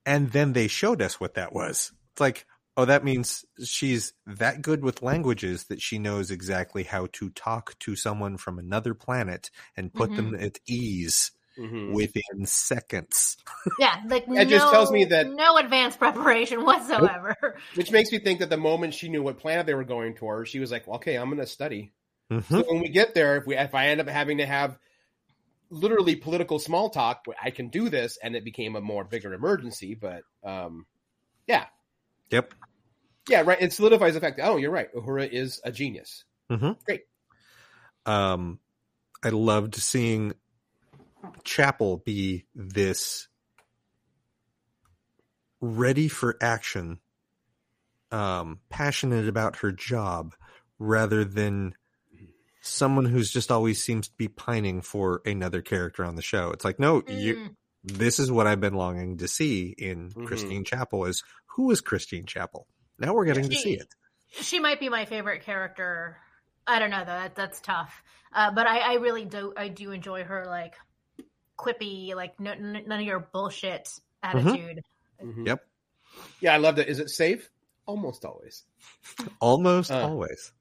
[0.06, 2.46] and then they showed us what that was it's like
[2.78, 7.80] oh that means she's that good with languages that she knows exactly how to talk
[7.80, 11.94] to someone from another planet and put them at ease Mhm.
[11.94, 13.38] within seconds
[13.80, 17.58] Yeah, like It just tells me that- no advanced preparation whatsoever.
[17.76, 20.50] Which makes me think that the moment she knew what planet they were going towards,
[20.50, 21.94] she was like, well, "Okay, I'm going to study."
[22.32, 22.44] Mhm.
[22.44, 24.78] So when we get there, if we if I end up having to have
[25.70, 29.96] literally political small talk, I can do this, and it became a more bigger emergency.
[29.96, 30.86] But um,
[31.48, 31.66] yeah,
[32.30, 32.54] yep
[33.28, 33.62] yeah, right.
[33.62, 34.94] It solidifies the fact that oh, you're right.
[34.94, 36.26] Uhura is a genius.
[36.52, 36.72] Mm-hmm.
[36.86, 37.02] Great.
[38.06, 38.60] Um,
[39.24, 40.34] I loved seeing
[41.44, 43.28] Chapel be this
[45.62, 47.00] ready for action,
[48.12, 50.36] um, passionate about her job,
[50.80, 51.74] rather than
[52.62, 56.52] someone who's just always seems to be pining for another character on the show.
[56.52, 57.36] It's like, no, you.
[57.36, 57.56] Mm.
[57.88, 60.26] This is what I've been longing to see in Mhm.
[60.26, 61.06] Christine Chapel.
[61.06, 61.24] Is
[61.56, 62.66] who is Christine Chapel?
[62.98, 63.88] Now we're getting to see it.
[64.32, 66.18] she might be my favorite character.
[66.66, 67.06] I don't know though.
[67.06, 68.04] That that's tough.
[68.34, 69.54] Uh, but I, I really do.
[69.56, 70.74] I do enjoy her like
[71.58, 73.90] quippy, like no, n- none of your bullshit
[74.24, 74.84] attitude.
[75.24, 75.48] Mhm.
[75.48, 75.66] Yep.
[76.42, 76.88] Yeah, I love that.
[76.90, 77.50] Is it safe?
[77.86, 78.64] Almost always.
[79.40, 80.08] Almost Uh.
[80.08, 80.52] always.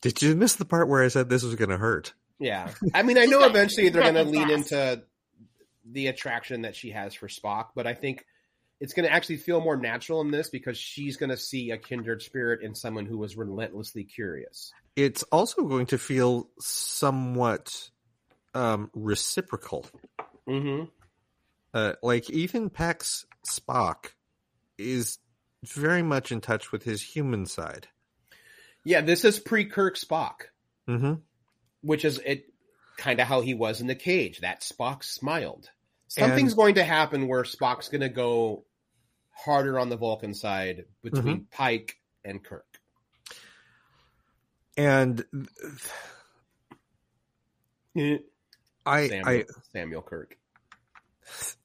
[0.00, 2.14] Did you miss the part where I said this was going to hurt?
[2.38, 2.72] Yeah.
[2.94, 5.02] I mean, I know eventually they're going to lean into
[5.84, 8.24] the attraction that she has for Spock, but I think
[8.80, 11.76] it's going to actually feel more natural in this because she's going to see a
[11.76, 14.72] kindred spirit in someone who was relentlessly curious.
[14.96, 17.90] It's also going to feel somewhat
[18.54, 19.86] um, reciprocal.
[20.48, 20.84] Mm-hmm.
[21.72, 24.06] Uh, like Ethan Peck's Spock
[24.78, 25.18] is
[25.64, 27.88] very much in touch with his human side.
[28.84, 30.48] Yeah, this is pre-Kirk Spock,
[30.88, 31.14] Mm-hmm.
[31.82, 32.46] which is it
[32.96, 34.40] kind of how he was in the cage.
[34.40, 35.70] That Spock smiled.
[36.08, 38.64] Something's And- going to happen where Spock's going to go
[39.30, 42.66] harder on the Vulcan side between Pike and Kirk.
[44.76, 45.24] And
[48.86, 50.36] I, Samuel, I, Samuel Kirk.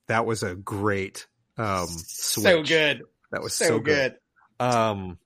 [0.08, 1.28] that was a great
[1.58, 2.44] um, switch.
[2.46, 3.04] So good.
[3.32, 4.16] That was so, so, good.
[4.60, 4.66] good.
[4.66, 5.18] Um,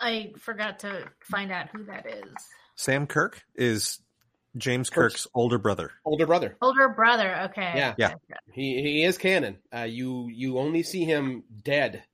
[0.00, 2.24] I forgot to find out who that is.
[2.76, 3.98] Sam Kirk is
[4.56, 5.92] James Kirk's- Kirk's older brother.
[6.04, 6.56] Older brother.
[6.62, 7.42] Older brother.
[7.50, 7.72] Okay.
[7.74, 7.94] Yeah.
[7.98, 8.14] Yeah.
[8.52, 9.58] He he is canon.
[9.74, 12.04] Uh, you you only see him dead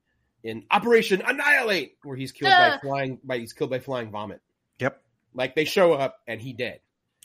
[0.42, 2.78] in Operation Annihilate, where he's killed by Ah.
[2.82, 4.40] flying by he's killed by flying vomit.
[4.78, 5.00] Yep.
[5.34, 6.80] Like they show up and he dead.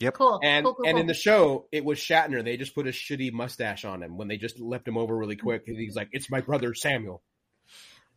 [0.08, 0.40] Cool.
[0.42, 1.00] And cool, cool, and cool.
[1.02, 2.42] in the show, it was Shatner.
[2.42, 5.36] They just put a shitty mustache on him when they just left him over really
[5.36, 5.64] quick.
[5.66, 7.22] And he's like, "It's my brother Samuel."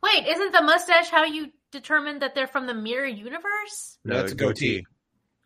[0.01, 3.97] Wait, isn't the mustache how you determine that they're from the mirror universe?
[4.05, 4.85] No, it's a goatee.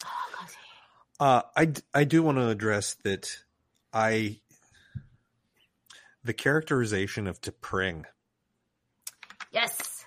[0.06, 0.08] Oh,
[0.40, 0.54] goatee.
[1.20, 3.36] Uh, I, d- I do want to address that
[3.92, 4.40] I
[6.24, 8.04] the characterization of T'Pring
[9.52, 10.06] Yes.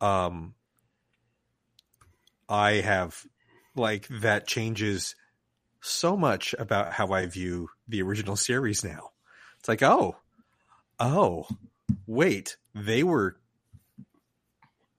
[0.00, 0.54] um
[2.48, 3.26] I have
[3.74, 5.14] like that changes
[5.86, 9.10] so much about how I view the original series now.
[9.58, 10.16] It's like, oh,
[10.98, 11.46] oh,
[12.06, 13.36] wait, they were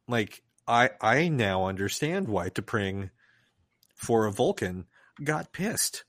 [0.07, 3.09] like I I now understand why T'Pring
[3.95, 4.85] for a Vulcan
[5.23, 6.03] got pissed.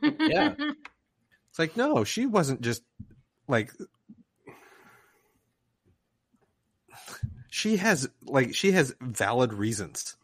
[0.00, 0.54] Yeah.
[0.58, 2.82] It's like, no, she wasn't just
[3.46, 3.70] like
[7.50, 10.16] she has like she has valid reasons.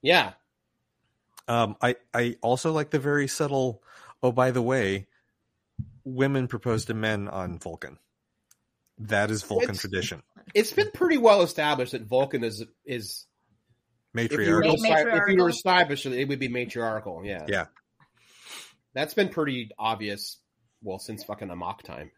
[0.00, 0.32] Yeah.
[1.48, 3.82] Um I I also like the very subtle
[4.22, 5.06] oh by the way,
[6.04, 7.98] women propose to men on Vulcan.
[8.98, 10.22] That is Vulcan It's- tradition.
[10.54, 13.26] It's been pretty well established that Vulcan is is
[14.14, 14.74] if you were to, Matriarchal.
[14.74, 15.36] If you were matriarchal.
[15.36, 17.22] to establish it, it would be matriarchal.
[17.24, 17.46] Yeah.
[17.48, 17.66] Yeah.
[18.94, 20.38] That's been pretty obvious.
[20.82, 22.10] Well, since fucking the Amok time.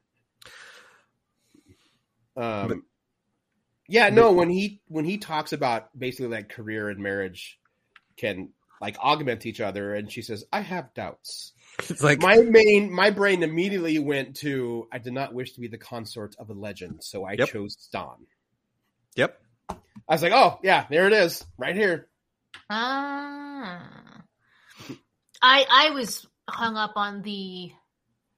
[2.36, 2.68] Um.
[2.68, 2.78] But-
[3.88, 4.08] yeah.
[4.08, 4.32] No.
[4.32, 7.58] When he when he talks about basically like career and marriage
[8.16, 11.52] can like augment each other, and she says, "I have doubts."
[11.88, 15.68] It's like my main my brain immediately went to I did not wish to be
[15.68, 17.48] the consort of a legend, so I Yep.
[17.48, 18.26] chose Stonn.
[19.16, 19.40] Yep.
[19.70, 19.76] I
[20.08, 22.08] was like, oh yeah, there it is, right here.
[22.70, 24.22] Ah.
[25.42, 27.72] I I was hung up on the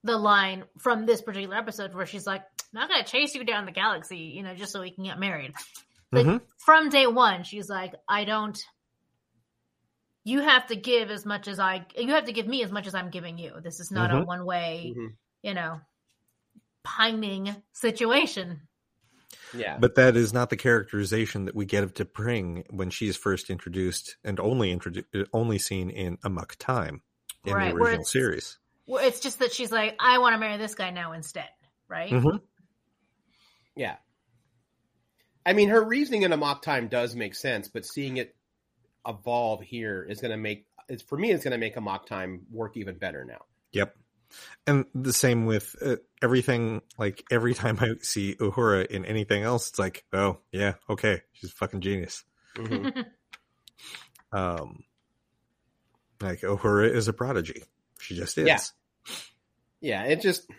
[0.05, 3.67] the line from this particular episode where she's like, "I'm not gonna chase you down
[3.67, 5.53] the galaxy, you know, just so we can get married."
[6.13, 6.41] Like Mhm.
[6.59, 8.59] from day one, she's like, "I don't."
[10.27, 11.87] You have to give as much as I.
[11.97, 13.53] You have to give me as much as I'm giving you.
[13.63, 14.27] This is not a Mhm.
[14.27, 15.17] one way, Mhm.
[15.43, 15.81] you know,
[16.83, 18.67] pining situation.
[19.55, 23.51] Yeah, But that is not the characterization that we get of T'Pring when she's first
[23.51, 27.03] introduced and only introduced, only seen in Amok Time
[27.45, 28.59] in Right, the original it's- series.
[28.87, 31.49] Well, it's just that she's like, I want to marry this guy now instead,
[31.87, 32.11] right?
[32.13, 32.41] Mhm.
[33.77, 33.99] yeah.
[35.45, 38.35] I mean, her reasoning in Amok Time does make sense, but seeing it
[39.07, 41.33] evolve here is going to make it's for me.
[41.33, 43.45] It's going to make Amok Time work even better now.
[43.73, 43.97] Yep.
[44.67, 46.83] And the same with uh, everything.
[46.99, 51.51] Like every time I see Uhura in anything else, it's like, oh yeah, okay, she's
[51.51, 52.25] a fucking genius.
[52.57, 53.05] Mhm.
[54.33, 54.83] Um,
[56.21, 57.63] like Uhura is a prodigy.
[58.01, 58.47] She just is.
[58.47, 58.59] Yeah.
[59.81, 60.51] yeah, it just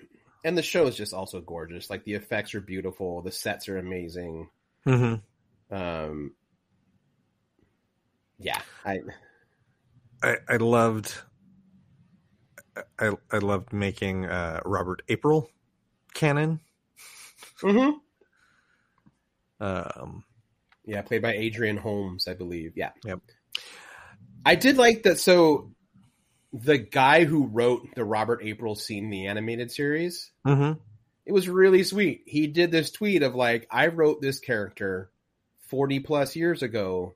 [0.44, 1.90] and the show is just also gorgeous.
[1.90, 4.50] Like the effects are beautiful, the sets are amazing.
[4.86, 5.16] hmm
[5.70, 6.34] Um,
[8.40, 9.00] yeah, I
[10.22, 11.14] I, I loved.
[13.00, 15.50] I I loved making uh, Robert April
[16.14, 16.60] canon.
[17.62, 17.98] mm-hmm.
[19.60, 20.24] Um,
[20.86, 22.74] Yeah, played by Adrian Holmes, I believe.
[22.76, 22.92] Yeah.
[23.06, 23.22] Yep.
[24.46, 25.20] I did like that.
[25.20, 25.72] So,
[26.54, 30.80] the guy who wrote the Robert April scene the animated series, mhm.
[31.26, 32.24] it was really sweet.
[32.26, 35.12] He did this tweet of like, I wrote this character
[35.68, 37.16] 40 plus years ago.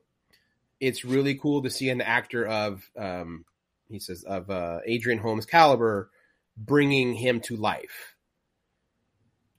[0.82, 3.44] It's really cool to see an actor of, um,
[3.88, 6.10] he says, of uh, Adrian Holmes' caliber
[6.56, 8.16] bringing him to life.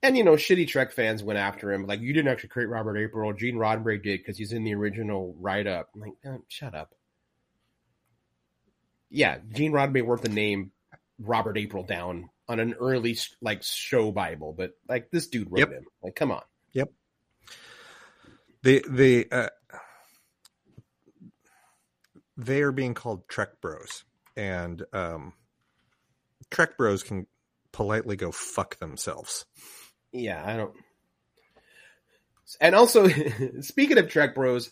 [0.02, 1.86] And, you know, shitty Trek fans went after him.
[1.86, 3.32] Like, you didn't actually create Robert April.
[3.32, 5.88] Gene Roddenberry did because he's in the original write up.
[5.96, 6.94] Like, "Oh, shut up.
[9.08, 10.72] Yeah, Gene Roddenberry wrote the name
[11.18, 15.70] Robert April down on an early, like, show Bible, but, like, this dude wrote Yep.
[15.72, 15.84] him.
[16.02, 16.42] Like, come on.
[18.64, 19.48] They the uh,
[22.36, 24.04] they are being called Trek Bros,
[24.36, 25.32] and um,
[26.50, 27.26] Trek Bros can
[27.72, 29.44] politely go fuck themselves.
[30.12, 30.74] Yeah, I don't.
[32.60, 33.08] And also,
[33.60, 34.70] speaking of Trek Bros,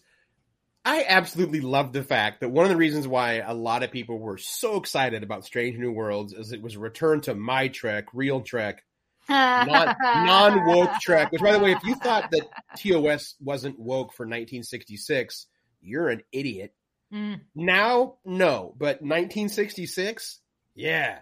[0.84, 4.18] I absolutely love the fact that one of the reasons why a lot of people
[4.18, 8.06] were so excited about Strange New Worlds is it was a return to my Trek,
[8.12, 8.84] real Trek,
[9.28, 11.30] not non woke Trek.
[11.30, 15.46] Which, by the way, if you thought that TOS wasn't woke for 1966,
[15.80, 16.74] you're an idiot.
[17.12, 17.40] Mm.
[17.54, 20.40] Now, no, but 1966,
[20.74, 21.18] yeah.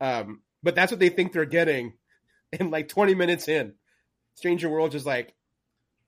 [0.00, 1.94] Um, but that's what they think they're getting.
[2.60, 3.72] And like 20 minutes in,
[4.34, 5.34] Stranger World is like,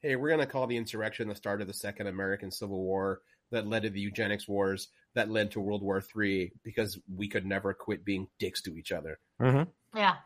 [0.03, 3.67] hey, we're gonna call the insurrection the start of the Second American Civil War that
[3.67, 7.73] led to the eugenics wars that led to World War Three because we could never
[7.73, 9.19] quit being dicks to each other.
[9.41, 9.71] Mm-hmm.
[9.99, 10.17] Yeah.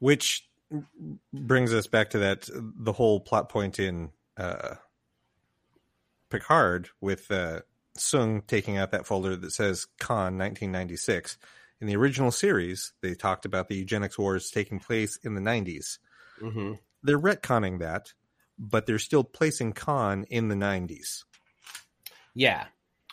[0.00, 0.48] Which
[1.32, 4.74] brings us back to that the whole plot point in uh,
[6.30, 7.60] Picard with uh,
[7.96, 11.38] Soong taking out that folder that says Khan 1996.
[11.80, 15.98] In the original series, they talked about the eugenics wars taking place in the 90s.
[16.42, 16.72] Mm-hmm.
[17.02, 18.12] They're retconning that,
[18.58, 21.24] but they're still placing Khan in the 90s.
[22.34, 22.66] Yeah,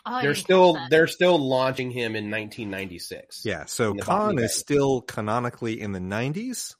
[0.08, 0.88] Oh, they're still that.
[0.88, 3.42] they're still launching him in 1996.
[3.44, 6.76] Yeah, so Khan is still canonically in the 90s.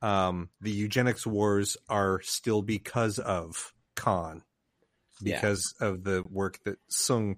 [0.00, 4.44] Um, the eugenics wars are still because of Khan,
[5.20, 5.36] Yeah.
[5.40, 7.36] because of the work that Soong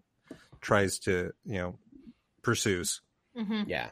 [0.61, 1.78] tries to, you know,
[2.43, 3.01] pursues.
[3.36, 3.65] Mhm.
[3.69, 3.90] yeah,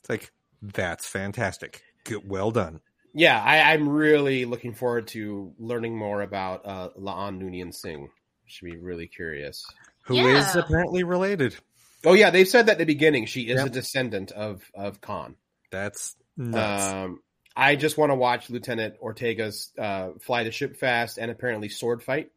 [0.00, 0.32] It's like
[0.62, 1.82] that's fantastic.
[2.04, 2.80] Good, well done.
[3.14, 3.40] yeah.
[3.42, 8.10] I, I'm really looking forward to learning more about uh, La'an Noonien Singh.
[8.46, 9.64] Should be really curious.
[10.02, 10.60] Who is Yeah.
[10.62, 11.56] apparently related?
[12.04, 13.26] Oh yeah, they said that at the beginning.
[13.26, 13.66] She is Yep.
[13.66, 15.34] a descendant of of Khan.
[15.72, 16.92] That's nuts.
[16.92, 17.20] Um,
[17.56, 22.02] I just want to watch Lieutenant Ortegas uh, fly the ship fast and apparently sword
[22.04, 22.30] fight.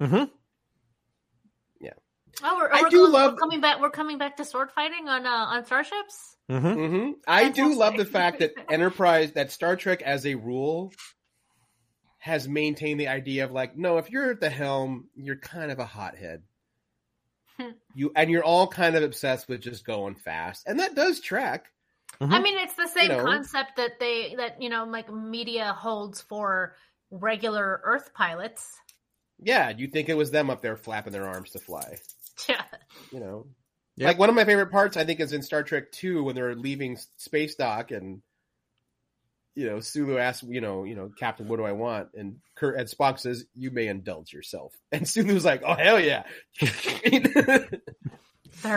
[0.00, 0.24] Hmm
[1.80, 1.90] Yeah.
[2.42, 3.80] Oh, we're, I we're do going- love- we're coming back.
[3.80, 6.36] We're coming back to sword fighting on uh, on starships.
[6.48, 7.78] hmm hmm I do Fantastic.
[7.78, 10.92] love the fact that Enterprise, that Star Trek as a rule,
[12.18, 15.78] has maintained the idea of like, no, if you're at the helm, you're kind of
[15.78, 16.42] a hothead.
[17.94, 21.66] you and you're all kind of obsessed with just going fast, and that does track.
[22.20, 22.32] Mm-hmm.
[22.34, 23.22] I mean, it's the same know.
[23.24, 26.74] concept that they that you know like media holds for
[27.10, 28.66] regular Earth pilots.
[29.42, 31.96] Yeah, you think it was them up there flapping their arms to fly.
[32.48, 32.62] Yeah.
[33.12, 33.46] You know,
[33.96, 34.06] Yep.
[34.06, 36.54] like one of my favorite parts, I think, is in Star Trek Two when they're
[36.54, 38.22] leaving space dock and.
[39.56, 42.10] You know, Sulu asks, you know, you know, Captain, what do I want?
[42.14, 46.22] And Kirk and Spock says, "You may indulge yourself." And Sulu's like, "Oh hell yeah!"
[46.60, 47.20] Very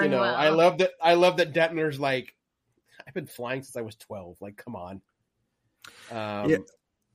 [0.06, 0.35] you know, well.
[0.35, 0.90] I love that.
[1.02, 2.34] I love that Detmer's like,
[3.07, 4.35] I've been flying since I was twelve.
[4.41, 5.02] Like, come on.
[6.11, 6.57] Um, Yeah,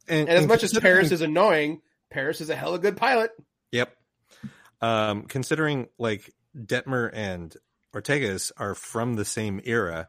[0.08, 3.30] And as much as Paris is annoying, Paris is a hell hella good pilot.
[3.72, 3.94] Yep.
[4.80, 7.54] Um, considering like Detmer and
[7.94, 10.08] Ortegas are from the same era,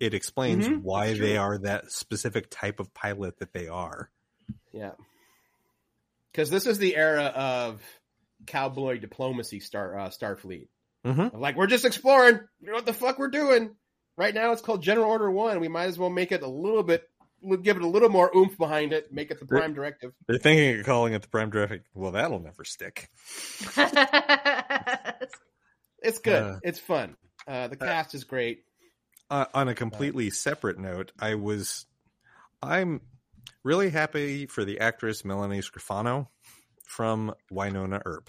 [0.00, 4.10] it explains Mhm, why they are that specific type of pilot that they are.
[4.72, 4.92] Yeah.
[6.30, 7.82] Because this is the era of
[8.46, 10.68] cowboy diplomacy, Star uh, Starfleet.
[11.04, 11.36] Mm-hmm.
[11.36, 12.40] Like we're just exploring.
[12.60, 13.76] You know what the fuck we're doing?
[14.16, 15.60] Right now, it's called General Order One.
[15.60, 17.08] We might as well make it a little bit,
[17.62, 19.12] give it a little more oomph behind it.
[19.12, 20.12] Make it the Prime Directive.
[20.26, 21.86] They're thinking of calling it the Prime Directive.
[21.94, 23.08] Well, that'll never stick.
[26.02, 26.42] It's good.
[26.42, 27.16] Uh, it's fun.
[27.46, 28.64] Uh, the cast is great.
[29.30, 31.86] Uh, on a completely separate note, I was,
[32.62, 33.00] I'm
[33.64, 36.28] really happy for the actress Melanie Scrofano
[36.86, 38.28] from Wynonna Earp,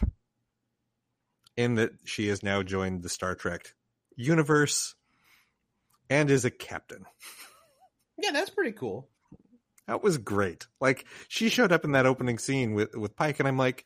[1.58, 3.74] in that she has now joined the Star Trek
[4.16, 4.96] universe
[6.10, 7.06] and is a captain.
[8.18, 9.10] Yeah, that's pretty cool.
[9.88, 10.68] That was great.
[10.80, 13.86] Like she showed up in that opening scene with with Pike, and I'm like,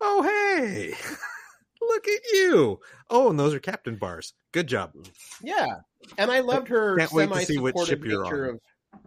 [0.00, 0.94] "Oh hey,
[1.82, 2.80] look at you!
[3.10, 4.32] Oh, and those are captain bars.
[4.52, 4.92] Good job."
[5.42, 5.66] Yeah,
[6.16, 8.54] and I loved her Can't wait to see what ship you're on.
[8.94, 9.00] of.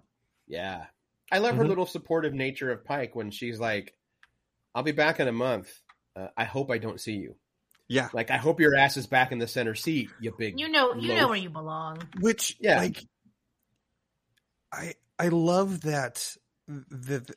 [0.48, 0.86] Yeah,
[1.32, 1.70] I love her Mhm.
[1.70, 3.96] little supportive nature of Pike when she's like,
[4.76, 5.72] "I'll be back in a month.
[6.16, 7.36] Uh, I hope I don't see you.
[7.88, 10.10] Yeah, Like, I hope your ass is back in the center seat.
[10.22, 10.58] You big.
[10.60, 12.00] you know, you know where you belong.
[12.22, 12.78] which Yeah.
[12.78, 13.04] like
[14.72, 16.36] I I love that
[16.68, 17.30] that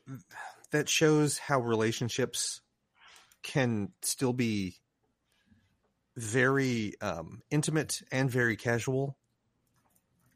[0.71, 2.61] that shows how relationships
[3.43, 4.77] can still be
[6.15, 9.17] very um intimate and very casual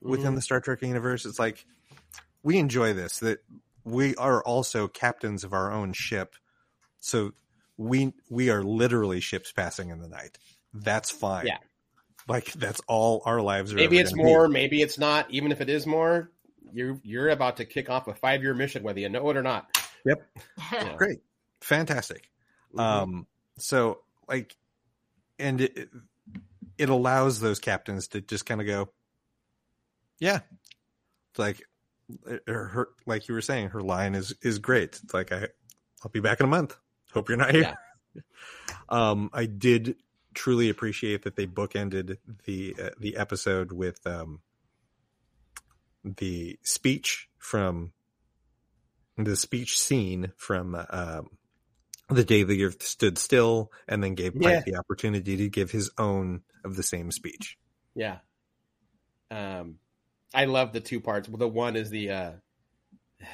[0.02, 1.26] within the Star Trek universe.
[1.26, 1.66] It's like
[2.44, 3.40] we enjoy this that
[3.84, 6.36] we are also captains of our own ship.
[7.00, 7.32] So
[7.78, 10.38] we we are literally ships passing in the night.
[10.74, 11.48] That's fine.
[11.48, 11.58] Yeah.
[12.28, 13.78] Like that's all our lives are.
[13.78, 14.30] Maybe it's gonna be.
[14.30, 14.48] more.
[14.48, 15.32] Maybe it's not.
[15.32, 16.30] Even if it is more,
[16.74, 19.44] you're you're about to kick off a five year mission, whether you know it or
[19.44, 19.78] not.
[20.06, 20.30] Yep.
[20.72, 20.96] Yeah.
[20.98, 21.20] Great.
[21.62, 22.30] Fantastic.
[22.76, 22.82] Mhm.
[22.82, 23.28] Um
[23.58, 24.56] so like
[25.38, 25.90] and it
[26.78, 28.90] it allows those captains to just kind of go
[30.20, 30.40] yeah.
[31.32, 31.64] It's like
[32.48, 35.00] her, her like you were saying her line is is great.
[35.04, 35.48] It's like I
[36.04, 36.76] I'll be back in a month.
[37.14, 37.76] Hope you're not here.
[38.90, 39.96] um I did
[40.34, 44.42] truly appreciate that they bookended the uh, the episode with um
[46.18, 47.92] the speech from
[49.18, 51.30] the speech scene from um,
[52.10, 54.62] the day the earth stood still and then gave Pike Yeah.
[54.66, 57.58] the opportunity to give his own of the same speech.
[57.96, 58.18] Yeah.
[59.30, 59.76] Um,
[60.34, 61.28] I love the two parts.
[61.28, 62.32] The one is the uh,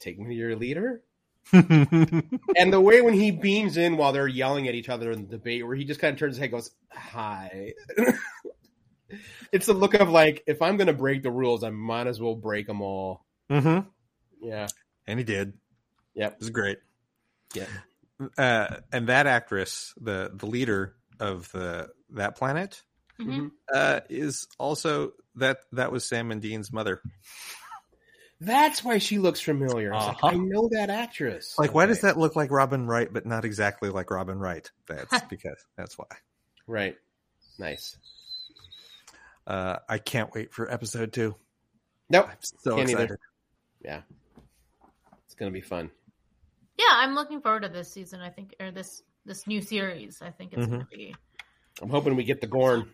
[0.00, 1.02] take me to your leader,
[1.52, 5.28] and the way when he beams in while they're yelling at each other in the
[5.36, 7.72] debate, where he just kind of turns his head, and goes, "Hi."
[9.52, 12.20] it's the look of like, if I'm going to break the rules, I might as
[12.20, 13.24] well break them all.
[13.50, 13.88] Mm-hmm.
[14.42, 14.68] Yeah.
[15.06, 15.54] And he did.
[16.14, 16.32] Yep.
[16.34, 16.78] It was great.
[17.54, 17.66] Yeah.
[18.38, 22.80] Uh, and that actress, the the leader of the that planet,
[23.20, 23.50] Mhm.
[23.72, 27.02] uh, is also that that was Sam and Dean's mother.
[28.40, 29.92] That's why she looks familiar.
[29.94, 30.26] I, Uh-huh.
[30.26, 31.54] like, I know that actress.
[31.58, 34.70] Like, why does that look like Robin Wright, but not exactly like Robin Wright?
[34.86, 36.06] That's because that's why.
[36.66, 36.96] Right.
[37.58, 37.96] Nice.
[39.46, 41.34] Uh, I can't wait for episode two.
[42.10, 42.28] Nope.
[42.30, 43.02] I'm so Can't either.
[43.02, 43.18] excited.
[43.82, 44.00] Yeah.
[45.26, 45.90] It's gonna be fun.
[46.78, 48.20] Yeah, I'm looking forward to this season.
[48.20, 50.20] I think, or this this new series.
[50.22, 50.70] I think it's Mhm.
[50.70, 51.14] going to be.
[51.80, 52.90] I'm hoping we get the Gorn.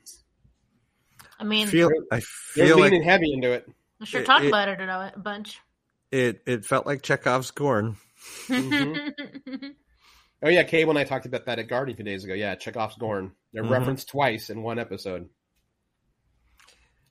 [1.39, 2.17] I mean, feel I
[2.57, 3.67] They're feel leaning like heavy into it.
[3.99, 5.61] we sure it- talked about it a, a bunch.
[6.13, 6.43] it.
[6.47, 7.97] It felt like Chekhov's Gorn.
[8.49, 9.75] Mhm.
[10.43, 12.33] Oh yeah, Cable and I talked about that at Guardian a few days ago.
[12.33, 13.33] Yeah, Chekhov's Gorn.
[13.53, 13.71] They're Mhm.
[13.73, 15.29] referenced twice in one episode.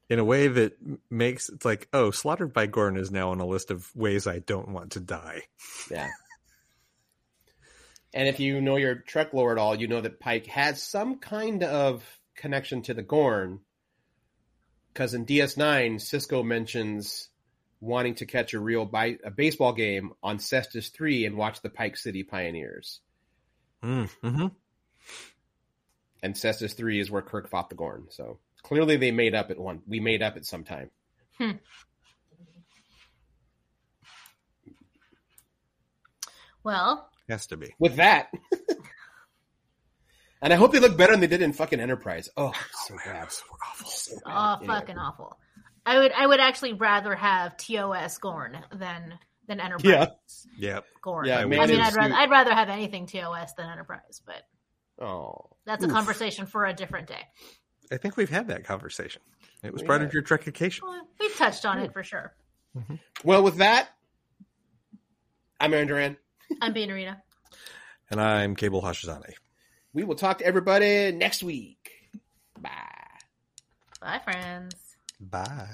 [0.10, 0.73] In a way that
[1.10, 4.40] makes it's like, oh, slaughtered by Gorn is now on a list of ways I
[4.40, 5.44] don't want to die.
[5.91, 6.10] Yeah.
[8.14, 11.19] and if you know your Trek lore at all, you know that Pike has some
[11.19, 12.03] kind of
[12.36, 13.60] connection to the Gorn.
[14.91, 17.30] Because in DS9, Sisko mentions
[17.80, 21.69] wanting to catch a real bi- a baseball game on Cestus 3 and watch the
[21.69, 22.99] Pike City Pioneers.
[23.84, 24.48] Mm-hmm.
[26.22, 28.07] And Cestus 3 is where Kirk fought the Gorn.
[28.10, 29.81] So clearly they made up at one.
[29.88, 30.90] We made up at some time.
[31.38, 31.52] Hmm.
[36.64, 37.73] well, Has to be.
[37.80, 38.30] With that.
[40.41, 42.30] and I hope they look better than they did in fucking Enterprise.
[42.36, 42.53] Oh,
[42.86, 43.31] so bad.
[43.31, 44.34] So bad.
[44.36, 44.73] oh, Anyway.
[44.76, 45.38] fucking awful.
[45.86, 49.18] I would I would actually rather have TOS Gorn than
[49.48, 50.73] than Enterprise Yeah.
[50.73, 50.86] Yep.
[51.02, 51.26] Gorn.
[51.27, 51.80] Yeah, I me mean.
[51.80, 54.44] I'd rather I'd rather have anything TOS than Enterprise, but
[55.03, 55.56] Oh.
[55.65, 55.94] that's a Oof.
[55.94, 57.22] conversation for a different day.
[57.91, 59.22] I think we've had that conversation.
[59.64, 60.10] It was We part have.
[60.10, 60.84] of your Trekication.
[60.88, 62.34] Well, We've touched on it for sure.
[62.78, 62.95] Mm-hmm.
[63.24, 63.90] Well, with that,
[65.60, 66.18] I'm Aaron Duran.
[66.61, 67.18] I'm being Rita.
[68.11, 69.34] And I'm Cable Hashizane.
[69.94, 71.91] We will talk to everybody next week.
[72.60, 72.70] Bye.
[74.02, 74.76] Bye, friends.
[75.20, 75.68] Bye.